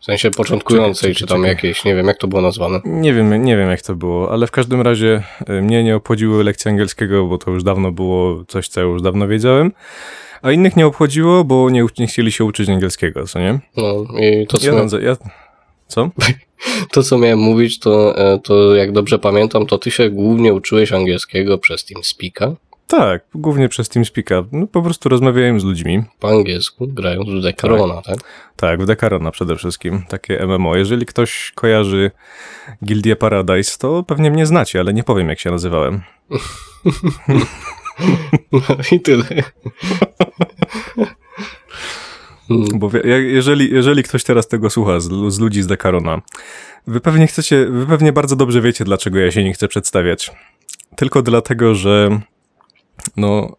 W 0.00 0.04
sensie 0.04 0.30
początkującej, 0.30 1.14
czy 1.14 1.26
tam 1.26 1.44
jakiejś, 1.44 1.84
nie 1.84 1.94
wiem 1.94 2.06
jak 2.06 2.18
to 2.18 2.28
było 2.28 2.42
nazwane. 2.42 2.80
Nie 2.84 3.14
wiem, 3.14 3.44
nie 3.44 3.56
wiem 3.56 3.70
jak 3.70 3.82
to 3.82 3.94
było, 3.94 4.30
ale 4.32 4.46
w 4.46 4.50
każdym 4.50 4.80
razie 4.80 5.22
y, 5.50 5.62
mnie 5.62 5.84
nie 5.84 5.96
obchodziły 5.96 6.44
lekcje 6.44 6.70
angielskiego, 6.70 7.26
bo 7.26 7.38
to 7.38 7.50
już 7.50 7.62
dawno 7.62 7.92
było 7.92 8.44
coś, 8.48 8.68
co 8.68 8.80
ja 8.80 8.86
już 8.86 9.02
dawno 9.02 9.28
wiedziałem. 9.28 9.72
A 10.42 10.52
innych 10.52 10.76
nie 10.76 10.86
obchodziło, 10.86 11.44
bo 11.44 11.70
nie, 11.70 11.86
nie 11.98 12.06
chcieli 12.06 12.32
się 12.32 12.44
uczyć 12.44 12.68
angielskiego, 12.68 13.26
co 13.26 13.38
nie? 13.38 13.58
No 13.76 14.04
i 14.20 14.46
to 14.46 14.58
co, 14.58 14.66
Ja, 14.66 14.72
mia- 14.72 14.78
tam 14.78 14.88
za- 14.88 15.00
ja, 15.00 15.16
co? 15.88 16.10
to, 16.92 17.02
co 17.02 17.18
miałem 17.18 17.38
mówić, 17.38 17.78
to, 17.78 18.18
e, 18.18 18.38
to 18.38 18.74
jak 18.74 18.92
dobrze 18.92 19.18
pamiętam, 19.18 19.66
to 19.66 19.78
ty 19.78 19.90
się 19.90 20.10
głównie 20.10 20.54
uczyłeś 20.54 20.92
angielskiego 20.92 21.58
przez 21.58 21.84
TeamSpeaka. 21.84 22.54
Tak, 22.86 23.24
głównie 23.34 23.68
przez 23.68 23.88
TeamSpeaka. 23.88 24.44
No, 24.52 24.66
po 24.66 24.82
prostu 24.82 25.08
rozmawiałem 25.08 25.60
z 25.60 25.64
ludźmi. 25.64 26.02
Po 26.20 26.28
angielsku, 26.28 26.86
grając 26.88 27.28
w 27.28 27.42
Decarona, 27.42 28.02
tak? 28.02 28.16
Tak, 28.56 28.82
w 28.82 28.86
Decarona 28.86 29.30
przede 29.30 29.56
wszystkim, 29.56 30.02
takie 30.08 30.46
MMO. 30.46 30.76
Jeżeli 30.76 31.06
ktoś 31.06 31.52
kojarzy 31.54 32.10
Gildię 32.84 33.16
Paradise, 33.16 33.78
to 33.78 34.02
pewnie 34.02 34.30
mnie 34.30 34.46
znacie, 34.46 34.80
ale 34.80 34.94
nie 34.94 35.04
powiem 35.04 35.28
jak 35.28 35.40
się 35.40 35.50
nazywałem. 35.50 36.02
No 38.52 38.60
i 38.92 39.00
tyle. 39.00 39.24
Mm, 42.50 42.66
Bo 42.74 42.90
jeżeli, 43.06 43.74
jeżeli 43.74 44.02
ktoś 44.02 44.24
teraz 44.24 44.48
tego 44.48 44.70
słucha 44.70 45.00
z, 45.00 45.32
z 45.32 45.38
ludzi 45.38 45.62
z 45.62 45.66
Decarona, 45.66 46.22
wy 46.86 47.00
pewnie 47.00 47.26
chcecie, 47.26 47.66
wy 47.70 47.86
pewnie 47.86 48.12
bardzo 48.12 48.36
dobrze 48.36 48.60
wiecie, 48.60 48.84
dlaczego 48.84 49.18
ja 49.18 49.30
się 49.30 49.44
nie 49.44 49.52
chcę 49.52 49.68
przedstawiać. 49.68 50.30
Tylko 50.96 51.22
dlatego, 51.22 51.74
że 51.74 52.20
no, 53.16 53.56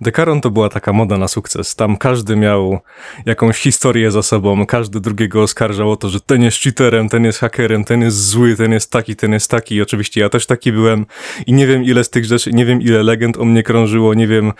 Decaron 0.00 0.40
to 0.40 0.50
była 0.50 0.68
taka 0.68 0.92
moda 0.92 1.18
na 1.18 1.28
sukces. 1.28 1.74
Tam 1.74 1.96
każdy 1.96 2.36
miał 2.36 2.80
jakąś 3.26 3.58
historię 3.58 4.10
za 4.10 4.22
sobą, 4.22 4.66
każdy 4.66 5.00
drugiego 5.00 5.42
oskarżał 5.42 5.90
o 5.90 5.96
to, 5.96 6.08
że 6.08 6.20
ten 6.20 6.42
jest 6.42 6.58
cheaterem, 6.58 7.08
ten 7.08 7.24
jest 7.24 7.38
hakerem, 7.38 7.84
ten 7.84 8.00
jest 8.02 8.28
zły, 8.28 8.56
ten 8.56 8.72
jest 8.72 8.90
taki, 8.90 9.16
ten 9.16 9.32
jest 9.32 9.50
taki. 9.50 9.74
I 9.74 9.82
oczywiście 9.82 10.20
ja 10.20 10.28
też 10.28 10.46
taki 10.46 10.72
byłem 10.72 11.06
i 11.46 11.52
nie 11.52 11.66
wiem 11.66 11.84
ile 11.84 12.04
z 12.04 12.10
tych 12.10 12.24
rzeczy, 12.24 12.52
nie 12.52 12.64
wiem 12.64 12.82
ile 12.82 13.02
legend 13.02 13.36
o 13.38 13.44
mnie 13.44 13.62
krążyło, 13.62 14.14
nie 14.14 14.26
wiem, 14.26 14.52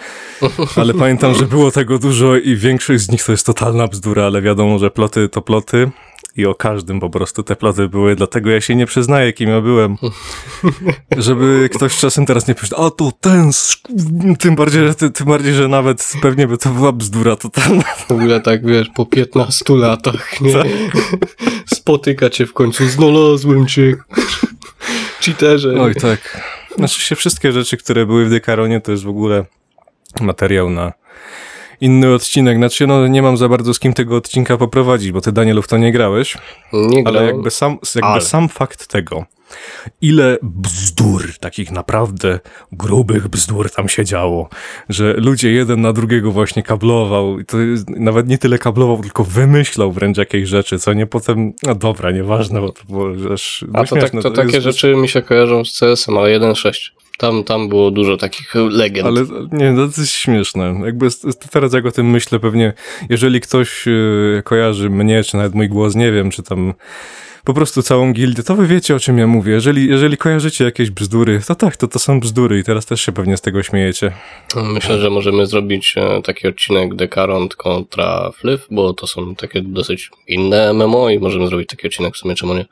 ale 0.76 0.94
pamiętam, 0.94 1.34
że 1.34 1.46
było 1.46 1.70
tego 1.70 1.98
dużo 1.98 2.36
i 2.36 2.56
większość 2.56 3.02
z 3.02 3.10
nich 3.10 3.24
to 3.24 3.32
jest 3.32 3.46
totalna 3.46 3.88
bzdura, 3.88 4.24
ale 4.24 4.42
wiadomo, 4.42 4.78
że 4.78 4.90
ploty 4.90 5.28
to 5.28 5.42
ploty. 5.42 5.90
I 6.36 6.46
o 6.46 6.54
każdym 6.54 7.00
po 7.00 7.10
prostu 7.10 7.42
te 7.42 7.56
ploty 7.56 7.88
były, 7.88 8.16
dlatego 8.16 8.50
ja 8.50 8.60
się 8.60 8.74
nie 8.74 8.86
przyznaję, 8.86 9.32
kim 9.32 9.50
ja 9.50 9.60
byłem. 9.60 9.96
Żeby 11.16 11.68
ktoś 11.74 11.96
czasem 11.96 12.26
teraz 12.26 12.48
nie 12.48 12.54
powiedział, 12.54 12.86
a 12.86 12.90
to 12.90 13.12
ten, 13.20 13.50
tym 14.38 14.54
bardziej, 14.54 14.86
że, 14.86 14.94
tym 14.94 15.26
bardziej, 15.26 15.54
że 15.54 15.68
nawet 15.68 16.12
pewnie 16.22 16.46
by 16.46 16.58
to 16.58 16.68
była 16.68 16.92
bzdura 16.92 17.36
totalna. 17.36 17.82
W 17.82 18.10
ogóle 18.10 18.40
tak, 18.40 18.66
wiesz, 18.66 18.88
po 18.96 19.06
15 19.06 19.64
latach, 19.74 20.40
nie? 20.40 20.54
Spotyka 21.74 22.30
cię 22.30 22.46
w 22.46 22.52
końcu, 22.52 22.86
znalazłem 22.86 23.66
cię. 23.66 23.96
Cheaterze. 25.20 25.80
Oj, 25.80 25.94
tak. 25.94 26.40
Znaczy 26.76 27.00
się 27.00 27.16
wszystkie 27.16 27.52
rzeczy, 27.52 27.76
które 27.76 28.06
były 28.06 28.24
w 28.24 28.30
Dekaronie, 28.30 28.80
to 28.80 28.92
jest 28.92 29.04
w 29.04 29.08
ogóle 29.08 29.44
materiał 30.20 30.70
na 30.70 30.92
inny 31.82 32.14
odcinek. 32.14 32.56
Znaczy, 32.56 32.86
no 32.86 33.06
nie 33.06 33.22
mam 33.22 33.36
za 33.36 33.48
bardzo 33.48 33.74
z 33.74 33.78
kim 33.78 33.92
tego 33.92 34.16
odcinka 34.16 34.56
poprowadzić, 34.56 35.12
bo 35.12 35.20
ty, 35.20 35.32
Danielu, 35.32 35.62
w 35.62 35.68
to 35.68 35.78
nie 35.78 35.92
grałeś. 35.92 36.36
Nie 36.72 37.02
Ale 37.06 37.12
grałem. 37.12 37.26
jakby 37.26 37.50
sam, 37.50 37.78
jakby 37.94 38.08
Ale. 38.08 38.20
sam 38.20 38.48
fakt 38.48 38.86
tego, 38.86 39.24
ile 40.00 40.38
bzdur, 40.42 41.24
takich 41.40 41.70
naprawdę 41.70 42.40
grubych 42.72 43.28
bzdur 43.28 43.70
tam 43.70 43.88
się 43.88 44.04
działo, 44.04 44.48
że 44.88 45.12
ludzie 45.16 45.52
jeden 45.52 45.80
na 45.80 45.92
drugiego 45.92 46.32
właśnie 46.32 46.62
kablował 46.62 47.38
i 47.40 47.44
to 47.44 47.56
nawet 47.88 48.28
nie 48.28 48.38
tyle 48.38 48.58
kablował, 48.58 49.02
tylko 49.02 49.24
wymyślał 49.24 49.92
wręcz 49.92 50.18
jakieś 50.18 50.48
rzeczy, 50.48 50.78
co 50.78 50.92
nie 50.92 51.06
potem, 51.06 51.52
no 51.62 51.74
dobra, 51.74 52.10
nieważne, 52.10 52.60
bo 52.60 52.72
to 52.72 52.84
było 52.88 53.32
aż 53.32 53.64
A 53.72 53.84
to, 53.84 53.96
tak, 53.96 54.10
śmieszne, 54.10 54.22
to, 54.22 54.30
takie 54.30 54.50
jest- 54.52 54.64
rzeczy 54.64 54.96
mi 54.96 55.08
się 55.08 55.22
kojarzą 55.22 55.64
z 55.64 55.78
CS-em, 55.78 56.18
ale 56.18 56.30
1.6. 56.40 56.92
Tam, 57.18 57.44
tam 57.44 57.68
było 57.68 57.90
dużo 57.90 58.16
takich 58.16 58.55
legend. 58.55 59.07
Ale 59.07 59.20
nie, 59.53 59.77
to 59.77 60.01
jest 60.01 60.12
śmieszne. 60.12 60.81
Jakby 60.85 61.09
teraz 61.51 61.72
jak 61.72 61.87
o 61.87 61.92
tym 61.92 62.11
myślę, 62.11 62.40
pewnie 62.40 62.72
jeżeli 63.09 63.40
ktoś 63.40 63.88
y, 63.88 64.42
kojarzy 64.44 64.90
mnie, 64.90 65.25
czy 65.25 65.37
nawet 65.37 65.55
mój 65.55 65.68
głos, 65.68 65.94
nie 65.94 66.12
wiem, 66.12 66.31
czy 66.31 66.42
tam 66.42 66.75
po 67.44 67.55
prostu 67.55 67.83
całą 67.83 68.12
gildię, 68.12 68.42
to 68.42 68.55
wy 68.55 68.66
wiecie 68.66 68.96
o 68.96 69.01
czym 69.01 69.18
ja 69.18 69.27
mówię. 69.27 69.53
Jeżeli, 69.53 69.88
jeżeli 69.88 70.16
kojarzycie 70.16 70.64
jakieś 70.64 70.90
bzdury, 70.90 71.40
to 71.46 71.55
tak, 71.55 71.77
to 71.77 71.88
to 71.88 71.98
są 71.98 72.20
bzdury 72.20 72.59
i 72.59 72.64
teraz 72.64 72.87
też 72.87 73.01
się 73.01 73.12
pewnie 73.12 73.37
z 73.37 73.40
tego 73.40 73.62
śmiejecie. 73.62 74.12
Myślę, 74.57 74.98
że 74.98 75.11
możemy 75.11 75.46
zrobić 75.46 75.94
e, 75.96 76.22
taki 76.22 76.48
odcinek 76.48 76.94
Decaron 76.94 77.48
kontra 77.48 78.31
Flyf, 78.35 78.66
bo 78.70 78.92
to 78.92 79.07
są 79.07 79.35
takie 79.35 79.62
dosyć 79.62 80.11
inne 80.29 80.72
MMO 80.72 81.11
i 81.11 81.18
możemy 81.18 81.46
zrobić 81.46 81.68
taki 81.68 81.87
odcinek 81.87 82.14
w 82.14 82.18
sumie, 82.18 82.35
czemu 82.35 82.55
nie? 82.55 82.64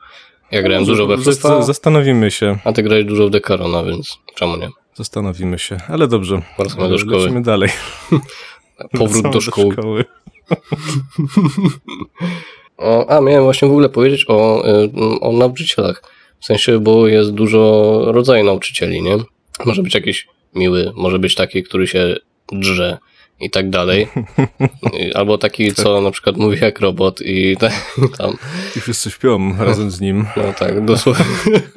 Ja 0.51 0.61
grałem 0.61 0.85
dużo 0.85 1.07
we 1.07 1.17
Flyfa, 1.17 1.61
Zastanowimy 1.61 2.31
się, 2.31 2.57
a 2.63 2.73
ty 2.73 2.83
grałeś 2.83 3.05
dużo 3.05 3.27
w 3.27 3.29
Decarona, 3.29 3.83
więc 3.83 4.17
czemu 4.35 4.57
nie? 4.57 4.69
zastanowimy 4.95 5.59
się, 5.59 5.77
ale 5.87 6.07
dobrze. 6.07 6.41
Wracamy 6.57 6.89
do 6.89 6.97
szkoły. 6.97 7.17
Lecimy 7.17 7.41
dalej. 7.41 7.69
Powrót 8.99 9.33
do 9.33 9.41
szkoły. 9.41 9.73
szkoły. 9.73 10.05
O, 12.77 13.09
a, 13.09 13.21
miałem 13.21 13.43
właśnie 13.43 13.67
w 13.67 13.71
ogóle 13.71 13.89
powiedzieć 13.89 14.25
o, 14.27 14.63
y, 14.69 14.91
o 15.21 15.31
nauczycielach. 15.31 16.03
W 16.39 16.45
sensie, 16.45 16.79
bo 16.79 17.07
jest 17.07 17.31
dużo 17.31 18.01
rodzajów 18.05 18.45
nauczycieli, 18.45 19.01
nie? 19.01 19.17
Może 19.65 19.83
być 19.83 19.95
jakiś 19.95 20.27
miły, 20.55 20.91
może 20.95 21.19
być 21.19 21.35
taki, 21.35 21.63
który 21.63 21.87
się 21.87 22.15
drze 22.51 22.97
i 23.41 23.49
tak 23.49 23.69
dalej. 23.69 24.07
Albo 25.15 25.37
taki, 25.37 25.73
co 25.73 26.01
na 26.01 26.11
przykład 26.11 26.37
mówi 26.37 26.57
jak 26.61 26.79
robot 26.79 27.21
i 27.21 27.57
ta- 27.57 27.69
tam, 28.17 28.37
I 28.75 28.79
wszyscy 28.81 29.11
śpią 29.11 29.57
razem 29.57 29.91
z 29.91 30.01
nim. 30.01 30.25
no 30.37 30.53
tak, 30.59 30.85
dosłownie. 30.85 31.25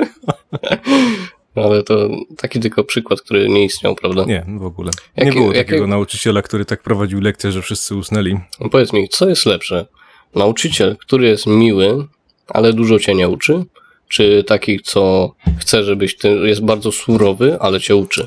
Ale 1.54 1.82
to 1.82 2.08
taki 2.36 2.60
tylko 2.60 2.84
przykład, 2.84 3.20
który 3.20 3.48
nie 3.48 3.64
istniał, 3.64 3.94
prawda? 3.94 4.24
Nie, 4.24 4.44
w 4.58 4.64
ogóle. 4.64 4.90
Nie 5.16 5.32
było 5.32 5.52
takiego 5.52 5.86
nauczyciela, 5.86 6.42
który 6.42 6.64
tak 6.64 6.82
prowadził 6.82 7.20
lekcję, 7.20 7.52
że 7.52 7.62
wszyscy 7.62 7.94
usnęli. 7.96 8.36
No 8.60 8.68
Powiedz 8.68 8.92
mi, 8.92 9.08
co 9.08 9.28
jest 9.28 9.46
lepsze? 9.46 9.86
Nauczyciel, 10.34 10.96
który 10.96 11.26
jest 11.26 11.46
miły, 11.46 12.06
ale 12.48 12.72
dużo 12.72 12.98
cię 12.98 13.14
nie 13.14 13.28
uczy? 13.28 13.64
Czy 14.08 14.44
taki, 14.44 14.80
co 14.80 15.34
chce, 15.58 15.84
żebyś 15.84 16.16
ty, 16.16 16.28
jest 16.28 16.64
bardzo 16.64 16.92
surowy, 16.92 17.56
ale 17.60 17.80
cię 17.80 17.96
uczy? 17.96 18.26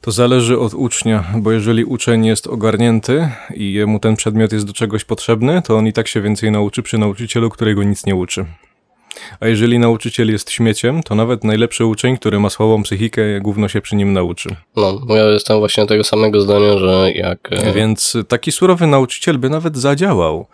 To 0.00 0.10
zależy 0.10 0.58
od 0.58 0.74
ucznia, 0.74 1.24
bo 1.36 1.52
jeżeli 1.52 1.84
uczeń 1.84 2.26
jest 2.26 2.46
ogarnięty 2.46 3.28
i 3.54 3.72
jemu 3.72 3.98
ten 3.98 4.16
przedmiot 4.16 4.52
jest 4.52 4.66
do 4.66 4.72
czegoś 4.72 5.04
potrzebny, 5.04 5.62
to 5.62 5.76
on 5.76 5.86
i 5.86 5.92
tak 5.92 6.08
się 6.08 6.20
więcej 6.20 6.50
nauczy 6.50 6.82
przy 6.82 6.98
nauczycielu, 6.98 7.50
którego 7.50 7.82
nic 7.82 8.06
nie 8.06 8.14
uczy. 8.14 8.46
A 9.40 9.46
jeżeli 9.46 9.78
nauczyciel 9.78 10.32
jest 10.32 10.50
śmieciem, 10.50 11.02
to 11.02 11.14
nawet 11.14 11.44
najlepszy 11.44 11.84
uczeń, 11.84 12.16
który 12.16 12.40
ma 12.40 12.50
słabą 12.50 12.82
psychikę, 12.82 13.40
gówno 13.40 13.68
się 13.68 13.80
przy 13.80 13.96
nim 13.96 14.12
nauczy. 14.12 14.56
No, 14.76 14.98
bo 15.06 15.16
ja 15.16 15.24
jestem 15.24 15.58
właśnie 15.58 15.86
tego 15.86 16.04
samego 16.04 16.40
zdania, 16.40 16.78
że 16.78 17.12
jak... 17.12 17.48
e, 17.50 17.72
Więc 17.72 18.16
taki 18.28 18.52
surowy 18.52 18.86
nauczyciel 18.86 19.38
by 19.38 19.50
nawet 19.50 19.76
zadziałał, 19.76 20.46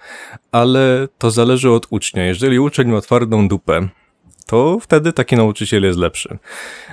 ale 0.53 1.09
to 1.19 1.31
zależy 1.31 1.71
od 1.71 1.87
ucznia. 1.91 2.25
Jeżeli 2.25 2.59
uczeń 2.59 2.89
ma 2.89 3.01
twardą 3.01 3.49
dupę 3.49 3.89
to 4.47 4.79
wtedy 4.81 5.13
taki 5.13 5.37
nauczyciel 5.37 5.83
jest 5.83 5.99
lepszy. 5.99 6.39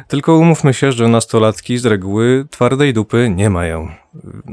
Tylko 0.07 0.35
umówmy 0.35 0.73
się, 0.73 0.91
że 0.91 1.07
nastolatki 1.07 1.77
z 1.77 1.85
reguły 1.85 2.45
twardej 2.49 2.93
dupy 2.93 3.29
nie 3.35 3.49
mają. 3.49 3.87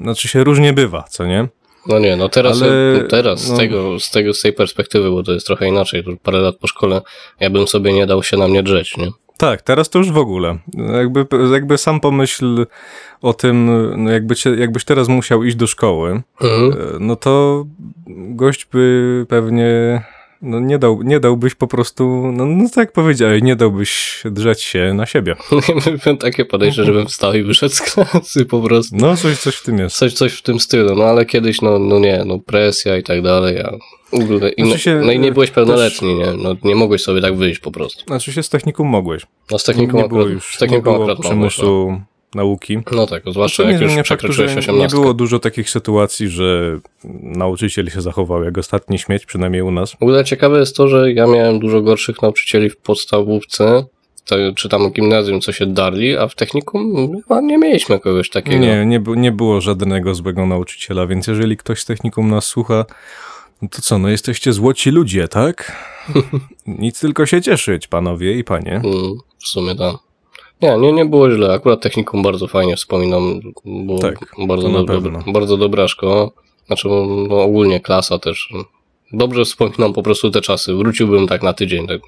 Znaczy 0.03 0.29
się 0.29 0.45
różnie 0.45 0.73
bywa, 0.73 1.03
co 1.03 1.27
nie? 1.27 1.49
No 1.89 1.99
nie, 1.99 2.17
no 2.17 2.29
teraz, 2.29 2.63
Ale, 2.63 2.99
no 3.03 3.09
teraz 3.09 3.49
no- 3.49 3.55
Z, 3.55 3.59
tego, 3.59 4.01
z 4.01 4.11
tego, 4.11 4.35
z 4.35 4.41
tej 4.41 4.53
perspektywy, 4.53 5.11
bo 5.11 5.23
to 5.23 5.33
jest 5.33 5.47
trochę 5.47 5.69
inaczej, 5.69 6.05
parę 6.23 6.39
lat 6.39 6.57
po 6.57 6.67
szkole, 6.67 7.01
ja 7.41 7.51
bym 7.51 7.67
sobie 7.67 7.93
nie 7.93 8.07
dał 8.07 8.23
się 8.23 8.37
na 8.37 8.49
mnie 8.49 8.63
drzeć, 8.63 8.97
nie? 8.97 9.09
Tak, 9.39 9.63
teraz 9.63 9.91
to 9.91 9.99
już 9.99 10.11
w 10.11 10.19
ogóle. 10.19 10.59
Jakby, 10.97 11.27
jakby 11.53 11.79
sam 11.79 12.01
pomyśl 12.01 12.67
o 13.23 13.33
tym, 13.33 13.71
no 14.05 14.11
jakby 14.11 14.37
cię, 14.37 14.51
jakbyś 14.51 14.85
teraz 14.85 15.09
musiał 15.09 15.45
iść 15.45 15.57
do 15.57 15.67
szkoły, 15.67 16.23
Mhm. 16.41 16.73
e, 16.73 16.77
no 17.01 17.17
to 17.17 17.65
gość 18.09 18.67
by 18.73 19.27
pewnie 19.29 20.03
no 20.47 20.61
nie, 20.61 20.79
dał, 20.79 21.03
nie 21.03 21.21
dałbyś 21.21 21.55
po 21.55 21.67
prostu, 21.67 22.33
no, 22.33 22.47
no 22.47 22.69
tak 22.69 22.77
jak 22.77 22.93
powiedziałeś, 22.93 23.43
nie 23.43 23.57
dałbyś 23.57 24.23
drzeć 24.25 24.63
się 24.63 24.95
na 24.95 25.07
siebie. 25.07 25.37
Miałem 25.97 26.19
takie 26.19 26.45
podejście, 26.45 26.85
żebym 26.85 27.07
wstał 27.07 27.35
i 27.35 27.43
wyszedł 27.43 27.75
z 27.75 27.81
klasy 27.81 28.45
po 28.45 28.61
prostu. 28.61 28.97
No 28.97 29.17
coś, 29.17 29.39
coś 29.39 29.57
w 29.57 29.63
tym 29.63 29.79
jest. 29.79 29.97
Coś, 29.97 30.13
coś 30.13 30.33
w 30.33 30.43
tym 30.43 30.61
stylu, 30.61 30.95
no 30.95 31.05
ale 31.05 31.27
kiedyś, 31.27 31.61
no, 31.63 31.79
no 31.79 31.99
nie, 31.99 32.23
no 32.27 32.39
presja 32.39 32.97
i 32.97 33.03
tak 33.03 33.23
dalej, 33.23 33.61
a 33.61 33.73
ogóle, 34.13 34.51
i, 34.51 34.65
Znaczy 34.65 34.79
się, 34.79 35.01
no 35.05 35.13
i 35.13 35.19
nie 35.19 35.33
byłeś 35.33 35.49
też- 35.51 35.55
pełnoletni, 35.55 36.15
nie, 36.15 36.33
no 36.43 36.57
nie 36.65 36.75
mogłeś 36.75 37.03
sobie 37.03 37.21
tak 37.21 37.37
wyjść 37.37 37.61
po 37.61 37.71
prostu. 37.71 38.05
Znaczy 38.07 38.33
się 38.33 38.43
z 38.43 38.49
techniką 38.49 38.85
mogłeś. 38.85 39.27
No 39.51 39.59
z 39.59 39.69
Nie, 39.69 39.75
techniką 39.75 39.97
nie 40.03 40.09
było 40.09 40.21
akurat, 40.21 40.35
już 40.35 40.45
z 40.45 40.53
nie 40.55 40.59
techniką 40.59 40.83
było 40.83 40.97
akurat 40.97 41.19
mogłeś, 41.25 41.59
no. 41.59 42.01
Nauki. 42.35 42.79
no 42.93 43.07
tak, 43.07 43.23
zwłaszcza 43.27 43.63
jak 43.63 43.81
nie 43.81 43.97
już 43.97 44.03
przekroczyłeś 44.03 44.51
że 44.51 44.59
18. 44.59 44.83
nie 44.83 44.89
było 44.89 45.15
dużo 45.15 45.39
takich 45.39 45.71
sytuacji, 45.71 46.29
że 46.29 46.79
nauczyciel 47.23 47.91
się 47.91 48.01
zachował 48.01 48.45
jak 48.45 48.59
ostatni 48.59 48.99
śmieć, 48.99 49.27
przynajmniej 49.27 49.63
u 49.63 49.71
nas. 49.71 49.93
W 49.93 50.03
ogóle 50.03 50.25
ciekawe 50.25 50.59
jest 50.59 50.77
to, 50.77 50.89
że 50.89 51.13
ja 51.13 51.27
miałem 51.27 51.59
dużo 51.59 51.83
gorszych 51.83 52.23
nauczycieli 52.23 52.71
w 52.71 52.77
podstawówce, 52.77 53.85
czy 54.57 54.69
tam 54.69 54.91
gimnazjum, 54.93 55.41
co 55.41 55.53
się 55.53 55.67
darli, 55.67 56.17
a 56.17 56.29
w 56.29 56.35
technikum 56.35 57.13
chyba 57.23 57.41
nie 57.41 57.59
mieliśmy 57.59 58.01
kogoś 58.01 58.31
takiego. 58.31 58.59
Nie, 58.59 58.87
nie, 58.87 59.01
nie 59.17 59.33
było 59.33 59.61
żadnego 59.61 60.15
złego 60.15 60.47
nauczyciela, 60.47 61.07
więc 61.07 61.27
jeżeli 61.27 61.57
ktoś 61.57 61.81
z 61.81 61.85
technikum 61.85 62.31
nas 62.31 62.45
słucha, 62.45 62.85
no 63.63 63.69
to 63.69 63.83
co, 63.83 63.99
no 63.99 64.09
jesteście 64.09 64.53
złoci 64.53 64.91
ludzie, 64.91 65.29
tak? 65.29 65.87
Nic 66.67 67.01
tylko 67.01 67.27
się 67.27 67.43
cieszyć, 67.43 67.87
panowie 67.87 68.39
i 68.39 68.45
panie. 68.45 68.75
Mm, 68.75 69.19
w 69.39 69.47
sumie 69.47 69.77
tak. 69.77 69.97
Nie, 70.63 70.77
nie, 70.79 70.93
nie 70.93 71.05
było 71.05 71.31
źle. 71.31 71.53
Akurat 71.53 71.81
technikum 71.83 72.23
bardzo 72.23 72.47
fajnie 72.47 72.77
wspominam. 72.77 73.41
Było 73.65 73.99
Tak, 73.99 74.35
bardzo, 74.47 74.85
pewno. 74.85 75.23
bardzo 75.27 75.57
dobra 75.57 75.89
szkoła. 75.89 76.31
Znaczy, 76.67 76.89
no, 77.29 77.43
ogólnie 77.43 77.81
klasa 77.81 78.19
też. 78.19 78.49
Dobrze 79.13 79.45
wspominam 79.45 79.93
po 79.93 80.03
prostu 80.03 80.31
te 80.31 80.41
czasy. 80.41 80.75
Wróciłbym 80.75 81.27
tak 81.27 81.43
na 81.43 81.53
tydzień, 81.53 81.87
tak, 81.87 82.01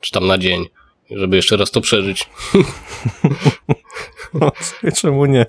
czy 0.00 0.12
tam 0.12 0.26
na 0.26 0.38
dzień, 0.38 0.66
żeby 1.10 1.36
jeszcze 1.36 1.56
raz 1.56 1.70
to 1.70 1.80
przeżyć. 1.80 2.26
No, 4.34 4.52
czemu 4.96 5.26
nie? 5.26 5.46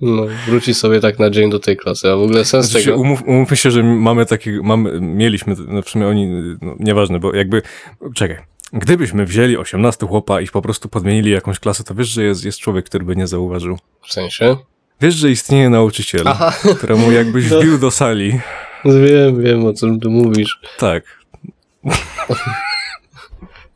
No, 0.00 0.26
wrócić 0.46 0.76
sobie 0.76 1.00
tak 1.00 1.18
na 1.18 1.30
dzień 1.30 1.50
do 1.50 1.58
tej 1.58 1.76
klasy. 1.76 2.10
A 2.10 2.16
w 2.16 2.22
ogóle 2.22 2.44
sens 2.44 2.66
Znaczy 2.66 2.86
tego. 2.86 2.98
umów, 2.98 3.22
umówmy 3.26 3.56
się, 3.56 3.70
że 3.70 3.82
mamy 3.82 4.26
takie, 4.26 4.60
mamy, 4.62 5.00
mieliśmy, 5.00 5.54
no 5.68 5.82
w 5.82 5.88
sumie 5.90 6.06
oni, 6.06 6.26
no, 6.62 6.76
nieważne, 6.80 7.18
bo 7.18 7.34
jakby, 7.34 7.62
czekaj, 8.14 8.36
gdybyśmy 8.76 9.26
wzięli 9.26 9.56
18 9.56 10.06
chłopa 10.06 10.40
i 10.40 10.46
po 10.46 10.62
prostu 10.62 10.88
podmienili 10.88 11.30
jakąś 11.30 11.58
klasę, 11.58 11.84
to 11.84 11.94
wiesz, 11.94 12.08
że 12.08 12.22
jest, 12.24 12.44
jest 12.44 12.58
człowiek, 12.58 12.84
który 12.86 13.04
by 13.04 13.16
nie 13.16 13.26
zauważył. 13.26 13.78
W 14.06 14.12
sensie. 14.12 14.56
Wiesz, 15.00 15.14
że 15.14 15.30
istnieje 15.30 15.70
nauczyciel, 15.70 16.28
Aha. 16.28 16.52
któremu 16.78 17.12
jakbyś 17.12 17.48
No. 17.50 17.60
wbił 17.60 17.78
do 17.78 17.90
sali, 17.90 18.40
Wiem, 18.84 19.42
wiem 19.42 19.66
o 19.66 19.74
czym 19.74 20.00
ty 20.00 20.08
mówisz. 20.08 20.60
tak, 20.78 21.04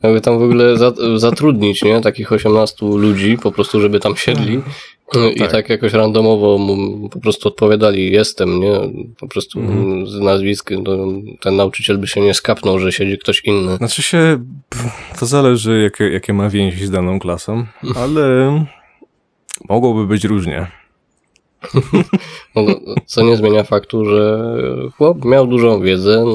Jakby 0.03 0.21
tam 0.21 0.39
w 0.39 0.41
ogóle 0.41 0.77
za, 0.77 0.91
zatrudnić, 1.15 1.83
nie? 1.83 2.01
Takich 2.01 2.31
18 2.31 2.85
ludzi, 2.85 3.37
po 3.43 3.51
prostu, 3.51 3.81
żeby 3.81 3.99
tam 3.99 4.15
siedli 4.15 4.61
i 5.35 5.39
tak. 5.39 5.51
tak. 5.51 5.69
jakoś 5.69 5.93
randomowo 5.93 6.57
mu 6.57 7.09
po 7.09 7.19
prostu 7.19 7.47
odpowiadali 7.47 8.11
jestem, 8.11 8.59
nie? 8.59 8.73
Po 9.19 9.27
prostu 9.27 9.59
Mhm. 9.59 10.07
z 10.07 10.19
nazwiskiem, 10.19 10.83
to 10.83 11.07
ten 11.41 11.55
nauczyciel 11.55 11.97
by 11.97 12.07
się 12.07 12.21
nie 12.21 12.33
skapnął, 12.33 12.79
że 12.79 12.91
siedzi 12.91 13.17
ktoś 13.17 13.41
inny. 13.45 13.77
Znaczy 13.77 14.03
się, 14.03 14.43
to 15.19 15.25
zależy 15.25 15.81
jakie, 15.81 16.09
jakie 16.09 16.33
ma 16.33 16.49
więzi 16.49 16.85
z 16.85 16.91
daną 16.91 17.19
klasą, 17.19 17.65
ale 18.03 18.65
mogłoby 19.69 20.07
być 20.07 20.23
różnie. 20.23 20.67
No, 22.55 22.61
co 23.05 23.21
nie 23.23 23.37
zmienia 23.37 23.63
faktu, 23.63 24.05
że 24.05 24.53
chłop 24.97 25.25
miał 25.25 25.47
dużą 25.47 25.81
wiedzę, 25.81 26.25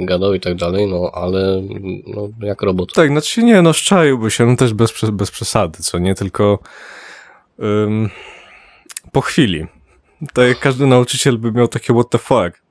gadał 0.00 0.34
i 0.34 0.40
tak 0.40 0.54
dalej, 0.54 0.86
no 0.86 1.10
ale 1.14 1.62
no, 2.06 2.28
jak 2.40 2.62
robot. 2.62 2.92
Tak, 2.92 3.08
znaczy 3.08 3.42
nie, 3.42 3.62
no 3.62 3.72
szczaiłby 3.72 4.30
się, 4.30 4.46
no 4.46 4.56
też 4.56 4.74
bez, 4.74 4.92
bez 5.12 5.30
przesady, 5.30 5.78
co 5.82 5.98
nie, 5.98 6.14
tylko 6.14 6.58
ym, 7.62 8.10
po 9.12 9.20
chwili. 9.20 9.66
Tak 10.32 10.48
jak 10.48 10.58
każdy 10.60 10.86
nauczyciel 10.86 11.38
by 11.38 11.52
miał 11.52 11.68
takie 11.68 11.92
what 11.94 12.10
the 12.10 12.18
fuck. 12.18 12.62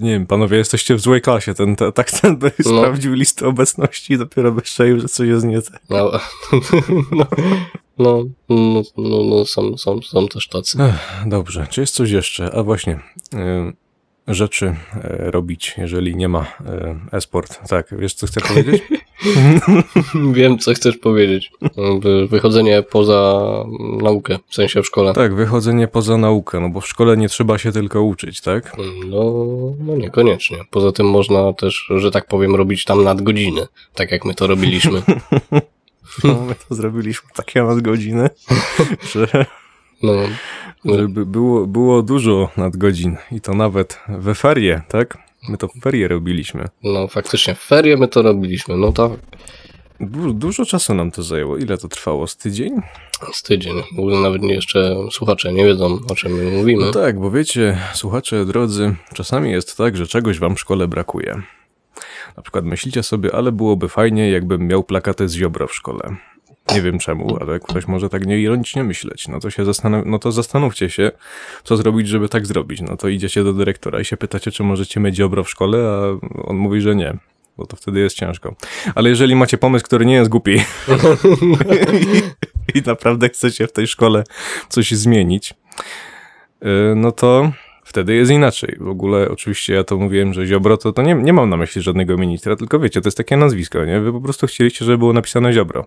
Nie 0.00 0.10
wiem, 0.10 0.26
panowie, 0.26 0.56
jesteście 0.56 0.94
w 0.94 1.00
złej 1.00 1.20
klasie. 1.20 1.54
Ten, 1.54 1.76
te, 1.76 1.92
tak 1.92 2.10
ten 2.10 2.36
by 2.36 2.52
No. 2.64 2.78
sprawdził 2.78 3.12
listę 3.14 3.46
obecności 3.48 4.12
i 4.12 4.18
dopiero 4.18 4.52
by 4.52 4.60
szczaił, 4.64 5.00
że 5.00 5.08
coś 5.08 5.28
jest 5.28 5.46
nie 5.46 5.62
tak. 5.62 5.82
No, 5.90 6.10
no, 7.10 7.26
no, 7.98 8.24
no, 8.48 8.82
no, 8.96 9.24
no 9.24 9.44
są, 9.44 9.76
są, 9.78 10.02
są 10.02 10.28
też 10.28 10.48
tacy. 10.48 10.82
Ech, 10.82 11.28
dobrze, 11.28 11.66
czy 11.70 11.80
jest 11.80 11.94
coś 11.94 12.10
jeszcze? 12.10 12.54
A 12.54 12.62
właśnie, 12.62 13.00
ym, 13.34 13.76
rzeczy 14.28 14.66
e, 14.94 15.30
robić, 15.30 15.74
jeżeli 15.78 16.16
nie 16.16 16.28
ma 16.28 16.40
e, 16.66 16.96
e-sport. 17.12 17.68
Tak, 17.68 17.94
wiesz 17.98 18.14
co 18.14 18.26
chcę 18.26 18.40
powiedzieć? 18.40 18.82
Wiem, 20.32 20.58
co 20.58 20.74
chcesz 20.74 20.96
powiedzieć. 20.96 21.50
Wy- 22.00 22.26
Wychodzenie 22.26 22.82
poza 22.82 23.40
naukę, 24.02 24.38
w 24.48 24.54
sensie 24.54 24.82
w 24.82 24.86
szkole. 24.86 25.12
tak, 25.14 25.34
wychodzenie 25.34 25.88
poza 25.88 26.16
naukę, 26.18 26.60
no 26.60 26.68
bo 26.68 26.80
w 26.80 26.88
szkole 26.88 27.16
nie 27.16 27.28
trzeba 27.28 27.58
się 27.58 27.72
tylko 27.72 28.02
uczyć, 28.02 28.40
tak? 28.40 28.76
No, 29.06 29.34
no 29.80 29.96
niekoniecznie. 29.96 30.58
Poza 30.70 30.92
tym 30.92 31.06
można 31.10 31.52
też, 31.52 31.86
że 31.96 32.10
tak 32.10 32.26
powiem, 32.26 32.54
robić 32.54 32.84
tam 32.84 33.04
nadgodziny, 33.04 33.66
tak 33.94 34.10
jak 34.12 34.24
my 34.24 34.34
to 34.34 34.46
robiliśmy. 34.46 35.02
No, 36.24 36.40
my 36.48 36.54
to 36.68 36.74
zrobiliśmy 36.74 37.28
takie 37.34 37.62
nadgodziny, 37.62 38.30
że 39.12 39.46
No, 40.02 40.12
żeby 40.84 41.26
było, 41.26 41.66
było 41.66 42.02
dużo 42.02 42.48
nadgodzin 42.56 43.16
i 43.32 43.40
to 43.40 43.54
nawet 43.54 44.00
we 44.08 44.34
ferie, 44.34 44.82
tak? 44.88 45.18
My 45.48 45.56
to 45.56 45.68
w 45.68 45.80
ferie 45.82 46.08
robiliśmy. 46.08 46.68
no 46.82 47.08
faktycznie, 47.08 47.54
w 47.54 47.60
ferie 47.60 47.96
my 47.96 48.08
to 48.08 48.22
robiliśmy. 48.22 48.76
No 48.76 48.92
to 48.92 49.16
Du 50.00 50.32
dużo 50.32 50.64
czasu 50.64 50.94
nam 50.94 51.10
to 51.10 51.22
zajęło. 51.22 51.56
Ile 51.56 51.78
to 51.78 51.88
trwało? 51.88 52.26
Z 52.26 52.36
tydzień? 52.36 52.72
z 53.32 53.42
tydzień. 53.42 53.74
W 53.96 53.98
ogóle 53.98 54.20
nawet 54.20 54.42
nie 54.42 54.54
jeszcze 54.54 54.96
słuchacze 55.10 55.52
nie 55.52 55.64
wiedzą, 55.64 55.98
o 56.10 56.14
czym 56.14 56.32
my 56.32 56.50
mówimy. 56.50 56.84
No 56.84 56.92
tak, 56.92 57.20
bo 57.20 57.30
wiecie, 57.30 57.78
słuchacze 57.94 58.44
drodzy, 58.44 58.94
czasami 59.14 59.50
jest 59.50 59.76
tak, 59.76 59.96
że 59.96 60.06
czegoś 60.06 60.38
wam 60.38 60.56
w 60.56 60.60
szkole 60.60 60.88
brakuje. 60.88 61.42
Na 62.36 62.42
przykład 62.42 62.64
myślicie 62.64 63.02
sobie, 63.02 63.34
ale 63.34 63.52
byłoby 63.52 63.88
fajnie, 63.88 64.30
jakbym 64.30 64.66
miał 64.66 64.84
plakaty 64.84 65.28
z 65.28 65.34
Ziobro 65.34 65.66
w 65.66 65.74
szkole. 65.74 66.16
Nie 66.74 66.82
wiem 66.82 66.98
czemu, 66.98 67.38
ale 67.40 67.60
ktoś 67.60 67.88
może 67.88 68.08
tak 68.08 68.26
nieironicznie 68.26 68.84
myśleć. 68.84 69.28
No 69.28 69.40
to 69.40 69.50
się 69.50 69.64
zastanow- 69.64 70.06
no 70.06 70.18
to 70.18 70.32
zastanówcie 70.32 70.90
się, 70.90 71.10
co 71.64 71.76
zrobić, 71.76 72.08
żeby 72.08 72.28
tak 72.28 72.46
zrobić. 72.46 72.80
No 72.80 72.96
to 72.96 73.08
idziecie 73.08 73.44
do 73.44 73.52
dyrektora 73.52 74.00
i 74.00 74.04
się 74.04 74.16
pytacie, 74.16 74.50
czy 74.50 74.62
możecie 74.62 75.00
mieć 75.00 75.16
Ziobro 75.16 75.44
w 75.44 75.50
szkole, 75.50 75.78
a 75.78 76.26
on 76.44 76.56
mówi, 76.56 76.80
że 76.80 76.96
nie. 76.96 77.18
Bo 77.58 77.66
to 77.66 77.76
wtedy 77.76 78.00
jest 78.00 78.16
ciężko. 78.16 78.54
Ale 78.94 79.10
jeżeli 79.10 79.34
macie 79.34 79.58
pomysł, 79.58 79.84
który 79.84 80.06
nie 80.06 80.14
jest 80.14 80.30
głupi 80.30 80.56
i, 82.74 82.78
i 82.78 82.82
naprawdę 82.86 83.28
chcecie 83.28 83.66
w 83.66 83.72
tej 83.72 83.86
szkole 83.86 84.24
coś 84.68 84.90
zmienić, 84.90 85.54
yy, 86.62 86.68
no 86.96 87.12
to 87.12 87.52
wtedy 87.84 88.14
jest 88.14 88.30
inaczej. 88.30 88.76
W 88.80 88.88
ogóle 88.88 89.28
oczywiście 89.30 89.74
ja 89.74 89.84
to 89.84 89.96
mówiłem, 89.96 90.34
że 90.34 90.46
Ziobro 90.46 90.76
to, 90.76 90.92
to 90.92 91.02
nie, 91.02 91.14
nie 91.14 91.32
mam 91.32 91.50
na 91.50 91.56
myśli 91.56 91.82
żadnego 91.82 92.16
ministra, 92.16 92.56
tylko 92.56 92.78
wiecie, 92.78 93.00
to 93.00 93.06
jest 93.06 93.18
takie 93.18 93.36
nazwisko, 93.36 93.84
nie? 93.84 94.00
Wy 94.00 94.12
po 94.12 94.20
prostu 94.20 94.46
chcieliście, 94.46 94.84
żeby 94.84 94.98
było 94.98 95.12
napisane 95.12 95.52
Ziobro 95.52 95.86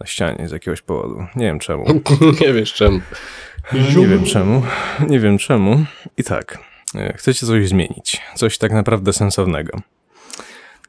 na 0.00 0.06
ścianie 0.06 0.48
z 0.48 0.52
jakiegoś 0.52 0.82
powodu. 0.82 1.26
Nie 1.36 1.46
wiem 1.46 1.58
czemu. 1.58 1.84
nie 2.40 2.52
wiesz 2.52 2.74
czemu. 2.74 3.00
Nie 3.72 4.06
wiem 4.06 4.24
czemu. 4.24 4.62
Nie 5.08 5.20
wiem 5.20 5.38
czemu. 5.38 5.84
I 6.16 6.24
tak, 6.24 6.58
e, 6.94 7.12
chcecie 7.16 7.46
coś 7.46 7.68
zmienić, 7.68 8.20
coś 8.34 8.58
tak 8.58 8.72
naprawdę 8.72 9.12
sensownego. 9.12 9.80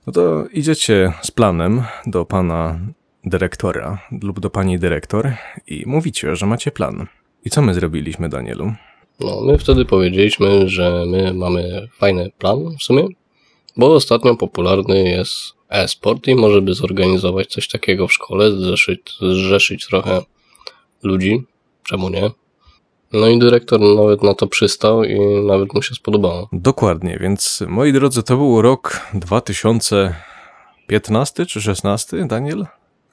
No 0.07 0.13
to 0.13 0.45
idziecie 0.53 1.13
z 1.21 1.31
planem 1.31 1.83
do 2.05 2.25
pana 2.25 2.79
dyrektora 3.23 3.99
lub 4.21 4.39
do 4.39 4.49
pani 4.49 4.79
dyrektor 4.79 5.31
i 5.67 5.83
mówicie, 5.85 6.35
że 6.35 6.45
macie 6.45 6.71
plan. 6.71 7.07
I 7.45 7.49
co 7.49 7.61
my 7.61 7.73
zrobiliśmy, 7.73 8.29
Danielu? 8.29 8.73
No, 9.19 9.41
my 9.41 9.57
wtedy 9.57 9.85
powiedzieliśmy, 9.85 10.69
że 10.69 11.03
my 11.07 11.33
mamy 11.33 11.87
fajny 11.97 12.31
plan 12.37 12.75
w 12.79 12.83
sumie, 12.83 13.07
bo 13.77 13.93
ostatnio 13.93 14.35
popularny 14.35 15.03
jest 15.03 15.56
e-sport 15.69 16.27
i 16.27 16.35
może 16.35 16.61
by 16.61 16.73
zorganizować 16.73 17.47
coś 17.47 17.67
takiego 17.67 18.07
w 18.07 18.13
szkole, 18.13 18.51
zrzeszyć, 18.51 19.01
zrzeszyć 19.21 19.87
trochę 19.87 20.21
ludzi. 21.03 21.43
Czemu 21.83 22.09
nie? 22.09 22.31
No 23.13 23.27
i 23.27 23.39
dyrektor 23.39 23.81
nawet 23.81 24.23
na 24.23 24.33
to 24.33 24.47
przystał 24.47 25.03
i 25.03 25.19
nawet 25.45 25.73
mu 25.73 25.81
się 25.81 25.95
spodobało. 25.95 26.49
Dokładnie, 26.53 27.17
więc 27.21 27.63
moi 27.67 27.93
drodzy, 27.93 28.23
to 28.23 28.37
był 28.37 28.61
rok 28.61 29.01
2015 29.13 31.45
czy 31.45 31.61
16, 31.61 32.25
Daniel? 32.25 32.65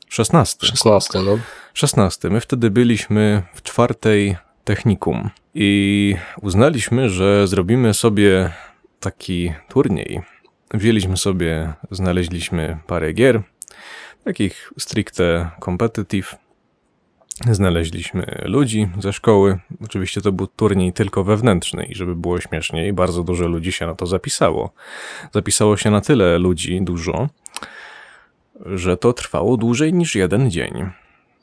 16. 0.09 0.67
16, 0.67 1.19
no. 1.19 1.39
16. 1.75 2.31
My 2.31 2.41
wtedy 2.41 2.71
byliśmy 2.71 3.43
w 3.55 3.63
czwartej 3.63 4.37
technikum 4.65 5.31
i 5.55 6.15
uznaliśmy, 6.43 7.11
że 7.11 7.47
zrobimy 7.47 7.95
sobie 7.95 8.53
taki 9.01 9.53
turniej. 9.69 10.34
Wzięliśmy 10.75 11.16
sobie, 11.16 11.72
znaleźliśmy 11.91 12.79
parę 12.87 13.12
gier, 13.12 13.43
takich 14.25 14.72
stricte 14.79 15.51
competitive. 15.64 16.37
Znaleźliśmy 17.51 18.43
ludzi 18.45 18.89
ze 18.99 19.12
szkoły. 19.12 19.59
Oczywiście 19.85 20.20
to 20.20 20.33
był 20.33 20.47
turniej 20.47 20.93
tylko 20.93 21.25
wewnętrzny 21.25 21.85
i 21.85 21.95
żeby 21.95 22.16
było 22.16 22.41
śmieszniej, 22.41 22.93
bardzo 22.93 23.22
dużo 23.22 23.49
ludzi 23.49 23.72
się 23.72 23.87
na 23.87 23.95
to 23.95 24.07
zapisało. 24.07 24.72
Zapisało 25.33 25.77
się 25.77 25.91
na 25.91 26.01
tyle 26.01 26.39
ludzi, 26.39 26.81
dużo, 26.83 27.29
że 28.66 28.97
to 28.97 29.12
trwało 29.12 29.57
dłużej 29.57 29.93
niż 29.93 30.14
jeden 30.14 30.51
dzień. 30.51 30.91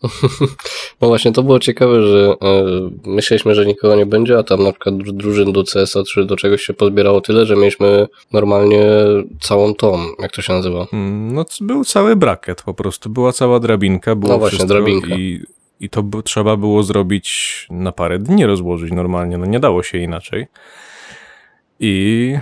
No 1.02 1.08
właśnie, 1.08 1.32
to 1.32 1.44
było 1.44 1.60
ciekawe, 1.60 2.02
że 2.08 2.34
e, 2.42 2.64
myśleliśmy, 3.06 3.56
że 3.56 3.66
nikogo 3.66 3.96
nie 3.96 4.06
będzie, 4.06 4.38
a 4.38 4.44
tam 4.44 4.64
na 4.64 4.72
przykład 4.72 4.96
dru- 4.96 5.14
drużyn 5.14 5.52
do 5.52 5.64
CS-a 5.64 6.04
czy 6.04 6.26
do 6.26 6.36
czegoś 6.36 6.62
się 6.62 6.74
pozbierało 6.74 7.22
tyle, 7.22 7.46
że 7.46 7.56
mieliśmy 7.56 8.08
normalnie 8.34 8.84
całą 9.40 9.74
tą, 9.76 10.00
jak 10.20 10.32
to 10.32 10.42
się 10.42 10.54
nazywa? 10.54 10.88
Mm, 10.94 11.34
No, 11.34 11.46
był 11.62 11.86
cały 11.86 12.16
braket 12.16 12.62
po 12.64 12.74
prostu, 12.74 13.10
była 13.10 13.32
cała 13.32 13.60
drabinka, 13.60 14.16
było 14.16 14.32
No 14.34 14.40
właśnie, 14.40 14.66
drabinka. 14.66 15.16
i, 15.16 15.42
i 15.80 15.90
to 15.90 16.04
trzeba 16.24 16.58
było 16.58 16.84
zrobić 16.84 17.68
na 17.70 17.92
parę 17.92 18.20
dni 18.20 18.46
rozłożyć 18.46 18.92
normalnie, 18.92 19.38
no 19.38 19.46
nie 19.46 19.60
dało 19.60 19.84
się 19.84 19.98
inaczej. 19.98 20.48
I 21.80 22.36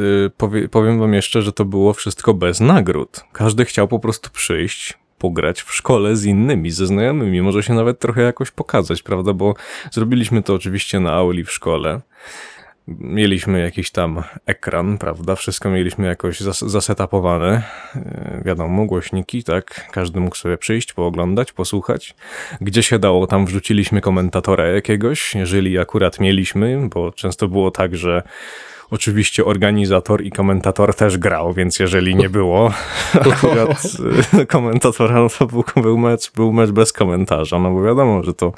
y, 0.00 0.30
powie, 0.36 0.68
powiem 0.68 1.00
wam 1.00 1.14
jeszcze, 1.14 1.42
że 1.42 1.52
to 1.52 1.64
było 1.64 1.92
wszystko 1.92 2.34
bez 2.34 2.60
nagród. 2.60 3.20
Każdy 3.32 3.64
chciał 3.64 3.88
po 3.88 3.98
prostu 3.98 4.30
przyjść, 4.32 4.94
pograć 5.18 5.62
w 5.62 5.74
szkole 5.74 6.16
z 6.16 6.24
innymi, 6.24 6.70
ze 6.70 6.86
znajomymi, 6.86 7.42
może 7.42 7.62
się 7.62 7.74
nawet 7.74 7.98
trochę 7.98 8.22
jakoś 8.22 8.50
pokazać, 8.50 9.02
prawda, 9.02 9.32
bo 9.32 9.54
zrobiliśmy 9.90 10.42
to 10.42 10.54
oczywiście 10.54 11.00
na 11.00 11.12
auli 11.12 11.44
w 11.44 11.52
szkole. 11.52 12.00
Mieliśmy 12.88 13.60
jakiś 13.60 13.90
tam 13.90 14.22
ekran, 14.46 14.98
prawda? 14.98 15.36
Wszystko 15.36 15.70
mieliśmy 15.70 16.06
jakoś 16.06 16.40
zas- 16.40 16.68
zasetapowane. 16.68 17.62
Yy, 17.94 18.02
Wiadomo, 18.44 18.86
głośniki, 18.86 19.44
tak? 19.44 19.90
Każdy 19.92 20.20
mógł 20.20 20.36
sobie 20.36 20.58
przyjść, 20.58 20.92
pooglądać, 20.92 21.52
posłuchać. 21.52 22.14
Gdzie 22.60 22.82
się 22.82 22.98
dało, 22.98 23.26
tam 23.26 23.46
wrzuciliśmy 23.46 24.00
komentatora 24.00 24.66
jakiegoś, 24.66 25.34
jeżeli 25.34 25.78
akurat 25.78 26.20
mieliśmy, 26.20 26.88
bo 26.94 27.12
często 27.12 27.48
było 27.48 27.70
tak, 27.70 27.96
że 27.96 28.22
oczywiście 28.90 29.44
organizator 29.44 30.24
i 30.24 30.30
komentator 30.30 30.94
też 30.94 31.18
grał, 31.18 31.52
więc 31.52 31.78
jeżeli 31.78 32.16
nie 32.16 32.28
było 32.28 32.72
akurat 33.32 33.86
yy, 34.32 34.46
komentatora, 34.46 35.14
no 35.14 35.28
to 35.38 35.46
był, 35.46 35.64
był, 35.76 35.98
mecz, 35.98 36.32
był 36.32 36.52
mecz 36.52 36.70
bez 36.70 36.92
komentarza, 36.92 37.58
no 37.58 37.70
bo 37.70 37.82
wiadomo, 37.82 38.22
że 38.22 38.34
to, 38.34 38.52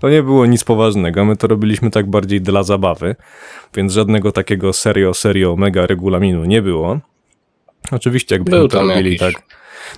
to 0.00 0.08
nie 0.08 0.22
było 0.22 0.46
nic 0.46 0.64
poważnego. 0.64 1.24
My 1.24 1.36
to 1.36 1.46
robiliśmy 1.46 1.90
tak 1.90 2.10
bardziej 2.10 2.40
dla 2.40 2.62
zabawy 2.62 3.16
więc 3.74 3.92
żadnego 3.92 4.32
takiego 4.32 4.72
serio, 4.72 5.14
serio, 5.14 5.56
mega 5.56 5.86
regulaminu 5.86 6.44
nie 6.44 6.62
było. 6.62 6.98
Oczywiście 7.90 8.34
jakbyśmy 8.34 8.58
Był 8.58 8.68
to 8.68 8.80
robili 8.80 9.12
jakiś. 9.12 9.34
tak. 9.34 9.42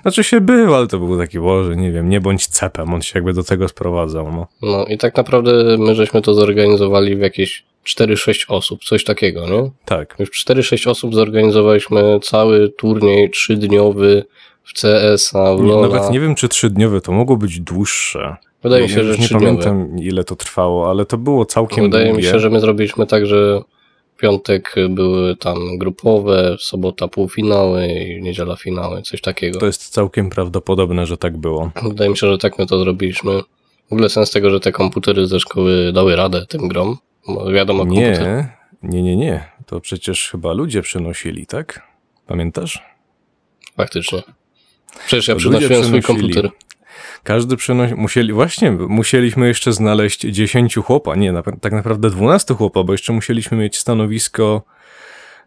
Znaczy 0.02 0.24
się 0.24 0.40
był, 0.40 0.74
ale 0.74 0.86
to 0.86 0.98
był 0.98 1.18
taki, 1.18 1.38
boże, 1.38 1.76
nie 1.76 1.90
wiem, 1.92 2.08
nie 2.08 2.20
bądź 2.20 2.46
cepem, 2.46 2.94
on 2.94 3.02
się 3.02 3.12
jakby 3.14 3.32
do 3.32 3.42
tego 3.42 3.68
sprowadzał, 3.68 4.32
no. 4.32 4.46
No 4.62 4.84
i 4.86 4.98
tak 4.98 5.16
naprawdę 5.16 5.76
my 5.78 5.94
żeśmy 5.94 6.22
to 6.22 6.34
zorganizowali 6.34 7.16
w 7.16 7.20
jakieś 7.20 7.64
4-6 7.86 8.44
osób, 8.48 8.84
coś 8.84 9.04
takiego, 9.04 9.46
nie? 9.46 9.70
Tak. 9.84 10.16
Już 10.18 10.30
4-6 10.46 10.90
osób 10.90 11.14
zorganizowaliśmy 11.14 12.20
cały 12.22 12.68
turniej 12.68 13.30
trzydniowy 13.30 14.24
w 14.64 14.72
CS-a, 14.80 15.54
w 15.54 15.58
LoL'a. 15.60 15.82
nawet 15.82 16.10
nie 16.10 16.20
wiem, 16.20 16.34
czy 16.34 16.48
trzydniowe, 16.48 17.00
to 17.00 17.12
mogło 17.12 17.36
być 17.36 17.60
dłuższe. 17.60 18.36
Wydaje 18.62 18.82
mi 18.82 18.88
się, 18.88 19.04
że 19.04 19.10
nie 19.18 19.24
trzydniowy. 19.26 19.44
pamiętam, 19.46 19.98
ile 19.98 20.24
to 20.24 20.36
trwało, 20.36 20.90
ale 20.90 21.06
to 21.06 21.18
było 21.18 21.44
całkiem 21.44 21.84
Wydaje 21.84 22.06
mi 22.06 22.12
długie. 22.12 22.30
się, 22.30 22.38
że 22.38 22.50
my 22.50 22.60
zrobiliśmy 22.60 23.06
tak, 23.06 23.26
że 23.26 23.60
piątek 24.20 24.74
były 24.90 25.36
tam 25.36 25.78
grupowe, 25.78 26.56
sobota 26.60 27.08
półfinały 27.08 27.86
i 27.86 28.22
niedziela 28.22 28.56
finały, 28.56 29.02
coś 29.02 29.20
takiego. 29.20 29.60
To 29.60 29.66
jest 29.66 29.88
całkiem 29.88 30.30
prawdopodobne, 30.30 31.06
że 31.06 31.16
tak 31.16 31.36
było. 31.36 31.70
Wydaje 31.82 32.10
mi 32.10 32.16
się, 32.16 32.30
że 32.30 32.38
tak 32.38 32.58
my 32.58 32.66
to 32.66 32.78
zrobiliśmy. 32.78 33.42
W 33.88 33.92
ogóle 33.92 34.08
sens 34.08 34.30
tego, 34.30 34.50
że 34.50 34.60
te 34.60 34.72
komputery 34.72 35.26
ze 35.26 35.40
szkoły 35.40 35.92
dały 35.92 36.16
radę 36.16 36.46
tym 36.46 36.68
grom. 36.68 36.96
Wiadomo, 37.54 37.86
komputer. 37.86 38.26
Nie, 38.26 38.48
nie, 38.82 39.02
nie, 39.02 39.16
nie. 39.16 39.44
To 39.66 39.80
przecież 39.80 40.28
chyba 40.30 40.52
ludzie 40.52 40.82
przynosili, 40.82 41.46
tak? 41.46 41.88
Pamiętasz? 42.26 42.82
Faktycznie. 43.76 44.22
Przecież 45.06 45.28
ja 45.28 45.34
To 45.34 45.38
przynosiłem 45.38 45.84
swój 45.84 46.02
komputer. 46.02 46.50
Każdy 47.28 47.56
przynosi, 47.56 47.94
musieli, 47.94 48.32
właśnie, 48.32 48.70
musieliśmy 48.70 49.48
jeszcze 49.48 49.72
znaleźć 49.72 50.20
10 50.20 50.74
chłopa, 50.74 51.16
nie, 51.16 51.32
na, 51.32 51.42
tak 51.42 51.72
naprawdę 51.72 52.10
12 52.10 52.54
chłopa, 52.54 52.82
bo 52.82 52.92
jeszcze 52.92 53.12
musieliśmy 53.12 53.56
mieć 53.58 53.78
stanowisko 53.78 54.62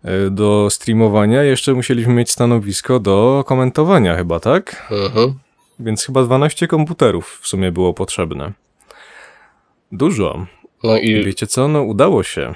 e, 0.04 0.30
do 0.30 0.68
streamowania, 0.70 1.44
jeszcze 1.44 1.74
musieliśmy 1.74 2.14
mieć 2.14 2.32
stanowisko 2.32 3.00
do 3.00 3.44
komentowania 3.48 4.16
chyba, 4.16 4.40
tak? 4.40 4.92
Mhm. 4.92 5.34
Więc 5.80 6.06
chyba 6.06 6.24
12 6.24 6.68
komputerów 6.68 7.40
w 7.42 7.48
sumie 7.48 7.72
było 7.72 7.94
potrzebne. 7.94 8.52
Dużo. 9.92 10.46
No 10.84 10.98
I 10.98 11.24
wiecie 11.24 11.48
co? 11.48 11.68
No 11.68 11.84
udało 11.84 12.24
się. 12.24 12.54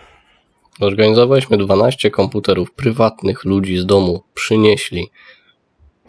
Zorganizowaliśmy 0.82 1.58
12 1.58 2.12
komputerów 2.12 2.72
prywatnych 2.72 3.46
ludzi 3.46 3.78
z 3.78 3.86
domu. 3.86 4.24
Przynieśli. 4.34 5.10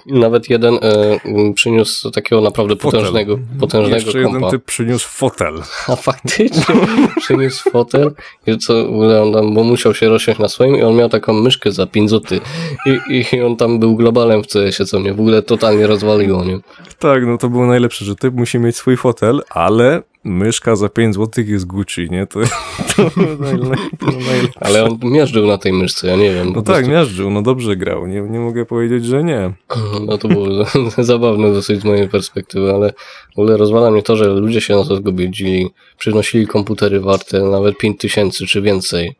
Nawet 0.08 0.50
jeden 0.50 0.78
m, 1.24 1.54
przyniósł 1.54 2.10
takiego 2.10 2.40
naprawdę 2.40 2.76
Fotel. 2.76 3.00
potężnego, 3.00 3.38
potężnego 3.60 3.96
Jeszcze 3.96 4.18
jeden 4.18 4.32
kompa. 4.32 4.50
typ 4.50 4.64
przyniósł 4.64 5.08
fotel. 5.08 5.54
A 5.92 5.96
faktycznie 5.96 6.74
przyniósł 7.20 7.70
fotel, 7.70 8.10
i 8.46 8.58
co, 8.58 8.84
w 8.84 8.88
ogóle 8.88 9.22
on 9.22 9.32
tam, 9.32 9.54
bo 9.54 9.62
musiał 9.64 9.94
się 9.94 10.08
rozsiąść 10.08 10.40
na 10.40 10.48
swoim 10.48 10.76
i 10.76 10.82
on 10.82 10.96
miał 10.96 11.08
taką 11.08 11.32
myszkę 11.32 11.72
za 11.72 11.86
5 11.86 12.10
zł. 12.10 12.38
I, 12.86 13.24
I 13.34 13.42
on 13.42 13.56
tam 13.56 13.78
był 13.78 13.96
globalem 13.96 14.42
w 14.42 14.46
CS-ie, 14.46 14.86
co 14.86 15.00
mnie 15.00 15.14
w 15.14 15.20
ogóle 15.20 15.42
totalnie 15.42 15.86
rozwaliło, 15.86 16.44
nie? 16.44 16.58
Tak, 16.98 17.26
no 17.26 17.38
to 17.38 17.48
było 17.48 17.66
najlepsze, 17.66 18.04
że 18.04 18.14
typ 18.16 18.34
musi 18.34 18.58
mieć 18.58 18.76
swój 18.76 18.96
fotel, 18.96 19.42
ale 19.50 20.02
myszka 20.26 20.76
za 20.76 20.88
5 20.88 21.14
zł 21.14 21.44
jest 21.46 21.66
Gucci, 21.66 22.08
nie? 22.10 22.26
To, 22.26 22.40
to 22.96 23.10
to. 23.10 23.20
Ale 24.60 24.84
on 24.84 24.98
miażdżył 25.02 25.46
na 25.46 25.58
tej 25.58 25.72
myszce, 25.72 26.06
ja 26.08 26.16
nie 26.16 26.34
wiem. 26.34 26.46
No 26.46 26.62
tak, 26.62 26.64
prostu- 26.64 26.90
miażdżył, 26.90 27.30
no 27.30 27.42
dobrze 27.42 27.76
grał, 27.76 28.06
nie, 28.06 28.20
nie 28.20 28.38
mogę 28.38 28.66
powiedzieć, 28.66 29.04
że 29.04 29.24
nie. 29.24 29.52
No 30.06 30.18
to 30.18 30.28
było 30.28 30.46
zabawne 30.98 31.52
dosyć 31.52 31.80
z 31.80 31.84
mojej 31.84 32.08
perspektywy, 32.08 32.74
ale 32.74 32.92
w 33.36 33.38
ogóle 33.38 33.56
rozwala 33.56 33.90
mnie 33.90 34.02
to, 34.02 34.16
że 34.16 34.24
ludzie 34.26 34.60
się 34.60 34.76
na 34.76 34.84
to 34.84 34.96
zgodzili, 34.96 35.70
przynosili 35.98 36.46
komputery 36.46 37.00
warte 37.00 37.42
nawet 37.42 37.78
5000 37.78 38.46
czy 38.46 38.62
więcej 38.62 39.16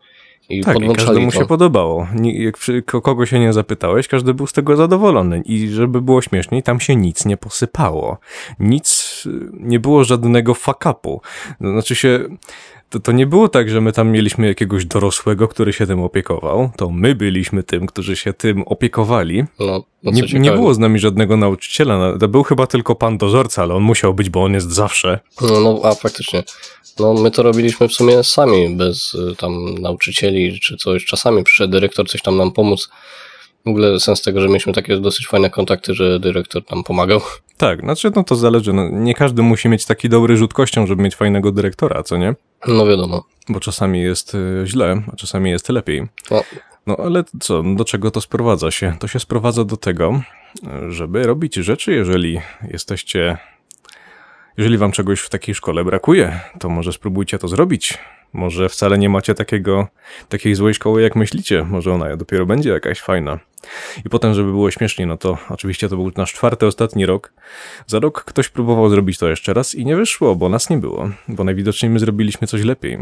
i 0.49 0.61
Tak, 0.65 0.81
i 0.83 0.89
każdemu 0.95 1.31
to. 1.31 1.39
się 1.39 1.47
podobało. 1.47 2.07
Jak 2.23 2.57
kogo 3.03 3.27
się 3.27 3.39
nie 3.41 3.53
zapytałeś, 3.53 4.09
każdy 4.09 4.35
był 4.35 4.47
z 4.47 4.53
tego 4.53 4.77
zadowolony. 4.77 5.43
I 5.45 5.69
żeby 5.69 6.01
było 6.01 6.23
śmieszniej, 6.23 6.63
tam 6.63 6.81
się 6.81 6.97
nic 6.97 7.25
nie 7.27 7.37
posypało. 7.37 8.19
Nic, 8.61 8.96
nie 9.53 9.81
było 9.81 10.05
żadnego 10.05 10.53
fuck-upu. 10.53 11.21
To 11.61 11.71
Znaczy 11.71 11.95
się, 11.95 12.29
to, 12.91 13.01
to 13.01 13.13
nie 13.13 13.27
było 13.27 13.49
tak, 13.49 13.71
że 13.71 13.81
my 13.81 13.93
tam 13.93 14.11
mieliśmy 14.11 14.47
jakiegoś 14.47 14.87
dorosłego, 14.87 15.49
który 15.49 15.73
się 15.73 15.87
tym 15.87 16.03
opiekował. 16.03 16.71
To 16.77 16.91
my 16.91 17.15
byliśmy 17.15 17.63
tym, 17.63 17.87
którzy 17.87 18.17
się 18.17 18.33
tym 18.33 18.63
opiekowali. 18.63 19.45
No, 19.61 19.85
no 20.03 20.11
Nie, 20.13 20.41
nie 20.41 20.53
było 20.53 20.75
z 20.75 20.79
nami 20.79 20.99
żadnego 20.99 21.37
nauczyciela. 21.37 22.19
To 22.19 22.29
był 22.29 22.43
chyba 22.43 22.67
tylko 22.67 22.95
pan 22.95 23.19
dozorca, 23.19 23.63
ale 23.63 23.75
on 23.75 23.83
musiał 23.83 24.15
być, 24.15 24.31
bo 24.31 24.45
on 24.45 24.55
jest 24.55 24.71
zawsze. 24.71 25.21
No, 25.41 25.61
no, 25.61 25.81
a 25.85 25.95
faktycznie. 25.95 26.43
No, 26.99 27.15
my 27.15 27.31
to 27.31 27.43
robiliśmy 27.43 27.89
w 27.89 27.93
sumie 27.93 28.25
sami, 28.25 28.77
bez 28.77 29.15
y, 29.15 29.37
tam 29.37 29.75
nauczycieli 29.75 30.61
czy 30.61 30.77
coś. 30.77 31.05
Czasami 31.05 31.45
przyszedł 31.45 31.73
dyrektor 31.73 32.09
coś 32.09 32.23
tam 32.23 32.37
nam 32.37 32.53
pomóc. 32.53 32.89
W 33.67 33.69
ogóle 33.69 34.01
sens 34.01 34.23
tego, 34.23 34.41
że 34.41 34.49
mieliśmy 34.49 34.73
takie 34.73 34.97
dosyć 34.97 35.27
fajne 35.27 35.51
kontakty, 35.51 35.95
że 35.95 36.21
dyrektor 36.21 36.63
nam 36.71 36.85
pomagał. 36.85 37.21
Tak, 37.57 37.81
znaczy 37.81 38.11
no 38.17 38.25
to 38.25 38.37
zależy. 38.37 38.73
No, 38.73 38.89
nie 38.89 39.15
każdy 39.15 39.43
musi 39.43 39.69
mieć 39.69 39.87
taki 39.87 40.09
dobry 40.09 40.37
rzut 40.37 40.55
kością, 40.55 40.87
żeby 40.87 41.03
mieć 41.03 41.17
fajnego 41.17 41.53
dyrektora, 41.53 42.03
co 42.03 42.17
nie? 42.17 42.35
No 42.69 42.87
wiadomo. 42.87 43.25
Bo 43.49 43.61
czasami 43.61 44.01
jest 44.01 44.35
y, 44.35 44.63
źle, 44.67 45.03
a 45.13 45.17
czasami 45.17 45.51
jest 45.51 45.69
lepiej. 45.69 46.07
No, 46.31 46.43
No 46.87 46.97
ale 46.97 47.25
co, 47.41 47.63
do 47.77 47.85
czego 47.85 48.11
to 48.11 48.21
sprowadza 48.21 48.71
się? 48.71 48.97
To 49.01 49.09
się 49.09 49.19
sprowadza 49.21 49.65
do 49.65 49.77
tego, 49.77 50.21
żeby 50.89 51.27
robić 51.27 51.55
rzeczy, 51.55 51.93
jeżeli 51.93 52.41
jesteście. 52.71 53.39
Jeżeli 54.59 54.79
wam 54.79 54.93
czegoś 54.93 55.21
w 55.21 55.31
takiej 55.31 55.55
szkole 55.55 55.85
brakuje, 55.85 56.41
to 56.61 56.69
może 56.69 56.93
spróbujcie 56.93 57.39
to 57.39 57.49
zrobić. 57.49 57.99
Może 58.33 58.69
wcale 58.69 58.99
nie 58.99 59.09
macie 59.09 59.35
takiego, 59.35 59.87
takiej 60.29 60.55
złej 60.55 60.75
szkoły, 60.75 61.03
jak 61.03 61.17
myślicie. 61.17 61.65
Może 61.65 61.93
ona 61.93 62.17
dopiero 62.17 62.47
będzie 62.47 62.71
jakaś 62.71 63.01
fajna. 63.01 63.39
I 64.05 64.09
potem, 64.09 64.35
żeby 64.35 64.51
było 64.51 64.71
śmieszniej, 64.71 65.07
no 65.07 65.17
to 65.17 65.39
oczywiście 65.51 65.89
to 65.89 65.97
był 65.97 66.13
nasz 66.17 66.33
czwarty, 66.33 66.67
ostatni 66.67 67.07
rok. 67.07 67.33
Za 67.87 67.99
rok 67.99 68.25
ktoś 68.25 68.49
próbował 68.49 68.91
zrobić 68.91 69.19
to 69.19 69.29
jeszcze 69.29 69.55
raz 69.55 69.75
i 69.75 69.85
nie 69.85 69.97
wyszło, 69.97 70.37
bo 70.37 70.49
nas 70.49 70.71
nie 70.71 70.79
było. 70.79 71.11
Bo 71.29 71.45
najwidoczniej 71.45 71.91
my 71.91 71.99
zrobiliśmy 71.99 72.47
coś 72.47 72.63
lepiej. 72.63 72.99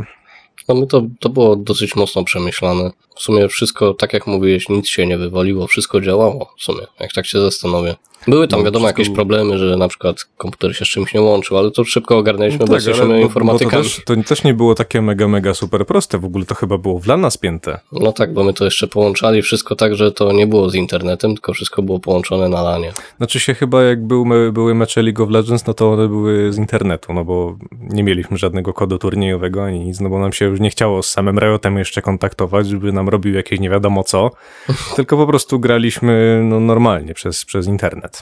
No 0.69 0.75
my 0.75 0.87
to, 0.87 1.03
to 1.21 1.29
było 1.29 1.57
dosyć 1.57 1.97
mocno 1.97 2.25
przemyślane. 2.25 2.91
W 3.17 3.21
sumie 3.23 3.49
wszystko, 3.49 3.95
tak 3.95 4.13
jak 4.13 4.27
mówiłeś, 4.27 4.69
nic 4.69 4.89
się 4.89 5.07
nie 5.07 5.19
wywaliło, 5.19 5.67
wszystko 5.67 6.01
działało 6.01 6.55
w 6.59 6.63
sumie, 6.63 6.87
jak 7.01 7.13
tak 7.13 7.27
się 7.27 7.41
zastanowię. 7.41 7.95
Były 8.29 8.49
tam 8.49 8.61
No, 8.61 8.65
wiadomo 8.65 8.87
jakieś 8.87 9.07
było- 9.07 9.17
problemy, 9.17 9.59
że 9.59 9.77
na 9.77 9.89
przykład 9.89 10.25
komputer 10.37 10.77
się 10.77 10.85
z 10.85 10.89
czymś 10.89 11.15
nie 11.15 11.21
łączył, 11.21 11.59
ale 11.59 11.71
to 11.71 11.85
szybko 11.85 12.19
ogarnęliśmy, 12.19 12.67
bo 12.67 12.75
tak, 12.75 12.83
to 12.85 13.17
informatykami. 13.17 13.83
też, 13.83 14.03
to 14.07 14.17
też 14.17 14.45
nie 14.45 14.55
było 14.55 14.75
takie 14.75 15.03
mega, 15.03 15.29
mega 15.29 15.55
super 15.55 15.87
proste. 15.87 16.19
W 16.19 16.25
ogóle 16.25 16.45
to 16.45 16.55
chyba 16.55 16.79
było 16.79 16.99
w 17.01 17.07
lana 17.07 17.31
spięte. 17.31 17.81
No 17.93 18.13
tak, 18.13 18.33
bo 18.33 18.45
my 18.45 18.55
to 18.55 18.65
jeszcze 18.65 18.87
połączali 18.87 19.43
wszystko 19.43 19.77
tak, 19.77 19.95
że 19.95 20.13
to 20.13 20.33
nie 20.33 20.47
było 20.47 20.71
z 20.71 20.75
internetem, 20.75 21.35
tylko 21.35 21.53
wszystko 21.53 21.83
było 21.83 22.01
połączone 22.01 22.49
na 22.49 22.63
lanie. 22.63 22.93
Znaczy 23.17 23.41
się 23.41 23.55
chyba 23.55 23.83
jak 23.83 24.07
był, 24.07 24.27
były 24.53 24.75
mecze 24.75 25.03
League 25.03 25.23
of 25.23 25.31
Legends, 25.31 25.67
no 25.67 25.75
to 25.75 25.93
one 25.93 26.09
były 26.09 26.53
z 26.53 26.59
internetu, 26.59 27.13
no 27.13 27.25
bo 27.25 27.57
nie 27.81 28.03
mieliśmy 28.03 28.39
żadnego 28.39 28.73
kodu 28.73 28.99
turniejowego 28.99 29.65
ani 29.65 29.81
nic, 29.81 30.01
no 30.01 30.09
bo 30.09 30.19
nam 30.19 30.33
się 30.33 30.45
już 30.45 30.61
nie 30.61 30.71
chciało 30.71 31.03
z 31.03 31.11
samym 31.11 31.39
Riotem 31.39 31.79
jeszcze 31.79 32.03
kontaktować, 32.03 32.69
żeby 32.69 32.93
nam 32.93 33.09
robił 33.09 33.35
jakieś 33.35 33.61
nie 33.61 33.71
wiadomo 33.71 34.05
co, 34.05 34.31
tylko 34.97 35.17
po 35.17 35.27
prostu 35.27 35.59
graliśmy 35.61 36.41
no, 36.45 36.61
normalnie 36.61 37.15
przez, 37.15 37.45
przez 37.45 37.67
internet. 37.67 38.14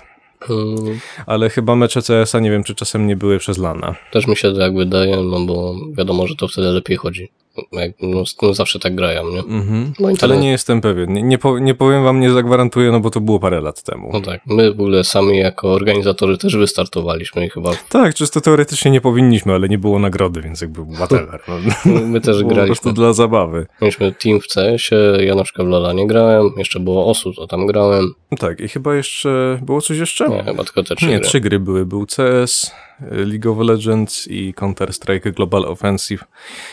Ale 1.27 1.51
chyba 1.51 1.77
mecze 1.77 2.03
CS-a 2.03 2.41
nie 2.41 2.51
wiem, 2.51 2.65
czy 2.65 2.75
czasem 2.75 3.07
nie 3.07 3.17
były 3.17 3.39
przez 3.39 3.59
lana. 3.59 3.95
Też 4.13 4.27
mi 4.27 4.37
się 4.37 4.55
tak 4.55 4.77
wydaje, 4.77 5.17
no 5.17 5.41
bo 5.41 5.75
wiadomo, 5.93 6.27
że 6.27 6.35
to 6.35 6.49
wtedy 6.49 6.69
lepiej 6.69 6.97
chodzi. 6.97 7.29
Jak, 7.73 7.93
no, 8.03 8.23
no 8.43 8.55
zawsze 8.55 8.79
tak 8.79 8.95
grają, 8.95 9.31
nie? 9.31 9.39
Mhm. 9.39 9.93
No, 10.01 10.09
Ale 10.23 10.37
nie 10.37 10.51
jestem 10.51 10.81
pewien. 10.81 11.13
Nie, 11.13 11.23
nie, 11.23 11.39
po, 11.39 11.59
nie 11.59 11.75
powiem 11.75 12.05
wam, 12.05 12.21
nie 12.21 12.31
zagwarantuję, 12.31 12.91
no 12.93 13.01
bo 13.01 13.11
to 13.11 13.21
było 13.21 13.41
parę 13.41 13.61
lat 13.61 13.83
temu. 13.83 14.11
No 14.13 14.21
tak, 14.21 14.41
my 14.47 14.71
w 14.71 14.73
ogóle 14.75 15.05
sami 15.05 15.39
jako 15.39 15.73
organizatorzy 15.73 16.39
też 16.39 16.57
wystartowaliśmy 16.57 17.47
i 17.47 17.51
chyba 17.51 17.71
Tak, 17.89 18.15
czysto 18.15 18.41
teoretycznie 18.41 18.91
nie 18.91 19.01
powinniśmy, 19.01 19.55
ale 19.55 19.69
nie 19.69 19.79
było 19.79 19.99
nagrody, 19.99 20.41
więc 20.43 20.61
jakby 20.61 20.95
whatever. 20.95 21.41
No. 21.87 22.01
my 22.07 22.21
też 22.21 22.37
Było 22.39 22.51
po 22.51 22.55
prostu 22.57 22.83
graliśmy. 22.85 22.93
dla 22.93 23.13
zabawy. 23.13 23.67
Mieliśmy 23.83 24.13
team 24.13 24.41
w 24.41 24.47
CS-ie, 24.47 25.25
ja 25.27 25.35
na 25.35 25.45
przykład 25.45 25.67
w 25.67 25.71
Lola 25.71 25.93
nie 25.93 26.07
grałem, 26.07 26.51
jeszcze 26.57 26.81
było 26.81 27.07
Osu, 27.07 27.33
to 27.33 27.47
tam 27.47 27.67
grałem. 27.67 28.15
No 28.31 28.39
tak, 28.39 28.61
i 28.61 28.69
chyba 28.69 28.95
jeszcze, 28.95 29.59
było 29.63 29.81
coś 29.81 29.99
jeszcze? 29.99 30.29
Nie, 30.29 30.45
chyba 30.45 30.65
tylko 30.65 30.83
te 30.83 30.97
trzy 30.97 31.07
Nie, 31.07 31.19
gry. 31.19 31.29
trzy 31.29 31.41
gry 31.41 31.59
były. 31.61 31.87
Był 31.87 32.07
CS, 32.07 32.73
League 33.11 33.53
of 33.53 33.59
Legends 33.69 34.29
i 34.29 34.55
Counter-Strike 34.55 35.33
Global 35.33 35.65
Offensive. 35.65 36.25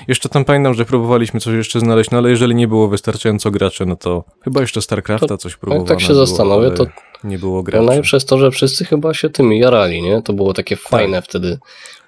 Jeszcze 0.08 0.30
tam 0.30 0.46
pamiętam, 0.46 0.74
że 0.74 0.86
próbowaliśmy 0.86 1.40
coś 1.40 1.54
jeszcze 1.54 1.80
znaleźć, 1.80 2.12
no 2.12 2.18
ale 2.18 2.30
jeżeli 2.30 2.56
nie 2.56 2.68
było 2.68 2.88
wystarczająco 2.88 3.52
graczy, 3.52 3.86
no 3.86 3.96
to 3.96 4.24
chyba 4.44 4.62
jeszcze 4.62 4.82
StarCrafta 4.82 5.38
coś 5.38 5.56
próbowano. 5.56 5.86
tak 5.88 6.02
się 6.02 6.08
było, 6.14 6.26
zastanowię, 6.26 6.72
to- 6.72 6.86
Nie 7.24 7.40
było 7.40 7.64
graczy. 7.64 7.86
najlepsze 7.86 8.18
jest 8.18 8.30
to, 8.30 8.38
że 8.38 8.52
wszyscy 8.52 8.86
chyba 8.86 9.14
się 9.14 9.30
tymi 9.30 9.60
jarali, 9.60 10.02
nie? 10.02 10.22
To 10.22 10.34
było 10.34 10.54
takie 10.54 10.76
fajne 10.76 11.22
wtedy. 11.22 11.60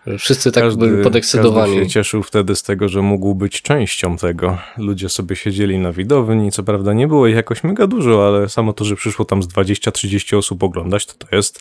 Że 0.07 0.17
wszyscy 0.17 0.51
tak 0.51 0.75
byli 0.75 1.03
podekscytowani. 1.03 1.71
Każdy 1.73 1.85
się 1.85 1.91
cieszył 1.91 2.23
wtedy 2.23 2.55
z 2.55 2.63
tego, 2.63 2.89
że 2.89 3.01
mógł 3.01 3.35
być 3.35 3.61
częścią 3.61 4.17
tego. 4.17 4.57
Ludzie 4.77 5.09
sobie 5.09 5.35
siedzieli 5.35 5.77
na 5.79 5.91
widowni, 5.91 6.51
co 6.51 6.63
prawda 6.63 6.93
nie 6.93 7.07
było 7.07 7.27
ich 7.27 7.35
jakoś 7.35 7.63
mega 7.63 7.87
dużo, 7.87 8.27
ale 8.27 8.49
samo 8.49 8.73
to, 8.73 8.85
że 8.85 8.95
przyszło 8.95 9.25
tam 9.25 9.43
z 9.43 9.47
20-30 9.47 10.37
osób 10.37 10.63
oglądać, 10.63 11.05
to 11.05 11.13
to 11.27 11.35
jest, 11.35 11.59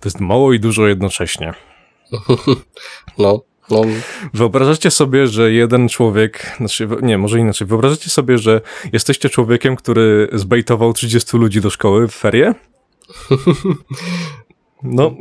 to 0.00 0.06
jest 0.08 0.20
mało 0.20 0.52
i 0.52 0.60
dużo 0.60 0.86
jednocześnie. 0.88 1.54
No, 3.18 3.40
no, 3.70 3.82
Wyobrażacie 4.34 4.90
sobie, 4.90 5.26
że 5.26 5.52
jeden 5.52 5.88
człowiek, 5.88 6.56
znaczy, 6.56 6.88
nie, 7.02 7.18
może 7.18 7.38
inaczej, 7.38 7.66
wyobrażacie 7.66 8.10
sobie, 8.10 8.38
że 8.38 8.60
jesteście 8.92 9.28
człowiekiem, 9.28 9.76
który 9.76 10.28
zbejtował 10.32 10.92
30 10.92 11.36
ludzi 11.36 11.60
do 11.60 11.70
szkoły 11.70 12.08
w 12.08 12.14
ferie? 12.14 12.54
No, 14.82 15.14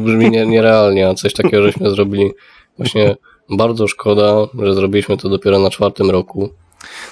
brzmi 0.00 0.30
nie, 0.30 0.46
nierealnie, 0.46 1.08
a 1.08 1.14
coś 1.14 1.32
takiego 1.32 1.62
żeśmy 1.62 1.90
zrobili. 1.90 2.30
Właśnie 2.78 3.16
bardzo 3.50 3.86
szkoda, 3.88 4.36
że 4.62 4.74
zrobiliśmy 4.74 5.16
to 5.16 5.28
dopiero 5.28 5.58
na 5.58 5.70
czwartym 5.70 6.10
roku. 6.10 6.50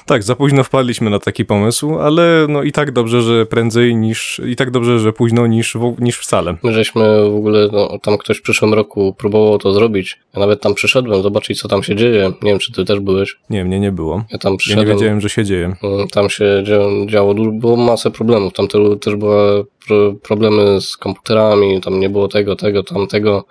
Tak, 0.06 0.22
za 0.22 0.34
późno 0.36 0.64
wpadliśmy 0.64 1.10
na 1.10 1.18
taki 1.18 1.44
pomysł, 1.44 1.98
ale 1.98 2.46
no 2.48 2.62
i 2.62 2.72
tak 2.72 2.90
dobrze, 2.92 3.22
że 3.22 3.46
prędzej 3.46 3.96
niż, 3.96 4.40
i 4.48 4.56
tak 4.56 4.70
dobrze, 4.70 4.98
że 4.98 5.12
późno 5.12 5.46
niż, 5.46 5.76
niż 5.98 6.18
wcale. 6.18 6.56
My 6.62 6.72
żeśmy 6.72 7.30
w 7.30 7.34
ogóle, 7.36 7.68
no, 7.72 7.98
tam 8.02 8.18
ktoś 8.18 8.38
w 8.38 8.42
przyszłym 8.42 8.74
roku 8.74 9.14
próbował 9.18 9.58
to 9.58 9.72
zrobić. 9.72 10.18
Ja 10.34 10.40
nawet 10.40 10.60
tam 10.60 10.74
przyszedłem 10.74 11.22
zobaczyć, 11.22 11.60
co 11.60 11.68
tam 11.68 11.82
się 11.82 11.96
dzieje. 11.96 12.32
Nie 12.42 12.50
wiem, 12.50 12.58
czy 12.58 12.72
ty 12.72 12.84
też 12.84 13.00
byłeś. 13.00 13.36
Nie, 13.50 13.64
mnie 13.64 13.80
nie 13.80 13.92
było. 13.92 14.24
Ja 14.32 14.38
tam 14.38 14.52
Ja 14.52 14.58
przyszedłem. 14.58 14.88
nie 14.88 14.94
wiedziałem, 14.94 15.20
że 15.20 15.28
się 15.30 15.44
dzieje. 15.44 15.76
Mm, 15.82 16.08
Tam 16.08 16.30
się 16.30 16.44
dzia- 16.66 17.06
działo, 17.10 17.34
dużo- 17.34 17.50
było 17.52 17.76
masę 17.76 18.10
problemów. 18.10 18.52
Tam 18.52 18.68
też 19.00 19.16
były 19.16 19.64
pro, 19.86 20.12
problemy 20.22 20.80
z 20.80 20.96
komputerami, 20.96 21.80
tam 21.80 22.00
nie 22.00 22.08
było 22.10 22.28
tego, 22.28 22.56
tego, 22.56 22.82
tamtego. 22.82 23.44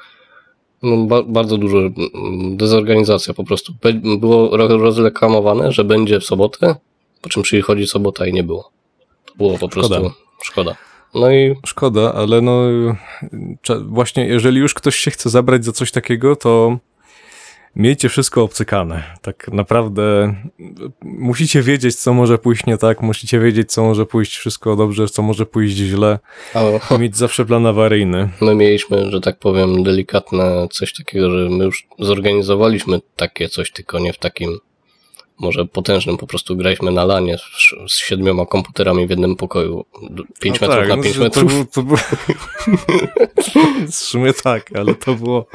No, 0.83 0.97
ba, 1.05 1.23
bardzo 1.23 1.57
dużo 1.57 1.77
mm, 1.77 2.57
dezorganizacja 2.57 3.33
po 3.33 3.43
prostu. 3.43 3.73
Be- 3.83 4.17
Było 4.17 4.57
ro- 4.57 4.77
rozreklamowane, 4.77 5.71
że 5.71 5.83
będzie 5.83 6.19
w 6.19 6.23
sobotę, 6.23 6.75
po 7.21 7.29
czym 7.29 7.43
przychodzi 7.43 7.87
sobota 7.87 8.27
i 8.27 8.33
nie 8.33 8.43
było. 8.43 8.71
To 9.25 9.33
było 9.37 9.57
po 9.57 9.69
prostu 9.69 9.93
Szkoda. 9.93 10.09
szkoda. 10.43 10.75
No 11.15 11.31
i 11.31 11.55
Szkoda, 11.65 12.13
ale 12.13 12.41
no 12.41 12.61
cza- 13.67 13.87
właśnie 13.87 14.25
jeżeli 14.25 14.59
już 14.59 14.73
ktoś 14.73 14.95
się 14.95 15.11
chce 15.11 15.29
zabrać 15.29 15.65
za 15.65 15.71
coś 15.71 15.91
takiego, 15.91 16.35
to 16.35 16.77
miejcie 17.75 18.09
wszystko 18.09 18.43
obcykane. 18.43 19.03
Tak 19.21 19.47
naprawdę 19.53 20.35
musicie 21.01 21.61
wiedzieć, 21.61 21.95
co 21.95 22.13
może 22.13 22.37
pójść 22.37 22.65
nie 22.65 22.77
tak, 22.77 23.01
musicie 23.01 23.39
wiedzieć, 23.39 23.71
co 23.71 23.83
może 23.83 24.05
pójść 24.05 24.35
wszystko 24.37 24.75
dobrze, 24.75 25.07
co 25.07 25.21
może 25.21 25.45
pójść 25.45 25.75
źle. 25.75 26.19
ale 26.53 26.79
I 26.97 26.99
mieć 26.99 27.17
zawsze 27.17 27.45
plan 27.45 27.65
awaryjny. 27.65 28.29
my 28.41 28.55
mieliśmy, 28.55 29.11
że 29.11 29.21
tak 29.21 29.39
powiem, 29.39 29.83
delikatne 29.83 30.67
coś 30.71 30.93
takiego, 30.93 31.31
że 31.31 31.49
my 31.49 31.63
już 31.65 31.87
zorganizowaliśmy 31.99 32.99
takie 33.15 33.49
coś, 33.49 33.71
tylko 33.71 33.99
nie 33.99 34.13
w 34.13 34.17
takim 34.19 34.57
może 35.39 35.65
potężnym, 35.65 36.17
po 36.17 36.27
prostu 36.27 36.55
graliśmy 36.55 36.91
na 36.91 37.05
lanie 37.05 37.37
z, 37.37 37.91
z 37.93 37.97
siedmioma 37.97 38.45
komputerami 38.45 39.07
w 39.07 39.09
jednym 39.09 39.35
pokoju. 39.35 39.85
5 40.39 40.61
No 40.61 40.67
metrów 40.67 40.87
tak, 40.87 40.97
na 40.97 41.03
5 41.03 41.17
no, 41.17 41.23
metrów. 41.23 41.51
To, 41.51 41.55
było- 41.55 41.65
to 41.65 41.83
było... 41.83 41.97
w 43.91 43.95
sumie 43.95 44.33
tak, 44.33 44.69
ale 44.75 44.95
to 44.95 45.13
było... 45.15 45.45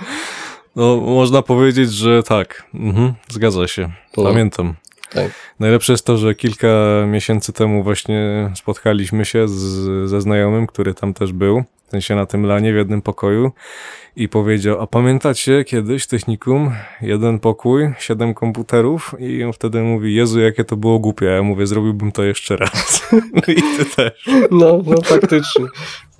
No, 0.76 0.96
można 0.96 1.42
powiedzieć, 1.42 1.92
że 1.92 2.22
tak. 2.22 2.64
Mhm, 2.74 3.14
zgadza 3.28 3.68
się. 3.68 3.90
Pamiętam. 4.14 4.74
Tak. 5.12 5.30
Najlepsze 5.60 5.92
jest 5.92 6.06
to, 6.06 6.16
że 6.16 6.34
kilka 6.34 6.68
miesięcy 7.06 7.52
temu 7.52 7.82
właśnie 7.82 8.50
spotkaliśmy 8.54 9.24
się 9.24 9.48
z, 9.48 9.54
ze 10.10 10.20
znajomym, 10.20 10.66
który 10.66 10.94
tam 10.94 11.14
też 11.14 11.32
był, 11.32 11.64
w 11.86 11.90
sensie 11.90 12.14
na 12.14 12.26
tym 12.26 12.46
lanie 12.46 12.72
w 12.72 12.76
jednym 12.76 13.02
pokoju 13.02 13.50
i 14.16 14.28
powiedział, 14.28 14.80
a 14.80 14.86
pamiętacie 14.86 15.64
kiedyś 15.64 16.06
technikum, 16.06 16.70
jeden 17.02 17.38
pokój, 17.38 17.92
siedem 17.98 18.34
komputerów 18.34 19.14
i 19.18 19.44
on 19.44 19.52
wtedy 19.52 19.82
mówi, 19.82 20.14
Jezu, 20.14 20.40
jakie 20.40 20.64
to 20.64 20.76
było 20.76 20.98
głupie, 20.98 21.26
ja 21.26 21.42
mówię, 21.42 21.66
zrobiłbym 21.66 22.12
to 22.12 22.24
jeszcze 22.24 22.56
raz. 22.56 23.02
No 23.34 23.42
I 23.48 23.62
ty 23.78 23.84
też. 23.96 24.26
No, 24.50 24.80
no 24.86 25.02
faktycznie. 25.04 25.64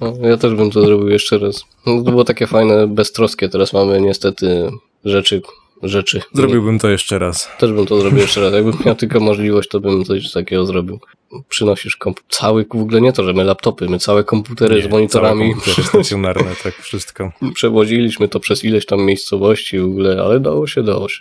No, 0.01 0.13
ja 0.23 0.37
też 0.37 0.55
bym 0.55 0.71
to 0.71 0.87
zrobił 0.87 1.09
jeszcze 1.09 1.39
raz. 1.39 1.65
No, 1.87 2.03
to 2.03 2.11
było 2.11 2.25
takie 2.25 2.47
fajne, 2.47 2.87
beztroskie. 2.87 3.49
Teraz 3.49 3.73
mamy 3.73 4.01
niestety 4.01 4.71
rzeczy, 5.05 5.43
rzeczy. 5.83 6.21
Zrobiłbym 6.33 6.79
to 6.79 6.89
jeszcze 6.89 7.19
raz. 7.19 7.49
Też 7.59 7.73
bym 7.73 7.87
to 7.87 8.01
zrobił 8.01 8.19
jeszcze 8.19 8.41
raz. 8.41 8.53
Jakbym 8.53 8.75
miał 8.87 8.95
tylko 8.95 9.21
możliwość, 9.21 9.69
to 9.69 9.81
bym 9.81 10.05
coś 10.05 10.33
takiego 10.33 10.67
zrobił. 10.67 11.01
Przynosisz 11.49 11.99
cały, 12.29 12.65
w 12.75 12.77
ogóle 12.81 13.01
nie 13.01 13.13
to, 13.13 13.25
że 13.25 13.33
my 13.33 13.45
laptopy, 13.45 13.89
my 13.89 13.99
całe 13.99 14.25
komputery 14.25 14.81
z 14.83 14.85
Nie, 14.85 14.91
monitorami. 14.91 15.41
całe 15.41 15.53
komputery 15.55 15.87
stacjonarne, 15.89 16.51
tak 16.63 16.75
wszystko. 16.75 17.33
Przewoziliśmy 17.55 18.29
to 18.29 18.41
przez 18.41 18.65
ileś 18.65 18.87
tam 18.87 19.01
miejscowości 19.01 19.79
w 19.79 19.85
ogóle, 19.85 20.23
ale 20.25 20.41
dało 20.41 20.67
się, 20.67 20.83
dało 20.83 21.09
się. 21.09 21.21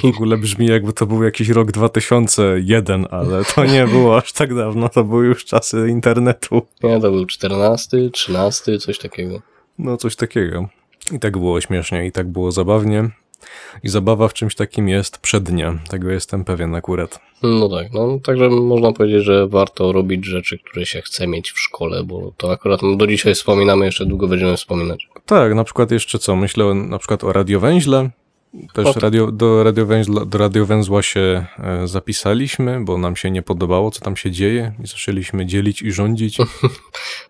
W 0.00 0.04
ogóle 0.04 0.36
brzmi 0.38 0.66
jakby 0.66 0.92
to 0.92 1.06
był 1.06 1.22
jakiś 1.24 1.48
rok 1.48 1.72
2001, 1.72 3.06
ale 3.10 3.44
to 3.44 3.64
nie 3.64 3.86
było 3.86 4.16
aż 4.16 4.32
tak 4.32 4.54
dawno, 4.54 4.88
to 4.88 5.04
były 5.04 5.26
już 5.26 5.44
czasy 5.44 5.86
internetu. 5.88 6.62
Nie, 6.82 7.00
to 7.00 7.10
był 7.10 7.26
14, 7.26 8.10
13, 8.12 8.78
coś 8.78 8.98
takiego. 8.98 9.40
No, 9.78 9.96
coś 9.96 10.16
takiego. 10.16 10.68
I 11.12 11.18
tak 11.18 11.38
było 11.38 11.60
śmiesznie, 11.60 12.06
i 12.06 12.12
tak 12.12 12.28
było 12.28 12.52
zabawnie. 12.52 13.10
I 13.82 13.88
zabawa 13.88 14.28
w 14.28 14.34
czymś 14.34 14.54
takim 14.54 14.88
jest 14.88 15.18
przednia. 15.18 15.78
Tego 15.88 16.10
jestem 16.10 16.44
pewien 16.44 16.74
akurat. 16.74 17.20
No 17.42 17.68
tak, 17.68 17.92
no 17.92 18.18
także 18.24 18.48
można 18.50 18.92
powiedzieć, 18.92 19.24
że 19.24 19.48
warto 19.48 19.92
robić 19.92 20.26
rzeczy, 20.26 20.58
które 20.58 20.86
się 20.86 21.02
chce 21.02 21.26
mieć 21.26 21.52
w 21.52 21.58
szkole, 21.58 22.04
bo 22.04 22.32
to 22.36 22.52
akurat 22.52 22.80
do 22.96 23.06
dzisiaj 23.06 23.34
wspominamy, 23.34 23.84
jeszcze 23.84 24.06
długo 24.06 24.28
będziemy 24.28 24.56
wspominać. 24.56 25.08
Tak, 25.26 25.54
na 25.54 25.64
przykład 25.64 25.90
jeszcze 25.90 26.18
co? 26.18 26.36
Myślę 26.36 26.74
na 26.74 26.98
przykład 26.98 27.24
o 27.24 27.32
radiowęźle. 27.32 28.10
Też 28.72 28.96
radio, 28.96 29.32
do, 29.32 29.64
radiowęźla, 29.64 30.24
do 30.24 30.38
radiowęzła 30.38 31.02
się 31.02 31.46
e, 31.58 31.88
zapisaliśmy, 31.88 32.84
bo 32.84 32.98
nam 32.98 33.16
się 33.16 33.30
nie 33.30 33.42
podobało, 33.42 33.90
co 33.90 34.00
tam 34.00 34.16
się 34.16 34.30
dzieje 34.30 34.72
i 34.84 34.86
zaczęliśmy 34.86 35.46
dzielić 35.46 35.82
i 35.82 35.92
rządzić. 35.92 36.38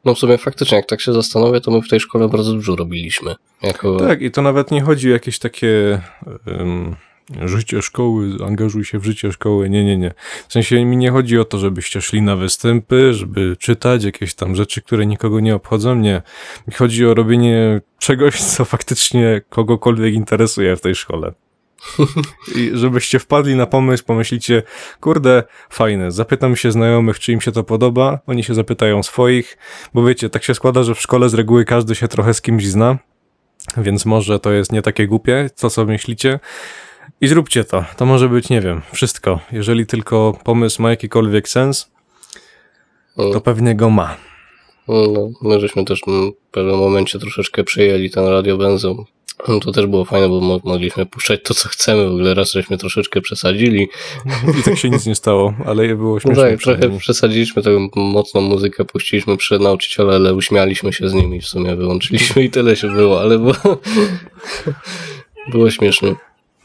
No 0.04 0.14
w 0.14 0.18
sumie 0.18 0.38
faktycznie, 0.38 0.76
jak 0.76 0.86
tak 0.86 1.00
się 1.00 1.12
zastanowię, 1.12 1.60
to 1.60 1.70
my 1.70 1.82
w 1.82 1.88
tej 1.88 2.00
szkole 2.00 2.28
bardzo 2.28 2.52
dużo 2.52 2.76
robiliśmy. 2.76 3.34
Jako... 3.62 3.96
Tak, 3.96 4.22
i 4.22 4.30
to 4.30 4.42
nawet 4.42 4.70
nie 4.70 4.80
chodzi 4.80 5.08
o 5.08 5.12
jakieś 5.12 5.38
takie 5.38 6.00
um, 6.46 6.96
życie 7.44 7.82
szkoły, 7.82 8.28
angażuj 8.46 8.84
się 8.84 8.98
w 8.98 9.04
życie 9.04 9.32
szkoły. 9.32 9.70
Nie, 9.70 9.84
nie, 9.84 9.98
nie. 9.98 10.14
W 10.48 10.52
sensie 10.52 10.84
mi 10.84 10.96
nie 10.96 11.10
chodzi 11.10 11.38
o 11.38 11.44
to, 11.44 11.58
żebyście 11.58 12.00
szli 12.00 12.22
na 12.22 12.36
występy, 12.36 13.14
żeby 13.14 13.56
czytać 13.56 14.04
jakieś 14.04 14.34
tam 14.34 14.56
rzeczy, 14.56 14.82
które 14.82 15.06
nikogo 15.06 15.40
nie 15.40 15.54
obchodzą. 15.54 15.94
Nie. 15.94 16.22
Mi 16.68 16.74
chodzi 16.74 17.06
o 17.06 17.14
robienie 17.14 17.80
czegoś, 17.98 18.40
co 18.52 18.64
faktycznie 18.64 19.40
kogokolwiek 19.48 20.14
interesuje 20.14 20.76
w 20.76 20.80
tej 20.80 20.94
szkole. 20.94 21.32
I 22.56 22.70
żebyście 22.74 23.18
wpadli 23.18 23.54
na 23.54 23.66
pomysł, 23.66 24.04
pomyślicie, 24.04 24.62
kurde, 25.00 25.42
fajne, 25.70 26.12
zapytam 26.12 26.56
się 26.56 26.72
znajomych, 26.72 27.18
czy 27.18 27.32
im 27.32 27.40
się 27.40 27.52
to 27.52 27.64
podoba, 27.64 28.18
oni 28.26 28.44
się 28.44 28.54
zapytają 28.54 29.02
swoich, 29.02 29.58
bo 29.94 30.04
wiecie, 30.04 30.30
tak 30.30 30.44
się 30.44 30.54
składa, 30.54 30.82
że 30.82 30.94
w 30.94 31.00
szkole 31.00 31.28
z 31.28 31.34
reguły 31.34 31.64
każdy 31.64 31.94
się 31.94 32.08
trochę 32.08 32.34
z 32.34 32.40
kimś 32.40 32.66
zna, 32.66 32.98
więc 33.76 34.06
może 34.06 34.40
to 34.40 34.52
jest 34.52 34.72
nie 34.72 34.82
takie 34.82 35.06
głupie, 35.06 35.50
to 35.56 35.70
co 35.70 35.84
myślicie. 35.84 36.40
I 37.20 37.28
zróbcie 37.28 37.64
to. 37.64 37.84
To 37.96 38.06
może 38.06 38.28
być, 38.28 38.48
nie 38.48 38.60
wiem, 38.60 38.80
wszystko. 38.92 39.40
Jeżeli 39.52 39.86
tylko 39.86 40.38
pomysł 40.44 40.82
ma 40.82 40.90
jakikolwiek 40.90 41.48
sens, 41.48 41.90
to 43.16 43.40
pewnie 43.40 43.74
go 43.74 43.90
ma. 43.90 44.16
No, 44.88 45.30
my 45.42 45.60
żeśmy 45.60 45.84
też 45.84 46.00
w 46.00 46.32
pewnym 46.50 46.76
momencie 46.78 47.18
troszeczkę 47.18 47.64
przejęli 47.64 48.10
ten 48.10 48.26
radio 48.26 48.56
benzą. 48.56 49.04
To 49.62 49.72
też 49.72 49.86
było 49.86 50.04
fajne, 50.04 50.28
bo 50.28 50.40
mo- 50.40 50.60
mogliśmy 50.64 51.06
puszczać 51.06 51.40
to, 51.44 51.54
co 51.54 51.68
chcemy. 51.68 52.04
W 52.08 52.10
ogóle 52.10 52.34
raz 52.34 52.52
żeśmy 52.52 52.78
troszeczkę 52.78 53.20
przesadzili. 53.20 53.88
I 54.60 54.62
tak 54.62 54.78
się 54.78 54.90
nic 54.90 55.06
nie 55.06 55.14
stało, 55.14 55.54
ale 55.66 55.96
było 55.96 56.14
No 56.14 56.20
śmieszne. 56.20 56.50
tak, 56.50 56.60
trochę 56.60 56.98
przesadziliśmy 56.98 57.62
taką 57.62 57.88
mocną 57.96 58.40
muzykę, 58.40 58.84
puściliśmy 58.84 59.36
przed 59.36 59.62
nauczyciela, 59.62 60.14
ale 60.14 60.34
uśmialiśmy 60.34 60.92
się 60.92 61.08
z 61.08 61.12
nimi 61.14 61.40
w 61.40 61.46
sumie, 61.46 61.76
wyłączyliśmy 61.76 62.42
i 62.44 62.50
tyle 62.50 62.76
się 62.76 62.88
było, 62.88 63.20
ale 63.20 63.38
było, 63.38 63.54
było 65.52 65.70
śmiesznie. 65.70 66.14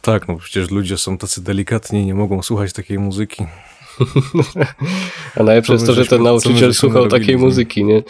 Tak, 0.06 0.28
no 0.28 0.36
przecież 0.36 0.72
ludzie 0.72 0.98
są 0.98 1.18
tacy 1.18 1.44
delikatni 1.44 2.02
i 2.02 2.06
nie 2.06 2.16
mogą 2.16 2.44
słuchać 2.44 2.74
takiej 2.74 3.00
muzyki. 3.00 3.46
A 5.40 5.44
najlepsze 5.44 5.74
jest 5.74 5.86
to, 5.86 5.94
że 5.94 6.06
ten 6.06 6.24
nauczyciel 6.24 6.74
słuchał 6.74 7.08
takiej 7.08 7.38
muzyki, 7.38 7.86
nie? 7.86 8.04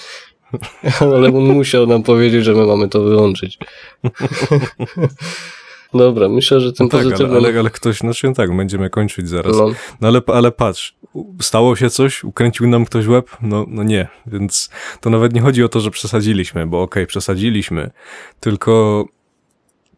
Ale 1.01 1.27
on 1.27 1.43
musiał 1.43 1.87
nam 1.87 2.03
powiedzieć, 2.03 2.45
że 2.45 2.53
my 2.53 2.65
mamy 2.65 2.89
to 2.89 3.01
wyłączyć. 3.01 3.57
Dobra, 5.93 6.29
myślę, 6.29 6.61
że 6.61 6.73
tym 6.73 6.85
No 6.85 6.89
tak, 6.89 7.01
ale, 7.01 7.11
pozytywnym... 7.11 7.45
ale, 7.45 7.59
ale 7.59 7.69
ktoś, 7.69 7.97
znaczy 7.97 8.33
tak, 8.35 8.55
będziemy 8.55 8.89
kończyć 8.89 9.29
zaraz. 9.29 9.57
no, 9.57 9.69
No 10.01 10.07
ale, 10.07 10.21
ale 10.27 10.51
patrz, 10.51 10.95
stało 11.41 11.75
się 11.75 11.89
coś, 11.89 12.23
ukręcił 12.23 12.67
nam 12.67 12.85
ktoś 12.85 13.07
łeb? 13.07 13.29
No, 13.41 13.65
no 13.67 13.83
nie, 13.83 14.07
więc 14.27 14.69
to 15.01 15.09
nawet 15.09 15.33
nie 15.33 15.41
chodzi 15.41 15.63
o 15.63 15.69
to, 15.69 15.79
że 15.79 15.91
przesadziliśmy, 15.91 16.67
bo 16.67 16.81
okej, 16.81 17.07
przesadziliśmy, 17.07 17.91
tylko 18.39 19.05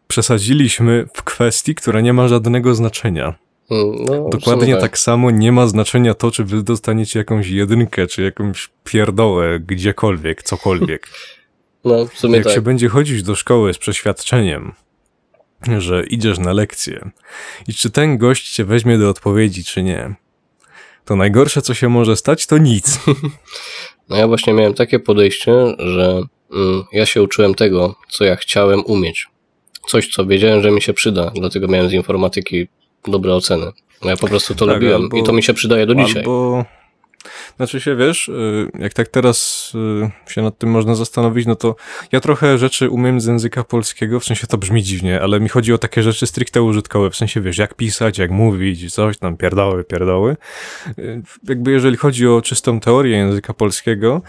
przesadziliśmy 0.07 1.07
w 1.13 1.23
kwestii, 1.23 1.75
która 1.75 2.01
nie 2.01 2.13
ma 2.13 2.27
żadnego 2.27 2.75
znaczenia. 2.75 3.35
mm, 3.71 4.05
no, 4.05 4.29
Dokładnie 4.29 4.77
tak. 4.77 4.97
samo 4.97 5.31
nie 5.31 5.51
ma 5.51 5.67
znaczenia 5.67 6.13
to, 6.13 6.31
czy 6.31 6.43
wy 6.43 6.63
dostaniecie 6.63 7.19
jakąś 7.19 7.47
jedynkę, 7.47 8.07
czy 8.07 8.23
jakąś 8.23 8.69
pierdołę 8.83 9.59
gdziekolwiek, 9.59 10.43
cokolwiek. 10.43 11.07
No, 11.85 12.05
w 12.05 12.19
sumie 12.19 12.35
Jak 12.35 12.43
tak. 12.43 12.53
się 12.53 12.61
będzie 12.61 12.89
chodzić 12.89 13.23
do 13.23 13.35
szkoły 13.35 13.73
z 13.73 13.77
przeświadczeniem, 13.77 14.73
że 15.77 16.03
idziesz 16.05 16.39
na 16.39 16.53
lekcję 16.53 17.09
i 17.67 17.73
czy 17.73 17.89
ten 17.89 18.17
gość 18.17 18.51
cię 18.53 18.65
weźmie 18.65 18.97
do 18.97 19.09
odpowiedzi, 19.09 19.63
czy 19.63 19.83
nie, 19.83 20.15
to 21.05 21.15
najgorsze, 21.15 21.61
co 21.61 21.73
się 21.73 21.89
może 21.89 22.15
stać, 22.15 22.45
to 22.47 22.57
nic. 22.57 22.99
No 24.09 24.15
ja 24.15 24.27
właśnie 24.27 24.53
miałem 24.53 24.73
takie 24.73 24.99
podejście, 24.99 25.51
że 25.77 26.21
mm, 26.53 26.83
ja 26.91 27.05
się 27.05 27.23
uczyłem 27.23 27.55
tego, 27.55 27.95
co 28.09 28.23
ja 28.23 28.35
chciałem 28.35 28.85
umieć. 28.85 29.27
Coś, 29.87 30.07
co 30.07 30.25
wiedziałem, 30.25 30.61
że 30.61 30.71
mi 30.71 30.81
się 30.81 30.93
przyda, 30.93 31.31
dlatego 31.35 31.67
miałem 31.67 31.89
z 31.89 31.93
informatyki 31.93 32.67
dobre 33.07 33.33
oceny. 33.33 33.65
No 34.03 34.09
ja 34.09 34.17
po 34.17 34.27
prostu 34.27 34.55
to 34.55 34.65
Tak, 34.65 34.75
lubiłem 34.75 35.01
albo- 35.01 35.17
i 35.17 35.23
to 35.23 35.33
mi 35.33 35.43
się 35.43 35.53
przydaje 35.53 35.85
do 35.85 35.95
dzisiaj. 35.95 36.17
Albo, 36.21 36.65
znaczy 37.57 37.81
się, 37.81 37.95
wiesz, 37.95 38.29
y, 38.29 38.69
jak 38.79 38.93
tak 38.93 39.07
teraz 39.07 39.71
y, 40.27 40.31
się 40.33 40.41
nad 40.41 40.57
tym 40.57 40.69
można 40.69 40.95
zastanowić, 40.95 41.45
no 41.47 41.55
to 41.55 41.75
ja 42.11 42.19
trochę 42.19 42.57
rzeczy 42.57 42.89
umiem 42.89 43.21
z 43.21 43.25
języka 43.25 43.63
polskiego, 43.63 44.19
w 44.19 44.25
sensie 44.25 44.47
to 44.47 44.57
brzmi 44.57 44.83
dziwnie, 44.83 45.21
ale 45.21 45.39
mi 45.39 45.49
chodzi 45.49 45.73
o 45.73 45.77
takie 45.77 46.03
rzeczy 46.03 46.27
stricte 46.27 46.61
użytkowe, 46.61 47.09
w 47.09 47.15
sensie, 47.15 47.41
wiesz, 47.41 47.57
jak 47.57 47.73
pisać, 47.75 48.17
jak 48.17 48.31
mówić, 48.31 48.93
coś 48.93 49.17
tam, 49.17 49.37
pierdoły, 49.37 49.83
pierdoły. 49.83 50.35
Y, 50.99 51.21
Jakby 51.49 51.71
jeżeli 51.71 51.97
chodzi 51.97 52.27
o 52.27 52.41
czystą 52.41 52.79
teorię 52.79 53.17
języka 53.17 53.53
polskiego, 53.53 54.21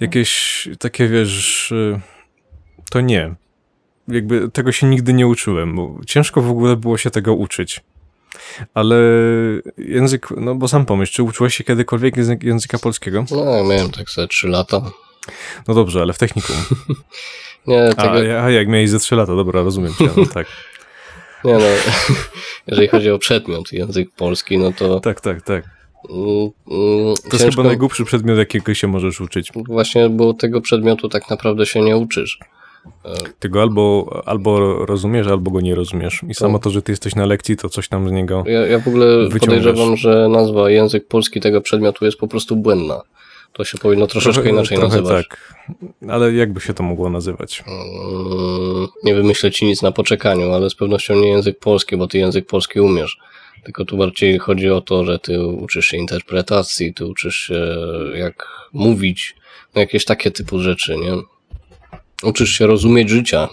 jakieś 0.00 0.68
takie, 0.78 1.08
wiesz, 1.08 1.72
to 2.90 3.00
nie. 3.00 3.34
Jakby 4.08 4.50
tego 4.50 4.72
się 4.72 4.86
nigdy 4.86 5.12
nie 5.12 5.26
uczyłem, 5.26 5.76
bo 5.76 6.00
ciężko 6.06 6.42
w 6.42 6.50
ogóle 6.50 6.76
było 6.76 6.98
się 6.98 7.10
tego 7.10 7.34
uczyć. 7.34 7.80
Ale 8.74 8.96
język, 9.78 10.28
no 10.36 10.54
bo 10.54 10.68
sam 10.68 10.86
pomyśl, 10.86 11.12
czy 11.12 11.22
uczyłeś 11.22 11.54
się 11.56 11.64
kiedykolwiek 11.64 12.16
język, 12.16 12.42
języka 12.42 12.78
polskiego? 12.78 13.24
No, 13.30 13.64
miałem 13.64 13.90
tak 13.90 14.10
ze 14.10 14.28
3 14.28 14.48
lata. 14.48 14.82
No 15.68 15.74
dobrze, 15.74 16.00
ale 16.00 16.12
w 16.12 16.18
technikum. 16.18 16.56
Nie, 17.66 17.88
A, 17.96 18.02
tego, 18.02 18.42
a 18.42 18.50
jak 18.50 18.68
miałeś 18.68 18.90
ze 18.90 18.98
3 18.98 19.16
lata, 19.16 19.36
dobra, 19.36 19.62
rozumiem 19.62 19.94
cię, 19.94 20.08
no 20.16 20.26
tak. 20.26 20.46
nie 21.44 21.52
no, 21.52 21.60
jeżeli 22.66 22.88
chodzi 22.88 23.10
o 23.10 23.18
przedmiot 23.18 23.72
język 23.72 24.10
polski, 24.16 24.58
no 24.58 24.72
to 24.72 25.00
Tak, 25.00 25.20
tak, 25.20 25.42
tak. 25.42 25.64
mm, 26.10 26.50
mm, 26.70 27.14
To 27.30 27.36
jest 27.36 27.44
chyba 27.50 27.62
najgłupszy 27.62 28.04
przedmiot, 28.04 28.38
jakiego 28.38 28.74
się 28.74 28.86
możesz 28.86 29.20
uczyć. 29.20 29.52
Właśnie, 29.54 30.08
bo 30.08 30.34
tego 30.34 30.60
przedmiotu 30.60 31.08
tak 31.08 31.30
naprawdę 31.30 31.66
się 31.66 31.80
nie 31.80 31.96
uczysz. 31.96 32.38
Tego 33.38 33.62
albo, 33.62 34.22
albo 34.26 34.58
rozumiesz, 34.86 35.26
albo 35.26 35.50
go 35.50 35.60
nie 35.60 35.74
rozumiesz. 35.74 36.20
I 36.28 36.34
samo 36.34 36.58
to, 36.58 36.70
że 36.70 36.82
ty 36.82 36.92
jesteś 36.92 37.14
na 37.14 37.26
lekcji, 37.26 37.56
to 37.56 37.68
coś 37.68 37.88
tam 37.88 38.08
z 38.08 38.12
niego... 38.12 38.44
Ja, 38.46 38.66
ja 38.66 38.78
w 38.78 38.88
ogóle 38.88 39.06
Wyciągasz. 39.28 39.40
podejrzewam, 39.40 39.96
że 39.96 40.28
nazwa 40.28 40.70
język 40.70 41.08
polski 41.08 41.40
tego 41.40 41.60
przedmiotu 41.60 42.04
jest 42.04 42.18
po 42.18 42.28
prostu 42.28 42.56
błędna. 42.56 43.00
To 43.52 43.64
się 43.64 43.78
powinno 43.78 44.06
troszeczkę 44.06 44.48
inaczej 44.50 44.78
trochę 44.78 44.96
nazywać. 44.96 45.26
tak. 45.28 45.54
Ale 46.08 46.32
jakby 46.32 46.60
się 46.60 46.74
to 46.74 46.82
mogło 46.82 47.10
nazywać? 47.10 47.64
Mm, 47.66 48.88
Nie 49.04 49.14
wymyślę 49.14 49.50
ci 49.50 49.64
nic 49.66 49.82
na 49.82 49.92
poczekaniu, 49.92 50.52
ale 50.52 50.70
z 50.70 50.74
pewnością 50.74 51.14
nie 51.14 51.28
język 51.28 51.58
polski, 51.58 51.96
bo 51.96 52.06
ty 52.06 52.18
język 52.18 52.46
polski 52.46 52.80
umiesz. 52.80 53.18
Tylko 53.64 53.84
tu 53.84 53.96
bardziej 53.96 54.38
chodzi 54.38 54.70
o 54.70 54.80
to, 54.80 55.04
że 55.04 55.18
ty 55.18 55.46
uczysz 55.46 55.86
się 55.86 55.96
interpretacji, 55.96 56.94
ty 56.94 57.06
uczysz 57.06 57.36
się 57.36 57.76
jak 58.14 58.48
mówić, 58.72 59.36
no 59.74 59.80
jakieś 59.80 60.04
takie 60.04 60.30
typu 60.30 60.58
rzeczy, 60.60 60.96
nie? 60.96 61.12
Uczysz 62.24 62.50
się 62.50 62.66
rozumieć 62.66 63.10
życia. 63.10 63.48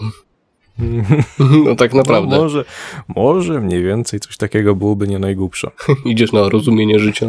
No 1.66 1.76
tak 1.76 1.94
naprawdę. 1.94 2.36
No, 2.36 2.42
może, 2.42 2.64
może 3.08 3.60
mniej 3.60 3.82
więcej 3.82 4.20
coś 4.20 4.36
takiego 4.36 4.74
byłoby 4.74 5.08
nie 5.08 5.18
najgłupsze. 5.18 5.70
Idziesz 6.04 6.32
na 6.32 6.48
rozumienie 6.48 6.98
życia. 6.98 7.26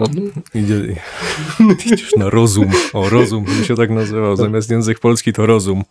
Idzie, 0.55 0.75
idziesz 1.93 2.15
na 2.15 2.29
rozum. 2.29 2.69
O, 2.93 3.09
rozum 3.09 3.45
by 3.59 3.65
się 3.65 3.75
tak 3.75 3.89
nazywał. 3.89 4.35
Zamiast 4.35 4.71
język 4.71 4.99
polski 4.99 5.33
to 5.33 5.45
rozum. 5.45 5.83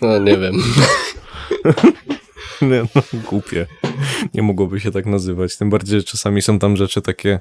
No 0.00 0.18
nie 0.18 0.38
wiem. 0.38 0.54
Nie, 2.62 2.82
no, 2.94 3.02
głupie. 3.30 3.66
Nie 4.34 4.42
mogłoby 4.42 4.80
się 4.80 4.90
tak 4.90 5.06
nazywać. 5.06 5.56
Tym 5.56 5.70
bardziej, 5.70 6.00
że 6.00 6.04
czasami 6.04 6.42
są 6.42 6.58
tam 6.58 6.76
rzeczy 6.76 7.02
takie, 7.02 7.40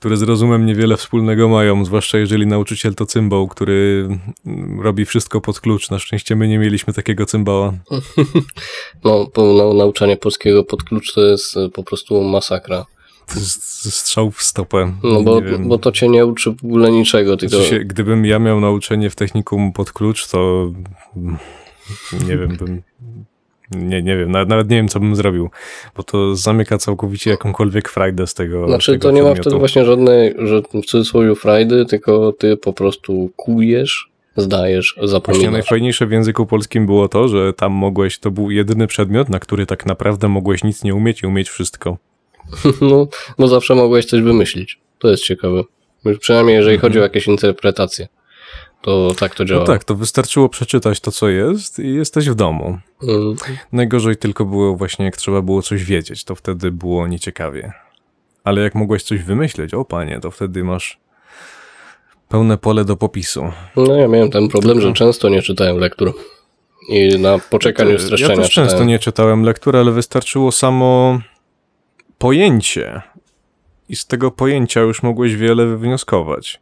które 0.00 0.16
z 0.16 0.22
rozumem 0.22 0.66
niewiele 0.66 0.96
wspólnego 0.96 1.48
mają, 1.48 1.84
zwłaszcza 1.84 2.18
jeżeli 2.18 2.46
nauczyciel 2.46 2.94
to 2.94 3.06
cymbał, 3.06 3.48
który 3.48 4.08
mm, 4.46 4.80
robi 4.80 5.04
wszystko 5.04 5.40
pod 5.40 5.60
klucz. 5.60 5.90
Na 5.90 5.98
szczęście 5.98 6.36
my 6.36 6.48
nie 6.48 6.58
mieliśmy 6.58 6.92
takiego 6.92 7.26
cymbała. 7.26 7.72
No, 9.04 9.26
nauczanie 9.74 10.16
polskiego 10.16 10.64
pod 10.64 10.82
klucz 10.82 11.14
to 11.14 11.24
jest 11.24 11.56
e, 11.56 11.68
po 11.68 11.82
prostu 11.84 12.22
masakra. 12.22 12.86
To 13.26 13.34
jest 13.34 13.94
strzał 13.94 14.30
w 14.30 14.42
stopę. 14.42 14.92
No 15.02 15.22
bo, 15.22 15.40
bo 15.60 15.78
to 15.78 15.92
cię 15.92 16.08
nie 16.08 16.26
uczy 16.26 16.50
w 16.50 16.64
ogóle 16.64 16.90
niczego, 16.90 17.36
tylko 17.36 17.56
Znaczy 17.56 17.70
się, 17.70 17.78
gdybym 17.78 18.26
ja 18.26 18.38
miał 18.38 18.60
nauczenie 18.60 19.10
w 19.10 19.16
technikum 19.16 19.72
pod 19.72 19.92
klucz, 19.92 20.28
to 20.28 20.70
mm, 21.16 21.38
nie 22.28 22.36
wiem, 22.36 22.56
bym. 22.56 22.82
Nie, 23.70 24.02
nie 24.02 24.16
wiem, 24.16 24.30
nawet, 24.30 24.48
nawet 24.48 24.70
nie 24.70 24.76
wiem, 24.76 24.88
co 24.88 25.00
bym 25.00 25.16
zrobił, 25.16 25.50
bo 25.96 26.02
to 26.02 26.36
zamyka 26.36 26.78
całkowicie 26.78 27.30
jakąkolwiek 27.30 27.88
frajdę 27.88 28.26
z 28.26 28.34
tego. 28.34 28.66
Znaczy, 28.68 28.92
tego 28.92 29.08
to 29.08 29.10
nie 29.14 29.22
ma 29.22 29.34
wtedy 29.34 29.56
właśnie 29.56 29.84
żadnej, 29.84 30.34
że 30.38 30.62
w 30.62 30.86
cudzysłowie 30.86 31.34
frajdy, 31.34 31.86
tylko 31.86 32.32
ty 32.32 32.56
po 32.56 32.72
prostu 32.72 33.30
kujesz, 33.36 34.10
zdajesz, 34.36 34.92
Właśnie 34.96 35.08
zapominasz. 35.08 35.52
najfajniejsze 35.52 36.06
w 36.06 36.12
języku 36.12 36.46
polskim 36.46 36.86
było 36.86 37.08
to, 37.08 37.28
że 37.28 37.52
tam 37.52 37.72
mogłeś, 37.72 38.18
to 38.18 38.30
był 38.30 38.50
jedyny 38.50 38.86
przedmiot, 38.86 39.28
na 39.28 39.38
który 39.38 39.66
tak 39.66 39.86
naprawdę 39.86 40.28
mogłeś 40.28 40.64
nic 40.64 40.84
nie 40.84 40.94
umieć 40.94 41.22
i 41.22 41.26
umieć 41.26 41.48
wszystko. 41.50 41.96
No, 42.80 43.08
bo 43.38 43.48
zawsze 43.48 43.74
mogłeś 43.74 44.04
coś 44.06 44.22
wymyślić. 44.22 44.78
To 44.98 45.08
jest 45.10 45.22
ciekawe. 45.24 45.62
Przynajmniej 46.20 46.56
jeżeli 46.56 46.74
Mhm. 46.74 46.90
chodzi 46.92 46.98
o 46.98 47.02
jakieś 47.02 47.26
interpretacje. 47.26 48.08
To 48.82 49.14
tak 49.18 49.34
to 49.34 49.44
działa. 49.44 49.60
No 49.60 49.66
tak, 49.66 49.84
to 49.84 49.94
wystarczyło 49.94 50.48
przeczytać 50.48 51.00
to, 51.00 51.12
co 51.12 51.28
jest 51.28 51.78
i 51.78 51.94
jesteś 51.94 52.28
w 52.30 52.34
domu. 52.34 52.78
Mm, 53.02 53.36
Najgorzej 53.72 54.16
tylko 54.16 54.44
było 54.44 54.76
właśnie, 54.76 55.04
jak 55.04 55.16
trzeba 55.16 55.42
było 55.42 55.62
coś 55.62 55.84
wiedzieć, 55.84 56.24
to 56.24 56.34
wtedy 56.34 56.72
było 56.72 57.06
nieciekawie. 57.06 57.72
Ale 58.44 58.62
jak 58.62 58.74
mogłeś 58.74 59.02
coś 59.02 59.22
wymyśleć, 59.22 59.74
o 59.74 59.84
panie, 59.84 60.20
to 60.20 60.30
wtedy 60.30 60.64
masz 60.64 60.98
pełne 62.28 62.58
pole 62.58 62.84
do 62.84 62.96
popisu. 62.96 63.52
No 63.76 63.96
ja 63.96 64.08
miałem 64.08 64.30
ten 64.30 64.48
problem, 64.48 64.80
że 64.80 64.92
często 64.92 65.28
nie 65.28 65.42
czytałem 65.42 65.76
lektur. 65.78 66.14
I 66.88 67.18
na 67.18 67.38
poczekaniu 67.38 67.98
streszczenia 67.98 68.34
Ja 68.34 68.36
też 68.42 68.50
często 68.50 68.70
czytałem. 68.70 68.88
nie 68.88 68.98
czytałem 68.98 69.42
lektury, 69.42 69.78
ale 69.78 69.92
wystarczyło 69.92 70.52
samo 70.52 71.20
pojęcie. 72.18 73.02
I 73.88 73.96
z 73.96 74.06
tego 74.06 74.30
pojęcia 74.30 74.80
już 74.80 75.02
mogłeś 75.02 75.36
wiele 75.36 75.66
wywnioskować. 75.66 76.60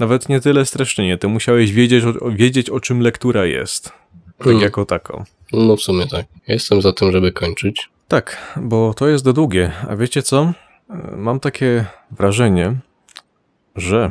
Nawet 0.00 0.28
nie 0.28 0.40
tyle 0.40 0.66
streszczenie, 0.66 1.18
ty 1.18 1.28
musiałeś 1.28 1.72
wiedzieć 1.72 2.04
o, 2.04 2.30
wiedzieć, 2.30 2.70
o 2.70 2.80
czym 2.80 3.00
lektura 3.00 3.44
jest. 3.44 3.84
Tak 3.84 4.44
Hmm. 4.44 4.62
jako 4.62 4.84
tako. 4.84 5.24
No 5.52 5.76
w 5.76 5.80
sumie 5.80 6.06
tak. 6.06 6.26
Jestem 6.48 6.82
za 6.82 6.92
tym, 6.92 7.12
żeby 7.12 7.32
kończyć. 7.32 7.90
Tak, 8.08 8.54
bo 8.56 8.94
to 8.94 9.08
jest 9.08 9.30
długie. 9.30 9.72
A 9.88 9.96
wiecie 9.96 10.22
co? 10.22 10.52
Mam 11.16 11.40
takie 11.40 11.84
wrażenie, 12.10 12.76
że 13.76 14.10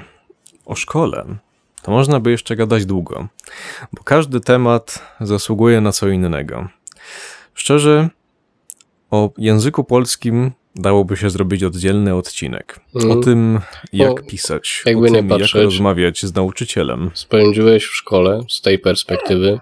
o 0.66 0.76
szkole 0.76 1.26
to 1.82 1.92
można 1.92 2.20
by 2.20 2.32
jeszcze 2.32 2.56
gadać 2.56 2.86
długo, 2.86 3.28
bo 3.94 4.04
każdy 4.04 4.40
temat 4.40 5.16
zasługuje 5.22 5.82
na 5.82 5.92
co 5.92 6.08
innego. 6.08 6.68
Szczerze, 7.54 8.10
o 9.12 9.32
języku 9.38 9.84
polskim 9.84 10.52
dałoby 10.76 11.18
się 11.18 11.30
zrobić 11.30 11.64
oddzielny 11.64 12.16
odcinek. 12.16 12.80
O 12.96 13.00
Mm. 13.04 13.24
tym, 13.24 13.60
jak 13.94 14.10
No, 14.10 14.24
pisać, 14.30 14.84
jakby 14.86 15.02
o 15.02 15.08
nie 15.10 15.16
tym, 15.16 15.30
jak 15.30 15.40
patrzeć. 15.40 15.64
rozmawiać 15.64 16.22
z 16.26 16.36
nauczycielem. 16.36 17.12
Spędziłeś 17.14 17.84
w 17.86 17.96
szkole 17.96 18.42
z 18.50 18.62
tej 18.62 18.80
perspektywy 18.80 19.60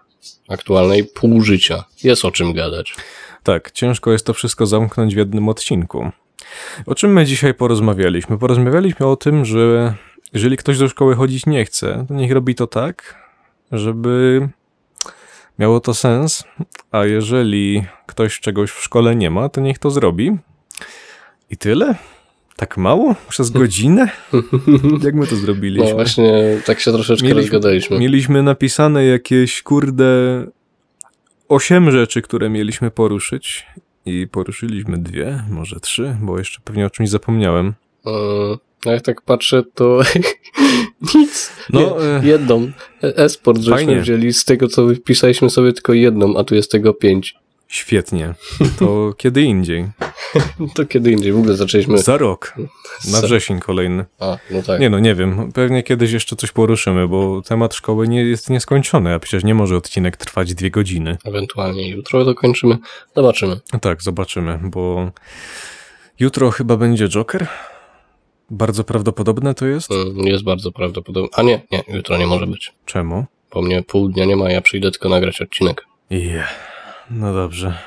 aktualnej 0.49 1.03
pół 1.03 1.41
życia. 1.41 1.84
Jest 2.03 2.26
o 2.26 2.32
czym 2.32 2.53
gadać. 2.53 2.95
Tak, 3.43 3.72
ciężko 3.72 4.12
jest 4.12 4.26
to 4.26 4.34
wszystko 4.34 4.66
zamknąć 4.66 5.16
w 5.16 5.18
jednym 5.18 5.49
odcinku. 5.49 6.12
O 6.86 6.95
czym 6.95 7.14
my 7.14 7.26
dzisiaj 7.26 7.53
porozmawialiśmy? 7.53 8.38
Porozmawialiśmy 8.38 9.05
o 9.05 9.16
tym, 9.16 9.45
że 9.45 9.93
jeżeli 10.34 10.58
ktoś 10.58 10.78
do 10.78 10.89
szkoły 10.89 11.16
chodzić 11.16 11.45
nie 11.45 11.66
chce, 11.66 12.05
to 12.08 12.14
niech 12.14 12.32
robi 12.32 12.55
to 12.55 12.68
tak, 12.68 13.16
żeby 13.72 14.49
miało 15.60 15.80
to 15.80 15.93
sens, 15.93 16.43
a 16.91 17.05
jeżeli 17.05 17.84
ktoś 18.05 18.39
czegoś 18.39 18.72
w 18.72 18.82
szkole 18.84 19.16
nie 19.16 19.30
ma, 19.30 19.49
to 19.49 19.62
niech 19.62 19.80
to 19.80 19.91
zrobi. 19.91 20.38
I 21.51 21.57
tyle? 21.57 21.95
Tak 22.55 22.77
mało? 22.77 23.15
Przez 23.29 23.49
godzinę? 23.49 24.09
Jak 25.03 25.15
my 25.15 25.27
to 25.27 25.35
No 25.35 25.41
zrobiliśmy? 25.41 25.93
właśnie, 25.93 26.57
tak 26.65 26.79
się 26.79 26.91
troszeczkę 26.91 27.27
Mieliśmy- 27.27 27.41
rozgadaliśmy. 27.41 27.99
Mieliśmy 27.99 28.43
napisane 28.43 29.05
jakieś, 29.05 29.61
kurde, 29.63 30.05
osiem 31.49 31.91
rzeczy, 31.91 32.21
które 32.21 32.49
mieliśmy 32.49 32.91
poruszyć 32.91 33.65
i 34.05 34.27
poruszyliśmy 34.31 34.97
dwie, 34.97 35.43
może 35.51 35.79
trzy, 35.79 36.15
bo 36.21 36.37
jeszcze 36.37 36.59
pewnie 36.63 36.85
o 36.85 36.89
czymś 36.89 37.09
zapomniałem. 37.09 37.73
Mm, 38.05 38.57
Jak 38.85 39.01
tak 39.01 39.21
patrzę, 39.21 39.63
to 39.73 40.01
nic. 41.15 41.51
No, 41.73 41.79
Nie, 41.79 41.87
e, 42.05 42.21
jedną. 42.27 42.71
E- 43.03 43.15
Esport 43.17 43.61
żeśmy 43.61 44.01
wzięli 44.01 44.33
z 44.33 44.45
tego, 44.45 44.67
co 44.67 44.85
wypisaliśmy 44.85 45.49
sobie 45.49 45.73
tylko 45.73 45.93
jedną, 45.93 46.37
a 46.37 46.43
tu 46.43 46.55
jest 46.55 46.71
tego 46.71 46.93
pięć. 46.93 47.35
Świetnie. 47.68 48.34
To 48.80 49.09
kiedy 49.18 49.41
indziej. 49.41 49.88
To 50.76 50.86
kiedy 50.86 51.11
indziej. 51.11 51.32
W 51.34 51.38
ogóle 51.38 51.55
zaczęliśmy... 51.55 51.97
Za 51.97 52.18
rok. 52.18 52.53
Na 53.11 53.22
wrzesień 53.22 53.59
kolejny. 53.59 54.05
A, 54.20 54.38
no 54.51 54.61
tak. 54.63 54.80
Nie 54.80 54.89
no, 54.89 54.99
nie 54.99 55.15
wiem. 55.15 55.51
Pewnie 55.51 55.84
kiedyś 55.84 56.11
jeszcze 56.11 56.36
coś 56.36 56.51
poruszymy, 56.51 57.07
bo 57.07 57.41
temat 57.41 57.74
szkoły 57.76 58.07
nie 58.07 58.24
jest 58.24 58.49
nieskończony, 58.49 59.13
a 59.13 59.20
przecież 59.20 59.43
nie 59.43 59.55
może 59.55 59.76
odcinek 59.78 60.18
trwać 60.18 60.53
dwie 60.53 60.72
godziny. 60.72 61.18
Ewentualnie 61.26 61.89
jutro 61.89 62.26
dokończymy. 62.26 62.78
Zobaczymy. 63.15 63.59
Tak, 63.82 64.01
zobaczymy, 64.01 64.59
bo 64.63 65.11
jutro 66.20 66.51
chyba 66.51 66.78
będzie 66.78 67.09
Joker. 67.09 67.47
Bardzo 68.49 68.84
prawdopodobne 68.84 69.53
to 69.55 69.65
jest. 69.65 69.91
Mm, 69.91 70.18
Jest 70.28 70.43
bardzo 70.43 70.72
prawdopodobne. 70.72 71.30
A 71.34 71.41
nie, 71.41 71.61
nie, 71.72 71.84
jutro 71.88 72.18
nie 72.18 72.28
może 72.28 72.47
być. 72.47 72.74
Czemu? 72.86 73.26
Po 73.49 73.61
mnie 73.61 73.84
pół 73.84 74.09
dnia 74.09 74.26
nie 74.26 74.36
ma, 74.36 74.51
ja 74.51 74.61
przyjdę 74.61 74.91
tylko 74.91 75.09
nagrać 75.09 75.41
odcinek. 75.41 75.86
Yeah. 76.09 76.76
No 77.10 77.34
dobrze. 77.34 77.78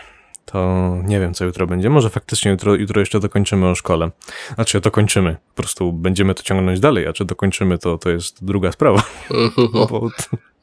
To 0.45 0.97
nie 1.05 1.21
wiem, 1.21 1.35
co 1.35 1.45
jutro 1.45 1.67
będzie. 1.67 1.91
Może 1.91 2.11
faktycznie 2.11 2.51
jutro, 2.51 2.75
jutro 2.75 3.01
jeszcze 3.01 3.21
dokończymy 3.21 3.69
o 3.69 3.75
szkole. 3.75 4.11
A 4.57 4.65
czy 4.65 4.81
dokończymy? 4.81 5.37
Po 5.55 5.63
prostu 5.63 5.93
będziemy 5.93 6.35
to 6.35 6.43
ciągnąć 6.43 6.81
dalej, 6.81 7.07
a 7.07 7.13
czy 7.13 7.25
dokończymy, 7.25 7.79
to, 7.79 7.99
to 7.99 8.11
jest 8.11 8.45
druga 8.45 8.73
sprawa. 8.73 9.03
Bo, 9.91 10.09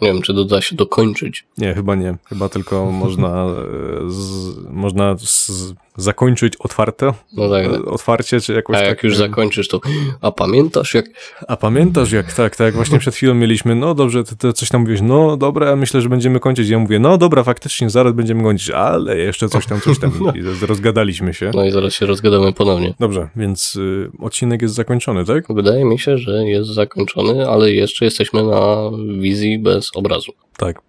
Nie 0.02 0.08
wiem, 0.08 0.22
czy 0.22 0.34
doda 0.34 0.62
się 0.62 0.76
dokończyć. 0.76 1.46
nie, 1.58 1.74
chyba 1.74 1.96
nie. 1.96 2.16
Chyba 2.26 2.50
tylko 2.50 2.92
można, 2.92 3.46
e, 3.46 4.10
z, 4.10 4.58
można 4.70 5.16
z, 5.18 5.52
zakończyć 5.98 6.54
otwarte. 6.60 7.14
No 7.34 7.50
tak, 7.50 7.72
tak. 7.72 7.82
e, 7.82 7.86
Otwarcie, 7.86 8.42
czy 8.42 8.54
jakoś 8.54 8.76
A 8.76 8.80
jak 8.80 8.98
tak. 8.98 9.04
już 9.04 9.18
zakończysz, 9.18 9.68
to 9.68 9.82
a 10.22 10.32
pamiętasz 10.32 10.94
jak... 10.94 11.06
A 11.48 11.58
pamiętasz 11.58 12.12
jak, 12.12 12.34
tak, 12.34 12.56
tak, 12.56 12.74
właśnie 12.74 13.00
przed 13.00 13.16
chwilą 13.16 13.34
mieliśmy, 13.34 13.76
no 13.76 13.96
dobrze, 13.96 14.24
ty, 14.24 14.36
ty 14.36 14.54
coś 14.54 14.70
tam 14.70 14.82
mówiłeś, 14.82 15.02
no 15.04 15.38
dobra, 15.38 15.76
myślę, 15.76 16.02
że 16.02 16.10
będziemy 16.10 16.40
kończyć. 16.40 16.70
Ja 16.70 16.80
mówię, 16.80 17.00
no 17.00 17.18
dobra, 17.18 17.44
faktycznie 17.44 17.90
zaraz 17.90 18.14
będziemy 18.14 18.44
kończyć, 18.44 18.70
ale 18.70 19.18
jeszcze 19.18 19.50
coś 19.50 19.66
tam, 19.66 19.82
coś 19.82 20.00
tam. 20.00 20.12
I 20.62 20.66
rozgadaliśmy 20.66 21.34
się. 21.34 21.52
No 21.56 21.66
i 21.66 21.72
zaraz 21.72 21.94
się 21.94 22.06
rozgadamy 22.06 22.54
ponownie. 22.54 22.94
Dobrze, 23.00 23.30
więc 23.36 23.76
y, 23.76 24.12
odcinek 24.20 24.62
jest 24.62 24.74
zakończony, 24.76 25.26
tak? 25.26 25.54
Wydaje 25.54 25.86
mi 25.86 26.00
się, 26.00 26.18
że 26.18 26.32
jest 26.32 26.70
zakończony, 26.70 27.50
ale 27.50 27.72
jeszcze 27.72 28.06
jesteśmy 28.06 28.44
na 28.44 28.92
wizji 29.20 29.60
bez 29.60 29.87
obrazu. 29.94 30.32
Tak. 30.58 30.82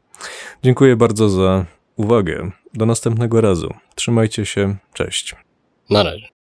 Dziękuję 0.62 0.96
bardzo 0.96 1.28
za 1.28 1.66
uwagę. 1.96 2.51
Do 2.74 2.86
następnego 2.86 3.40
razu. 3.40 3.74
Trzymajcie 3.94 4.46
się. 4.46 4.76
Cześć. 4.92 5.36
Na 5.90 6.03
razie. 6.03 6.38